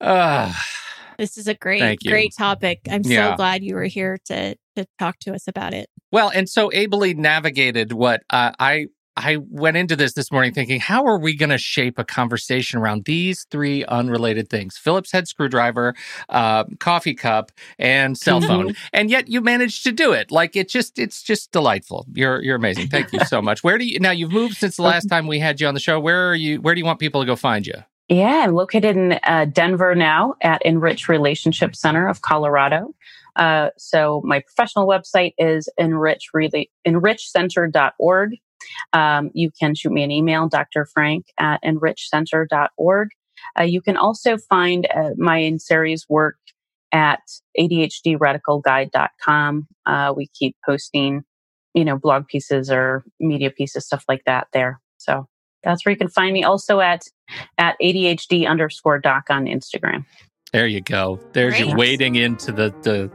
Uh, 0.00 0.52
This 1.18 1.38
is 1.38 1.48
a 1.48 1.54
great, 1.54 1.98
great 2.06 2.32
topic. 2.36 2.80
I'm 2.90 3.02
Yeah. 3.04 3.32
so 3.32 3.36
glad 3.36 3.62
you 3.62 3.74
were 3.74 3.84
here 3.84 4.18
to 4.26 4.54
to 4.76 4.86
talk 4.98 5.18
to 5.20 5.32
us 5.34 5.48
about 5.48 5.72
it. 5.72 5.88
well, 6.12 6.30
and 6.34 6.48
so 6.48 6.70
ably 6.74 7.14
navigated 7.14 7.92
what 7.92 8.22
uh, 8.30 8.52
I 8.58 8.88
I 9.16 9.38
went 9.48 9.76
into 9.76 9.96
this 9.96 10.12
this 10.12 10.30
morning 10.30 10.52
thinking, 10.52 10.78
how 10.78 11.04
are 11.06 11.18
we 11.18 11.34
going 11.34 11.48
to 11.50 11.58
shape 11.58 11.98
a 11.98 12.04
conversation 12.04 12.78
around 12.78 13.04
these 13.06 13.46
three 13.50 13.84
unrelated 13.86 14.50
things: 14.50 14.76
Phillips 14.76 15.10
head 15.10 15.26
screwdriver, 15.26 15.94
uh, 16.28 16.64
coffee 16.80 17.14
cup, 17.14 17.50
and 17.78 18.16
cell 18.18 18.40
Mhm. 18.40 18.46
phone? 18.46 18.76
And 18.92 19.10
yet 19.10 19.28
you 19.28 19.40
managed 19.40 19.84
to 19.84 19.92
do 19.92 20.12
it. 20.12 20.30
Like 20.30 20.54
it 20.56 20.68
just 20.68 20.98
it's 20.98 21.22
just 21.22 21.50
delightful. 21.52 22.06
You're 22.12 22.42
you're 22.42 22.56
amazing. 22.56 22.88
Thank 22.88 23.12
you 23.12 23.20
so 23.26 23.40
much. 23.40 23.64
Where 23.64 23.78
do 23.78 23.86
you 23.86 23.98
now? 24.00 24.10
You've 24.10 24.32
moved 24.32 24.56
since 24.56 24.76
the 24.76 24.82
last 24.82 25.06
time 25.08 25.26
we 25.26 25.38
had 25.38 25.60
you 25.60 25.66
on 25.66 25.74
the 25.74 25.80
show. 25.80 25.98
Where 25.98 26.28
are 26.30 26.34
you? 26.34 26.60
Where 26.60 26.74
do 26.74 26.78
you 26.80 26.84
want 26.84 26.98
people 26.98 27.20
to 27.22 27.26
go 27.26 27.36
find 27.36 27.66
you? 27.66 27.74
Yeah, 28.08 28.44
I'm 28.44 28.54
located 28.54 28.96
in 28.96 29.18
uh, 29.24 29.46
Denver 29.46 29.94
now 29.96 30.34
at 30.42 30.62
Enrich 30.64 31.08
Relationship 31.08 31.74
Center 31.74 32.06
of 32.06 32.22
Colorado. 32.22 32.94
Uh, 33.34 33.70
so 33.76 34.22
my 34.24 34.40
professional 34.40 34.86
website 34.86 35.34
is 35.38 35.68
enrich 35.76 36.28
really, 36.32 36.70
enrichcenter.org. 36.86 38.30
Um, 38.92 39.30
you 39.34 39.50
can 39.58 39.74
shoot 39.74 39.92
me 39.92 40.02
an 40.02 40.10
email, 40.10 40.48
Dr. 40.48 40.86
Frank 40.86 41.26
at 41.38 41.62
enrichcenter.org. 41.62 43.08
Uh, 43.58 43.64
you 43.64 43.80
can 43.80 43.96
also 43.96 44.36
find 44.38 44.86
uh, 44.94 45.10
my 45.16 45.38
in 45.38 45.58
series 45.58 46.06
work 46.08 46.36
at 46.92 47.20
ADHDradicalguide.com. 47.58 49.66
Uh, 49.84 50.14
we 50.16 50.28
keep 50.28 50.56
posting, 50.64 51.24
you 51.74 51.84
know, 51.84 51.98
blog 51.98 52.26
pieces 52.26 52.70
or 52.70 53.04
media 53.20 53.50
pieces, 53.50 53.84
stuff 53.86 54.04
like 54.08 54.22
that 54.26 54.48
there. 54.52 54.80
So 54.98 55.26
that's 55.62 55.84
where 55.84 55.92
you 55.92 55.98
can 55.98 56.08
find 56.08 56.32
me. 56.32 56.44
Also 56.44 56.80
at 56.80 57.02
at 57.58 57.76
ADHD 57.82 58.48
underscore 58.48 58.98
doc 58.98 59.24
on 59.30 59.44
Instagram. 59.46 60.04
There 60.56 60.66
you 60.66 60.80
go. 60.80 61.20
There's 61.34 61.60
you 61.60 61.76
wading 61.76 62.14
into 62.14 62.50
the 62.50 62.74
the. 62.80 63.10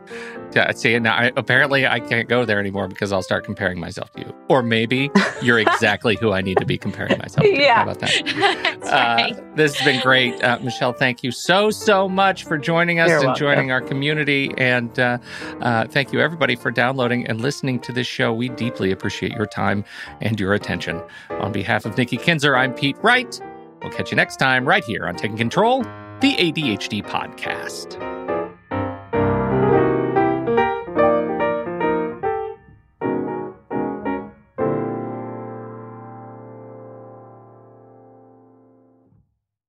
Yeah, 0.53 0.69
see, 0.73 0.99
now 0.99 1.15
I, 1.15 1.31
apparently 1.37 1.87
I 1.87 1.99
can't 2.01 2.27
go 2.29 2.43
there 2.45 2.59
anymore 2.59 2.87
because 2.89 3.11
I'll 3.11 3.23
start 3.23 3.45
comparing 3.45 3.79
myself 3.79 4.11
to 4.11 4.19
you, 4.19 4.35
or 4.47 4.61
maybe 4.61 5.09
you're 5.41 5.57
exactly 5.67 6.17
who 6.21 6.33
I 6.33 6.41
need 6.41 6.57
to 6.57 6.65
be 6.65 6.77
comparing 6.77 7.17
myself 7.17 7.47
to. 7.47 7.57
Yeah. 7.57 7.75
How 7.77 7.83
about 7.83 7.99
that? 7.99 8.11
That's 8.81 8.91
Uh, 8.91 9.15
right. 9.17 9.55
this 9.55 9.73
has 9.75 9.85
been 9.85 10.01
great, 10.03 10.43
uh, 10.43 10.59
Michelle. 10.61 10.93
Thank 10.93 11.23
you 11.23 11.31
so 11.31 11.71
so 11.71 12.07
much 12.07 12.43
for 12.43 12.59
joining 12.59 12.99
us 12.99 13.07
You're 13.09 13.17
and 13.19 13.25
welcome. 13.27 13.39
joining 13.39 13.71
our 13.71 13.81
community, 13.81 14.51
and 14.59 14.99
uh, 14.99 15.17
uh, 15.61 15.87
thank 15.87 16.13
you 16.13 16.19
everybody 16.21 16.55
for 16.55 16.69
downloading 16.69 17.25
and 17.25 17.41
listening 17.41 17.79
to 17.79 17.91
this 17.91 18.05
show. 18.05 18.31
We 18.33 18.49
deeply 18.49 18.91
appreciate 18.91 19.31
your 19.31 19.47
time 19.47 19.83
and 20.19 20.39
your 20.39 20.53
attention. 20.53 21.01
On 21.31 21.51
behalf 21.51 21.85
of 21.85 21.97
Nikki 21.97 22.17
Kinzer, 22.17 22.55
I'm 22.55 22.73
Pete 22.75 22.97
Wright. 23.01 23.39
We'll 23.81 23.91
catch 23.91 24.11
you 24.11 24.15
next 24.15 24.35
time 24.35 24.65
right 24.67 24.83
here 24.83 25.07
on 25.07 25.15
Taking 25.15 25.37
Control, 25.37 25.83
the 26.21 26.35
ADHD 26.35 27.01
podcast. 27.01 28.10